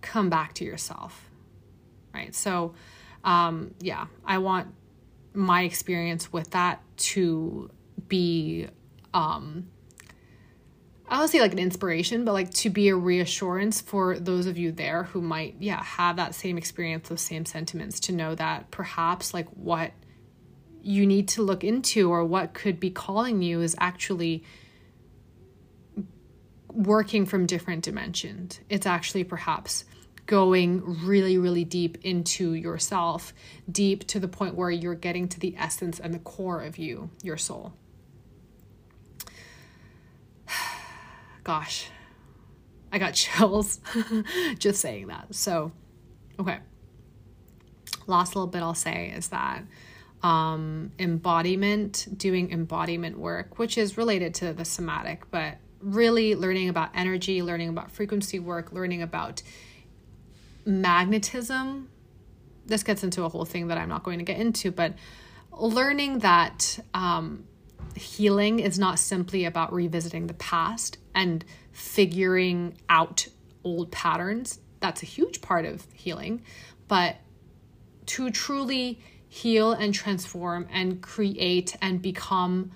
come 0.00 0.30
back 0.30 0.54
to 0.54 0.64
yourself. 0.64 1.28
Right. 2.14 2.34
So, 2.34 2.74
um, 3.24 3.74
yeah, 3.80 4.06
I 4.24 4.38
want 4.38 4.68
my 5.34 5.62
experience 5.62 6.32
with 6.32 6.50
that 6.50 6.82
to 6.96 7.70
be 8.08 8.68
um, 9.14 9.68
I 11.10 11.20
would 11.20 11.30
say 11.30 11.40
like 11.40 11.52
an 11.52 11.58
inspiration, 11.58 12.24
but 12.24 12.32
like 12.32 12.52
to 12.54 12.70
be 12.70 12.88
a 12.88 12.96
reassurance 12.96 13.80
for 13.80 14.18
those 14.18 14.46
of 14.46 14.58
you 14.58 14.72
there 14.72 15.04
who 15.04 15.22
might, 15.22 15.56
yeah, 15.58 15.82
have 15.82 16.16
that 16.16 16.34
same 16.34 16.58
experience, 16.58 17.08
those 17.08 17.22
same 17.22 17.46
sentiments, 17.46 18.00
to 18.00 18.12
know 18.12 18.34
that 18.34 18.70
perhaps 18.70 19.32
like 19.32 19.48
what 19.48 19.92
you 20.82 21.06
need 21.06 21.28
to 21.28 21.42
look 21.42 21.64
into 21.64 22.10
or 22.10 22.24
what 22.24 22.52
could 22.52 22.78
be 22.78 22.90
calling 22.90 23.42
you 23.42 23.62
is 23.62 23.74
actually 23.78 24.44
working 26.68 27.24
from 27.24 27.46
different 27.46 27.82
dimensions. 27.82 28.60
It's 28.68 28.86
actually 28.86 29.24
perhaps 29.24 29.84
going 30.26 31.06
really, 31.06 31.38
really 31.38 31.64
deep 31.64 31.98
into 32.04 32.52
yourself, 32.52 33.32
deep 33.70 34.06
to 34.08 34.20
the 34.20 34.28
point 34.28 34.54
where 34.54 34.70
you're 34.70 34.94
getting 34.94 35.26
to 35.26 35.40
the 35.40 35.56
essence 35.56 35.98
and 35.98 36.12
the 36.12 36.18
core 36.18 36.62
of 36.62 36.76
you, 36.76 37.10
your 37.22 37.38
soul. 37.38 37.72
Gosh, 41.48 41.88
I 42.92 42.98
got 42.98 43.14
chills 43.22 43.80
just 44.58 44.82
saying 44.82 45.06
that. 45.06 45.34
So, 45.34 45.72
okay. 46.38 46.58
Last 48.06 48.36
little 48.36 48.48
bit 48.48 48.62
I'll 48.62 48.74
say 48.74 49.14
is 49.16 49.28
that 49.28 49.62
um, 50.22 50.92
embodiment, 50.98 52.06
doing 52.18 52.52
embodiment 52.52 53.18
work, 53.18 53.58
which 53.58 53.78
is 53.78 53.96
related 53.96 54.34
to 54.34 54.52
the 54.52 54.66
somatic, 54.66 55.30
but 55.30 55.54
really 55.80 56.34
learning 56.34 56.68
about 56.68 56.90
energy, 56.94 57.40
learning 57.40 57.70
about 57.70 57.90
frequency 57.90 58.38
work, 58.38 58.70
learning 58.72 59.00
about 59.00 59.42
magnetism. 60.66 61.88
This 62.66 62.82
gets 62.82 63.02
into 63.02 63.24
a 63.24 63.28
whole 63.30 63.46
thing 63.46 63.68
that 63.68 63.78
I'm 63.78 63.88
not 63.88 64.02
going 64.02 64.18
to 64.18 64.24
get 64.24 64.38
into, 64.38 64.70
but 64.70 64.92
learning 65.50 66.18
that 66.18 66.78
um, 66.92 67.44
healing 67.94 68.60
is 68.60 68.78
not 68.78 68.98
simply 68.98 69.44
about 69.44 69.72
revisiting 69.72 70.26
the 70.26 70.34
past 70.34 70.98
and 71.18 71.44
figuring 71.72 72.78
out 72.88 73.26
old 73.64 73.90
patterns. 73.90 74.60
That's 74.78 75.02
a 75.02 75.06
huge 75.06 75.40
part 75.40 75.64
of 75.64 75.84
healing. 75.92 76.42
But 76.86 77.16
to 78.06 78.30
truly 78.30 79.00
heal 79.28 79.72
and 79.72 79.92
transform 79.92 80.68
and 80.70 81.02
create 81.02 81.76
and 81.82 82.00
become 82.00 82.70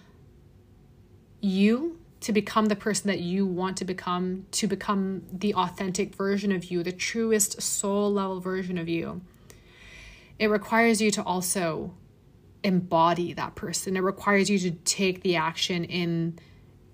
you, 1.40 2.00
to 2.20 2.32
become 2.32 2.66
the 2.66 2.74
person 2.74 3.06
that 3.06 3.20
you 3.20 3.46
want 3.46 3.76
to 3.76 3.84
become, 3.84 4.46
to 4.50 4.66
become 4.66 5.22
the 5.32 5.54
authentic 5.54 6.12
version 6.16 6.50
of 6.50 6.64
you, 6.64 6.82
the 6.82 6.90
truest 6.90 7.62
soul 7.62 8.12
level 8.12 8.40
version 8.40 8.76
of 8.76 8.88
you, 8.88 9.20
it 10.40 10.48
requires 10.48 11.00
you 11.00 11.12
to 11.12 11.22
also 11.22 11.94
embody 12.64 13.34
that 13.34 13.54
person. 13.54 13.96
It 13.96 14.00
requires 14.00 14.50
you 14.50 14.58
to 14.58 14.72
take 14.72 15.22
the 15.22 15.36
action 15.36 15.84
in 15.84 16.40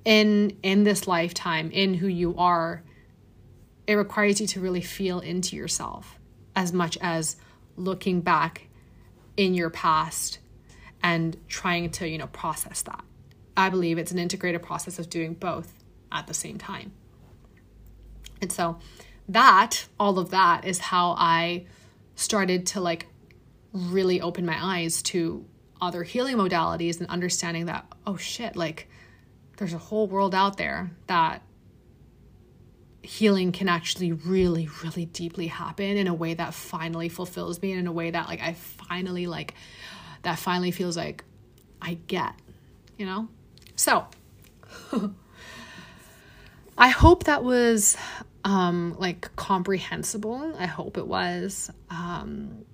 in 0.04 0.56
in 0.62 0.84
this 0.84 1.06
lifetime, 1.06 1.70
in 1.70 1.94
who 1.94 2.06
you 2.06 2.36
are. 2.36 2.82
It 3.86 3.94
requires 3.94 4.40
you 4.40 4.46
to 4.48 4.60
really 4.60 4.82
feel 4.82 5.20
into 5.20 5.56
yourself 5.56 6.18
as 6.54 6.72
much 6.72 6.98
as 7.00 7.36
looking 7.76 8.20
back 8.20 8.68
in 9.36 9.54
your 9.54 9.70
past 9.70 10.40
and 11.02 11.36
trying 11.48 11.90
to, 11.92 12.08
you 12.08 12.18
know, 12.18 12.26
process 12.26 12.82
that. 12.82 13.02
I 13.56 13.70
believe 13.70 13.98
it's 13.98 14.12
an 14.12 14.18
integrated 14.18 14.62
process 14.62 14.98
of 14.98 15.08
doing 15.08 15.34
both 15.34 15.72
at 16.12 16.26
the 16.26 16.34
same 16.34 16.58
time. 16.58 16.92
And 18.40 18.52
so 18.52 18.78
that, 19.28 19.86
all 19.98 20.18
of 20.18 20.30
that 20.30 20.64
is 20.64 20.78
how 20.78 21.14
I 21.18 21.66
started 22.14 22.66
to 22.68 22.80
like 22.80 23.06
really 23.72 24.20
open 24.20 24.44
my 24.44 24.56
eyes 24.60 25.02
to 25.02 25.44
other 25.80 26.02
healing 26.02 26.36
modalities 26.36 26.98
and 26.98 27.08
understanding 27.08 27.66
that, 27.66 27.86
oh 28.06 28.16
shit, 28.16 28.56
like 28.56 28.88
there's 29.58 29.74
a 29.74 29.78
whole 29.78 30.06
world 30.06 30.34
out 30.34 30.56
there 30.56 30.90
that 31.08 31.42
healing 33.02 33.52
can 33.52 33.68
actually 33.68 34.12
really, 34.12 34.68
really 34.82 35.04
deeply 35.06 35.48
happen 35.48 35.96
in 35.96 36.06
a 36.06 36.14
way 36.14 36.34
that 36.34 36.54
finally 36.54 37.08
fulfills 37.08 37.60
me 37.60 37.72
and 37.72 37.80
in 37.80 37.86
a 37.86 37.92
way 37.92 38.10
that 38.10 38.28
like 38.28 38.40
I 38.40 38.54
finally 38.54 39.26
like 39.26 39.54
that 40.22 40.38
finally 40.38 40.70
feels 40.70 40.96
like 40.96 41.24
I 41.82 41.94
get, 42.06 42.34
you 42.96 43.06
know? 43.06 43.28
So 43.76 44.06
I 46.78 46.88
hope 46.88 47.24
that 47.24 47.42
was 47.44 47.96
um, 48.44 48.96
like 48.98 49.34
comprehensible. 49.36 50.54
I 50.58 50.66
hope 50.66 50.96
it 50.96 51.06
was. 51.06 51.70
Um, 51.90 52.64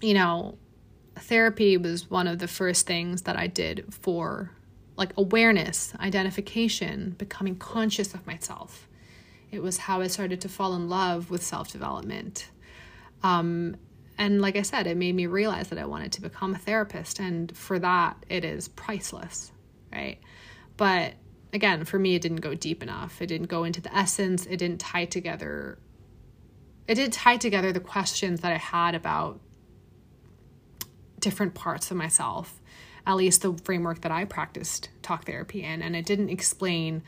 you 0.00 0.14
know, 0.14 0.58
therapy 1.16 1.76
was 1.76 2.10
one 2.10 2.26
of 2.26 2.38
the 2.38 2.48
first 2.48 2.86
things 2.86 3.22
that 3.22 3.36
I 3.36 3.46
did 3.46 3.86
for 3.90 4.52
like 4.96 5.12
awareness, 5.16 5.92
identification, 6.00 7.14
becoming 7.18 7.56
conscious 7.56 8.14
of 8.14 8.26
myself. 8.26 8.88
It 9.50 9.62
was 9.62 9.78
how 9.78 10.00
I 10.00 10.06
started 10.06 10.40
to 10.42 10.48
fall 10.48 10.74
in 10.74 10.88
love 10.88 11.30
with 11.30 11.42
self 11.42 11.70
development. 11.70 12.48
Um, 13.22 13.76
and 14.18 14.40
like 14.40 14.56
I 14.56 14.62
said, 14.62 14.86
it 14.86 14.96
made 14.96 15.14
me 15.14 15.26
realize 15.26 15.68
that 15.68 15.78
I 15.78 15.84
wanted 15.84 16.12
to 16.12 16.22
become 16.22 16.54
a 16.54 16.58
therapist. 16.58 17.20
And 17.20 17.54
for 17.56 17.78
that, 17.78 18.16
it 18.28 18.44
is 18.44 18.68
priceless, 18.68 19.52
right? 19.92 20.18
But 20.76 21.14
again, 21.52 21.84
for 21.84 21.98
me, 21.98 22.14
it 22.14 22.22
didn't 22.22 22.40
go 22.40 22.54
deep 22.54 22.82
enough. 22.82 23.20
It 23.20 23.26
didn't 23.26 23.48
go 23.48 23.64
into 23.64 23.80
the 23.80 23.94
essence. 23.94 24.46
It 24.46 24.56
didn't 24.56 24.80
tie 24.80 25.04
together. 25.04 25.78
It 26.88 26.94
did 26.94 27.12
tie 27.12 27.36
together 27.36 27.72
the 27.72 27.80
questions 27.80 28.40
that 28.40 28.52
I 28.52 28.58
had 28.58 28.94
about 28.94 29.40
different 31.18 31.54
parts 31.54 31.90
of 31.90 31.96
myself, 31.96 32.60
at 33.06 33.16
least 33.16 33.42
the 33.42 33.54
framework 33.64 34.00
that 34.02 34.10
I 34.10 34.24
practiced 34.24 34.90
talk 35.02 35.26
therapy 35.26 35.62
in. 35.62 35.80
And 35.80 35.94
it 35.94 36.04
didn't 36.04 36.28
explain, 36.28 37.02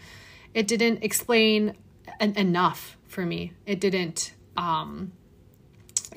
it 0.55 0.67
didn't 0.69 1.03
explain 1.03 1.77
en- 2.21 2.37
enough 2.37 2.97
for 3.09 3.27
me. 3.27 3.53
It 3.67 3.81
didn't, 3.81 4.35
um, 4.57 5.13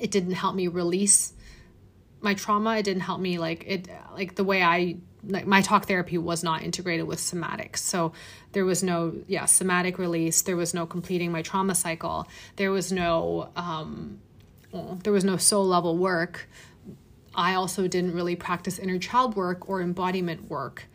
it 0.00 0.10
didn't 0.10 0.32
help 0.32 0.54
me 0.54 0.68
release 0.68 1.32
my 2.20 2.34
trauma. 2.34 2.76
It 2.76 2.84
didn't 2.84 3.02
help 3.02 3.20
me 3.20 3.38
like 3.38 3.64
it, 3.66 3.88
like 4.14 4.36
the 4.36 4.44
way 4.44 4.62
I 4.62 4.96
like 5.24 5.46
my 5.46 5.60
talk 5.60 5.86
therapy 5.86 6.18
was 6.18 6.42
not 6.42 6.62
integrated 6.62 7.06
with 7.06 7.18
somatics. 7.18 7.78
So 7.78 8.12
there 8.52 8.64
was 8.64 8.82
no 8.82 9.14
yeah 9.26 9.44
somatic 9.46 9.98
release. 9.98 10.42
There 10.42 10.56
was 10.56 10.74
no 10.74 10.86
completing 10.86 11.32
my 11.32 11.42
trauma 11.42 11.74
cycle. 11.74 12.26
There 12.56 12.70
was 12.70 12.92
no 12.92 13.50
um, 13.56 14.20
well, 14.70 14.98
there 15.02 15.12
was 15.12 15.24
no 15.24 15.36
soul 15.36 15.66
level 15.66 15.96
work. 15.96 16.48
I 17.34 17.54
also 17.54 17.88
didn't 17.88 18.14
really 18.14 18.36
practice 18.36 18.78
inner 18.78 18.98
child 18.98 19.36
work 19.36 19.68
or 19.68 19.80
embodiment 19.80 20.50
work. 20.50 20.86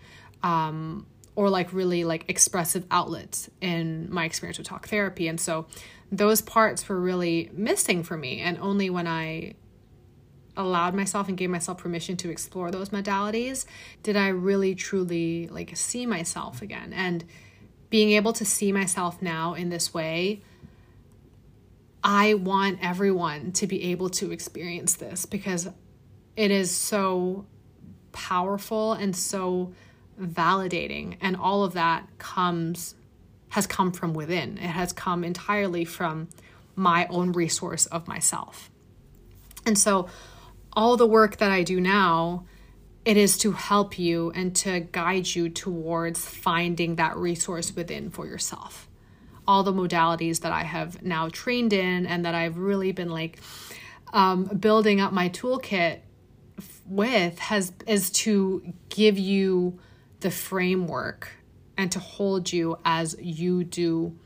Um, 0.43 1.07
or 1.35 1.51
like 1.51 1.71
really 1.71 2.03
like 2.03 2.25
expressive 2.29 2.83
outlets 2.89 3.47
in 3.61 4.11
my 4.11 4.25
experience 4.25 4.57
with 4.57 4.65
talk 4.65 4.87
therapy 4.87 5.27
and 5.27 5.39
so 5.39 5.67
those 6.11 6.41
parts 6.41 6.87
were 6.89 6.99
really 6.99 7.51
missing 7.53 8.01
for 8.01 8.17
me 8.17 8.39
and 8.39 8.57
only 8.57 8.89
when 8.89 9.05
i 9.05 9.53
allowed 10.57 10.95
myself 10.95 11.29
and 11.29 11.37
gave 11.37 11.49
myself 11.49 11.77
permission 11.77 12.17
to 12.17 12.29
explore 12.29 12.71
those 12.71 12.89
modalities 12.89 13.65
did 14.03 14.17
I 14.17 14.29
really 14.29 14.75
truly 14.75 15.47
like 15.47 15.77
see 15.77 16.05
myself 16.05 16.61
again. 16.61 16.91
And 16.91 17.23
being 17.89 18.11
able 18.11 18.33
to 18.33 18.43
see 18.43 18.71
myself 18.71 19.21
now 19.21 19.53
in 19.53 19.69
this 19.69 19.93
way, 19.93 20.41
I 22.03 22.33
want 22.33 22.79
everyone 22.81 23.51
to 23.53 23.67
be 23.67 23.83
able 23.91 24.09
to 24.11 24.31
experience 24.31 24.95
this 24.95 25.25
because 25.25 25.69
it 26.37 26.51
is 26.51 26.71
so 26.71 27.45
powerful 28.13 28.93
and 28.93 29.15
so 29.15 29.73
validating. 30.21 31.17
And 31.19 31.35
all 31.35 31.63
of 31.63 31.73
that 31.73 32.07
comes, 32.19 32.95
has 33.49 33.67
come 33.67 33.91
from 33.91 34.13
within. 34.13 34.57
It 34.57 34.69
has 34.69 34.93
come 34.93 35.23
entirely 35.23 35.83
from 35.83 36.29
my 36.75 37.07
own 37.07 37.31
resource 37.31 37.87
of 37.87 38.07
myself. 38.07 38.69
And 39.65 39.77
so, 39.77 40.07
all 40.73 40.95
the 40.95 41.07
work 41.07 41.37
that 41.37 41.49
I 41.49 41.63
do 41.63 41.81
now, 41.81 42.45
it 43.03 43.17
is 43.17 43.39
to 43.39 43.51
help 43.53 43.97
you 43.97 44.31
and 44.35 44.55
to 44.57 44.81
guide 44.81 45.27
you 45.27 45.49
towards 45.49 46.23
finding 46.23 46.97
that 46.97 47.17
resource 47.17 47.75
within 47.75 48.11
for 48.11 48.27
yourself. 48.27 48.87
All 49.47 49.63
the 49.63 49.73
modalities 49.73 50.41
that 50.41 50.51
I 50.51 50.63
have 50.63 51.01
now 51.01 51.29
trained 51.29 51.73
in 51.73 52.05
and 52.05 52.25
that 52.25 52.35
I've 52.35 52.57
really 52.57 52.91
been 52.91 53.09
like 53.09 53.39
um, 54.13 54.43
building 54.45 55.01
up 55.01 55.11
my 55.13 55.29
toolkit 55.29 56.01
with 56.87 57.39
has 57.39 57.73
is 57.85 58.09
to 58.09 58.73
give 58.89 59.17
you 59.17 59.79
the 60.21 60.31
framework 60.31 61.29
and 61.77 61.91
to 61.91 61.99
hold 61.99 62.51
you 62.51 62.77
as 62.83 63.15
you 63.19 63.63
do 63.63 64.17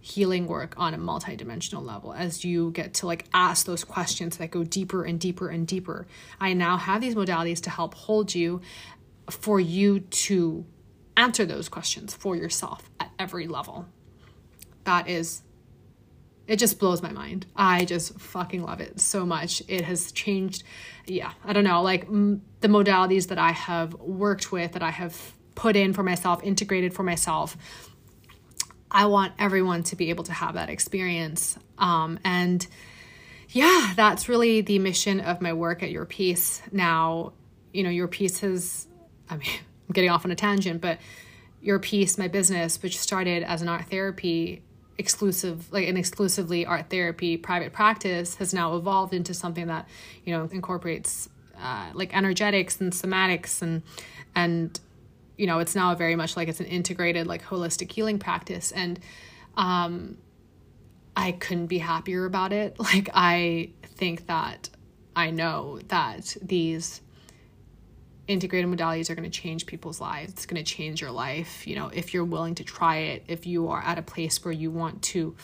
healing 0.00 0.48
work 0.48 0.74
on 0.76 0.94
a 0.94 0.98
multidimensional 0.98 1.80
level 1.80 2.12
as 2.12 2.44
you 2.44 2.72
get 2.72 2.92
to 2.92 3.06
like 3.06 3.24
ask 3.32 3.66
those 3.66 3.84
questions 3.84 4.36
that 4.38 4.50
go 4.50 4.64
deeper 4.64 5.04
and 5.04 5.20
deeper 5.20 5.48
and 5.48 5.66
deeper. 5.66 6.08
I 6.40 6.54
now 6.54 6.76
have 6.76 7.00
these 7.00 7.14
modalities 7.14 7.60
to 7.62 7.70
help 7.70 7.94
hold 7.94 8.34
you 8.34 8.60
for 9.30 9.60
you 9.60 10.00
to 10.00 10.66
answer 11.16 11.44
those 11.44 11.68
questions 11.68 12.14
for 12.14 12.34
yourself 12.34 12.90
at 12.98 13.10
every 13.18 13.46
level. 13.46 13.86
That 14.84 15.08
is 15.08 15.42
it 16.46 16.56
just 16.56 16.78
blows 16.78 17.02
my 17.02 17.12
mind. 17.12 17.46
I 17.56 17.84
just 17.84 18.18
fucking 18.18 18.62
love 18.62 18.80
it 18.80 19.00
so 19.00 19.24
much. 19.24 19.62
It 19.68 19.82
has 19.82 20.12
changed 20.12 20.64
yeah, 21.06 21.32
I 21.44 21.52
don't 21.52 21.64
know, 21.64 21.82
like 21.82 22.04
m- 22.04 22.42
the 22.60 22.68
modalities 22.68 23.28
that 23.28 23.38
I 23.38 23.50
have 23.50 23.94
worked 23.94 24.52
with 24.52 24.72
that 24.72 24.82
I 24.82 24.90
have 24.90 25.32
put 25.56 25.74
in 25.74 25.92
for 25.92 26.04
myself, 26.04 26.42
integrated 26.44 26.94
for 26.94 27.02
myself 27.02 27.56
I 28.92 29.06
want 29.06 29.32
everyone 29.38 29.82
to 29.84 29.96
be 29.96 30.10
able 30.10 30.24
to 30.24 30.32
have 30.32 30.54
that 30.54 30.68
experience. 30.68 31.58
Um, 31.78 32.18
and 32.24 32.64
yeah, 33.48 33.94
that's 33.96 34.28
really 34.28 34.60
the 34.60 34.78
mission 34.78 35.20
of 35.20 35.40
my 35.40 35.54
work 35.54 35.82
at 35.82 35.90
Your 35.90 36.04
Piece. 36.04 36.62
Now, 36.70 37.32
you 37.72 37.82
know, 37.82 37.90
Your 37.90 38.06
Piece 38.06 38.40
has, 38.40 38.86
I 39.30 39.36
mean, 39.36 39.48
I'm 39.88 39.94
getting 39.94 40.10
off 40.10 40.24
on 40.24 40.30
a 40.30 40.36
tangent, 40.36 40.82
but 40.82 40.98
Your 41.62 41.78
Piece, 41.78 42.18
my 42.18 42.28
business, 42.28 42.82
which 42.82 42.98
started 42.98 43.42
as 43.42 43.62
an 43.62 43.68
art 43.68 43.86
therapy 43.86 44.62
exclusive 44.98 45.72
like 45.72 45.88
an 45.88 45.96
exclusively 45.96 46.66
art 46.66 46.90
therapy 46.90 47.36
private 47.36 47.72
practice 47.72 48.36
has 48.36 48.52
now 48.52 48.76
evolved 48.76 49.14
into 49.14 49.32
something 49.32 49.66
that 49.66 49.88
you 50.24 50.36
know 50.36 50.48
incorporates 50.52 51.28
uh, 51.60 51.90
like 51.94 52.14
energetics 52.16 52.80
and 52.80 52.92
somatics 52.92 53.62
and 53.62 53.82
and 54.34 54.80
you 55.36 55.46
know 55.46 55.58
it's 55.58 55.74
now 55.74 55.94
very 55.94 56.16
much 56.16 56.36
like 56.36 56.48
it's 56.48 56.60
an 56.60 56.66
integrated 56.66 57.26
like 57.26 57.42
holistic 57.42 57.90
healing 57.90 58.18
practice. 58.18 58.72
And 58.72 58.98
um 59.56 60.18
i 61.16 61.32
couldn't 61.32 61.66
be 61.66 61.78
happier 61.78 62.24
about 62.24 62.52
it. 62.52 62.76
Like 62.78 63.10
i 63.14 63.70
think 63.96 64.26
that 64.26 64.70
i 65.14 65.30
know 65.30 65.78
that 65.88 66.36
these 66.42 67.00
integrated 68.28 68.70
modalities 68.70 69.10
are 69.10 69.14
going 69.14 69.28
to 69.28 69.40
change 69.40 69.66
people's 69.66 70.00
lives 70.00 70.32
it's 70.32 70.46
going 70.46 70.62
to 70.62 70.74
change 70.74 71.00
your 71.00 71.10
life 71.10 71.66
you 71.66 71.74
know 71.74 71.88
if 71.88 72.14
you're 72.14 72.24
willing 72.24 72.54
to 72.54 72.64
try 72.64 72.96
it 72.96 73.24
if 73.26 73.46
you 73.46 73.68
are 73.68 73.82
at 73.82 73.98
a 73.98 74.02
place 74.02 74.44
where 74.44 74.52
you 74.52 74.70
want 74.70 75.02
to 75.02 75.34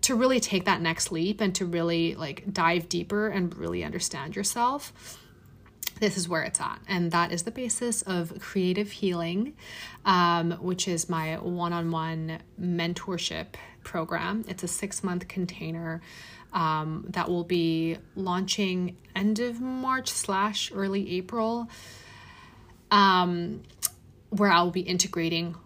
to 0.00 0.14
really 0.14 0.38
take 0.38 0.64
that 0.64 0.80
next 0.80 1.10
leap 1.10 1.40
and 1.40 1.54
to 1.54 1.66
really 1.66 2.14
like 2.14 2.52
dive 2.52 2.88
deeper 2.88 3.28
and 3.28 3.56
really 3.56 3.82
understand 3.82 4.36
yourself 4.36 4.92
this 6.00 6.16
is 6.16 6.28
where 6.28 6.42
it's 6.42 6.60
at. 6.60 6.80
And 6.86 7.10
that 7.12 7.32
is 7.32 7.42
the 7.42 7.50
basis 7.50 8.02
of 8.02 8.38
Creative 8.40 8.90
Healing, 8.90 9.54
um, 10.04 10.52
which 10.52 10.86
is 10.88 11.08
my 11.08 11.36
one 11.36 11.72
on 11.72 11.90
one 11.90 12.38
mentorship 12.60 13.54
program. 13.82 14.44
It's 14.48 14.62
a 14.62 14.68
six 14.68 15.02
month 15.02 15.28
container 15.28 16.00
um, 16.52 17.04
that 17.10 17.28
will 17.28 17.44
be 17.44 17.98
launching 18.14 18.96
end 19.14 19.38
of 19.40 19.60
March 19.60 20.08
slash 20.08 20.72
early 20.72 21.16
April, 21.16 21.68
um, 22.90 23.62
where 24.30 24.50
I'll 24.50 24.70
be 24.70 24.80
integrating 24.80 25.56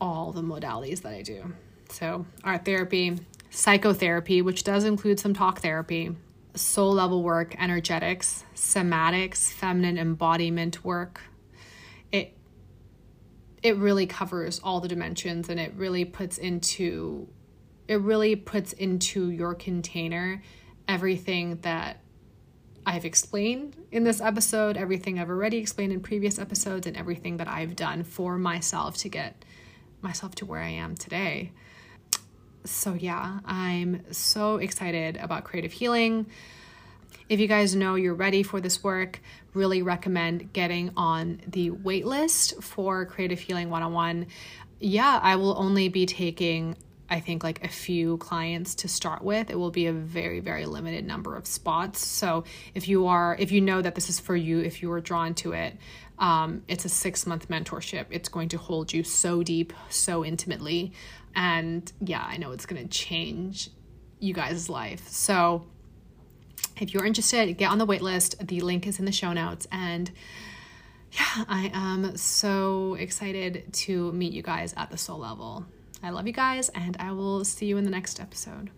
all 0.00 0.32
the 0.32 0.42
modalities 0.42 1.02
that 1.02 1.12
I 1.12 1.22
do. 1.22 1.52
So, 1.90 2.26
art 2.44 2.64
therapy, 2.64 3.18
psychotherapy, 3.50 4.42
which 4.42 4.64
does 4.64 4.84
include 4.84 5.18
some 5.18 5.34
talk 5.34 5.60
therapy, 5.60 6.14
soul 6.54 6.92
level 6.92 7.22
work, 7.22 7.54
energetics, 7.60 8.44
somatics, 8.54 9.50
feminine 9.52 9.98
embodiment 9.98 10.84
work. 10.84 11.22
It 12.12 12.34
it 13.62 13.76
really 13.76 14.06
covers 14.06 14.60
all 14.62 14.80
the 14.80 14.88
dimensions 14.88 15.48
and 15.48 15.58
it 15.58 15.72
really 15.74 16.04
puts 16.04 16.38
into 16.38 17.28
it 17.88 18.00
really 18.00 18.36
puts 18.36 18.72
into 18.74 19.30
your 19.30 19.54
container 19.54 20.42
everything 20.86 21.58
that 21.62 22.00
I've 22.86 23.04
explained 23.04 23.76
in 23.90 24.04
this 24.04 24.20
episode, 24.20 24.76
everything 24.76 25.18
I've 25.18 25.28
already 25.28 25.58
explained 25.58 25.92
in 25.92 26.00
previous 26.00 26.38
episodes, 26.38 26.86
and 26.86 26.96
everything 26.96 27.36
that 27.38 27.48
I've 27.48 27.76
done 27.76 28.04
for 28.04 28.38
myself 28.38 28.96
to 28.98 29.08
get 29.08 29.44
myself 30.00 30.34
to 30.36 30.46
where 30.46 30.60
I 30.60 30.70
am 30.70 30.94
today 30.94 31.52
so 32.68 32.94
yeah, 32.94 33.40
I'm 33.44 34.02
so 34.12 34.56
excited 34.56 35.16
about 35.16 35.44
creative 35.44 35.72
healing. 35.72 36.26
If 37.28 37.40
you 37.40 37.46
guys 37.46 37.74
know 37.74 37.94
you're 37.94 38.14
ready 38.14 38.42
for 38.42 38.60
this 38.60 38.82
work, 38.82 39.20
really 39.54 39.82
recommend 39.82 40.52
getting 40.52 40.92
on 40.96 41.40
the 41.46 41.70
waitlist 41.70 42.62
for 42.62 43.04
Creative 43.06 43.38
Healing 43.38 43.70
101. 43.70 44.26
Yeah, 44.80 45.18
I 45.22 45.36
will 45.36 45.58
only 45.58 45.88
be 45.88 46.06
taking 46.06 46.76
I 47.10 47.20
think 47.20 47.42
like 47.42 47.64
a 47.64 47.68
few 47.68 48.18
clients 48.18 48.74
to 48.76 48.88
start 48.88 49.22
with. 49.22 49.50
It 49.50 49.58
will 49.58 49.70
be 49.70 49.86
a 49.86 49.92
very, 49.92 50.40
very 50.40 50.66
limited 50.66 51.06
number 51.06 51.36
of 51.36 51.46
spots. 51.46 52.04
So 52.04 52.44
if 52.74 52.88
you 52.88 53.06
are, 53.06 53.36
if 53.38 53.50
you 53.50 53.60
know 53.60 53.80
that 53.80 53.94
this 53.94 54.08
is 54.08 54.20
for 54.20 54.36
you, 54.36 54.60
if 54.60 54.82
you 54.82 54.92
are 54.92 55.00
drawn 55.00 55.34
to 55.36 55.52
it, 55.52 55.76
um, 56.18 56.62
it's 56.68 56.84
a 56.84 56.88
six 56.88 57.26
month 57.26 57.48
mentorship. 57.48 58.06
It's 58.10 58.28
going 58.28 58.50
to 58.50 58.58
hold 58.58 58.92
you 58.92 59.04
so 59.04 59.42
deep, 59.42 59.72
so 59.88 60.24
intimately. 60.24 60.92
And 61.34 61.90
yeah, 62.00 62.24
I 62.26 62.36
know 62.36 62.52
it's 62.52 62.66
going 62.66 62.82
to 62.82 62.88
change 62.88 63.70
you 64.18 64.34
guys' 64.34 64.68
life. 64.68 65.08
So 65.08 65.64
if 66.80 66.92
you're 66.92 67.06
interested, 67.06 67.52
get 67.56 67.70
on 67.70 67.78
the 67.78 67.86
waitlist. 67.86 68.46
The 68.46 68.60
link 68.60 68.86
is 68.86 68.98
in 68.98 69.04
the 69.04 69.12
show 69.12 69.32
notes. 69.32 69.66
And 69.72 70.10
yeah, 71.12 71.44
I 71.48 71.70
am 71.72 72.16
so 72.16 72.94
excited 72.94 73.72
to 73.72 74.12
meet 74.12 74.32
you 74.32 74.42
guys 74.42 74.74
at 74.76 74.90
the 74.90 74.98
soul 74.98 75.18
level. 75.18 75.64
I 76.02 76.10
love 76.10 76.26
you 76.26 76.32
guys, 76.32 76.68
and 76.70 76.96
I 76.98 77.12
will 77.12 77.44
see 77.44 77.66
you 77.66 77.76
in 77.76 77.84
the 77.84 77.90
next 77.90 78.20
episode. 78.20 78.70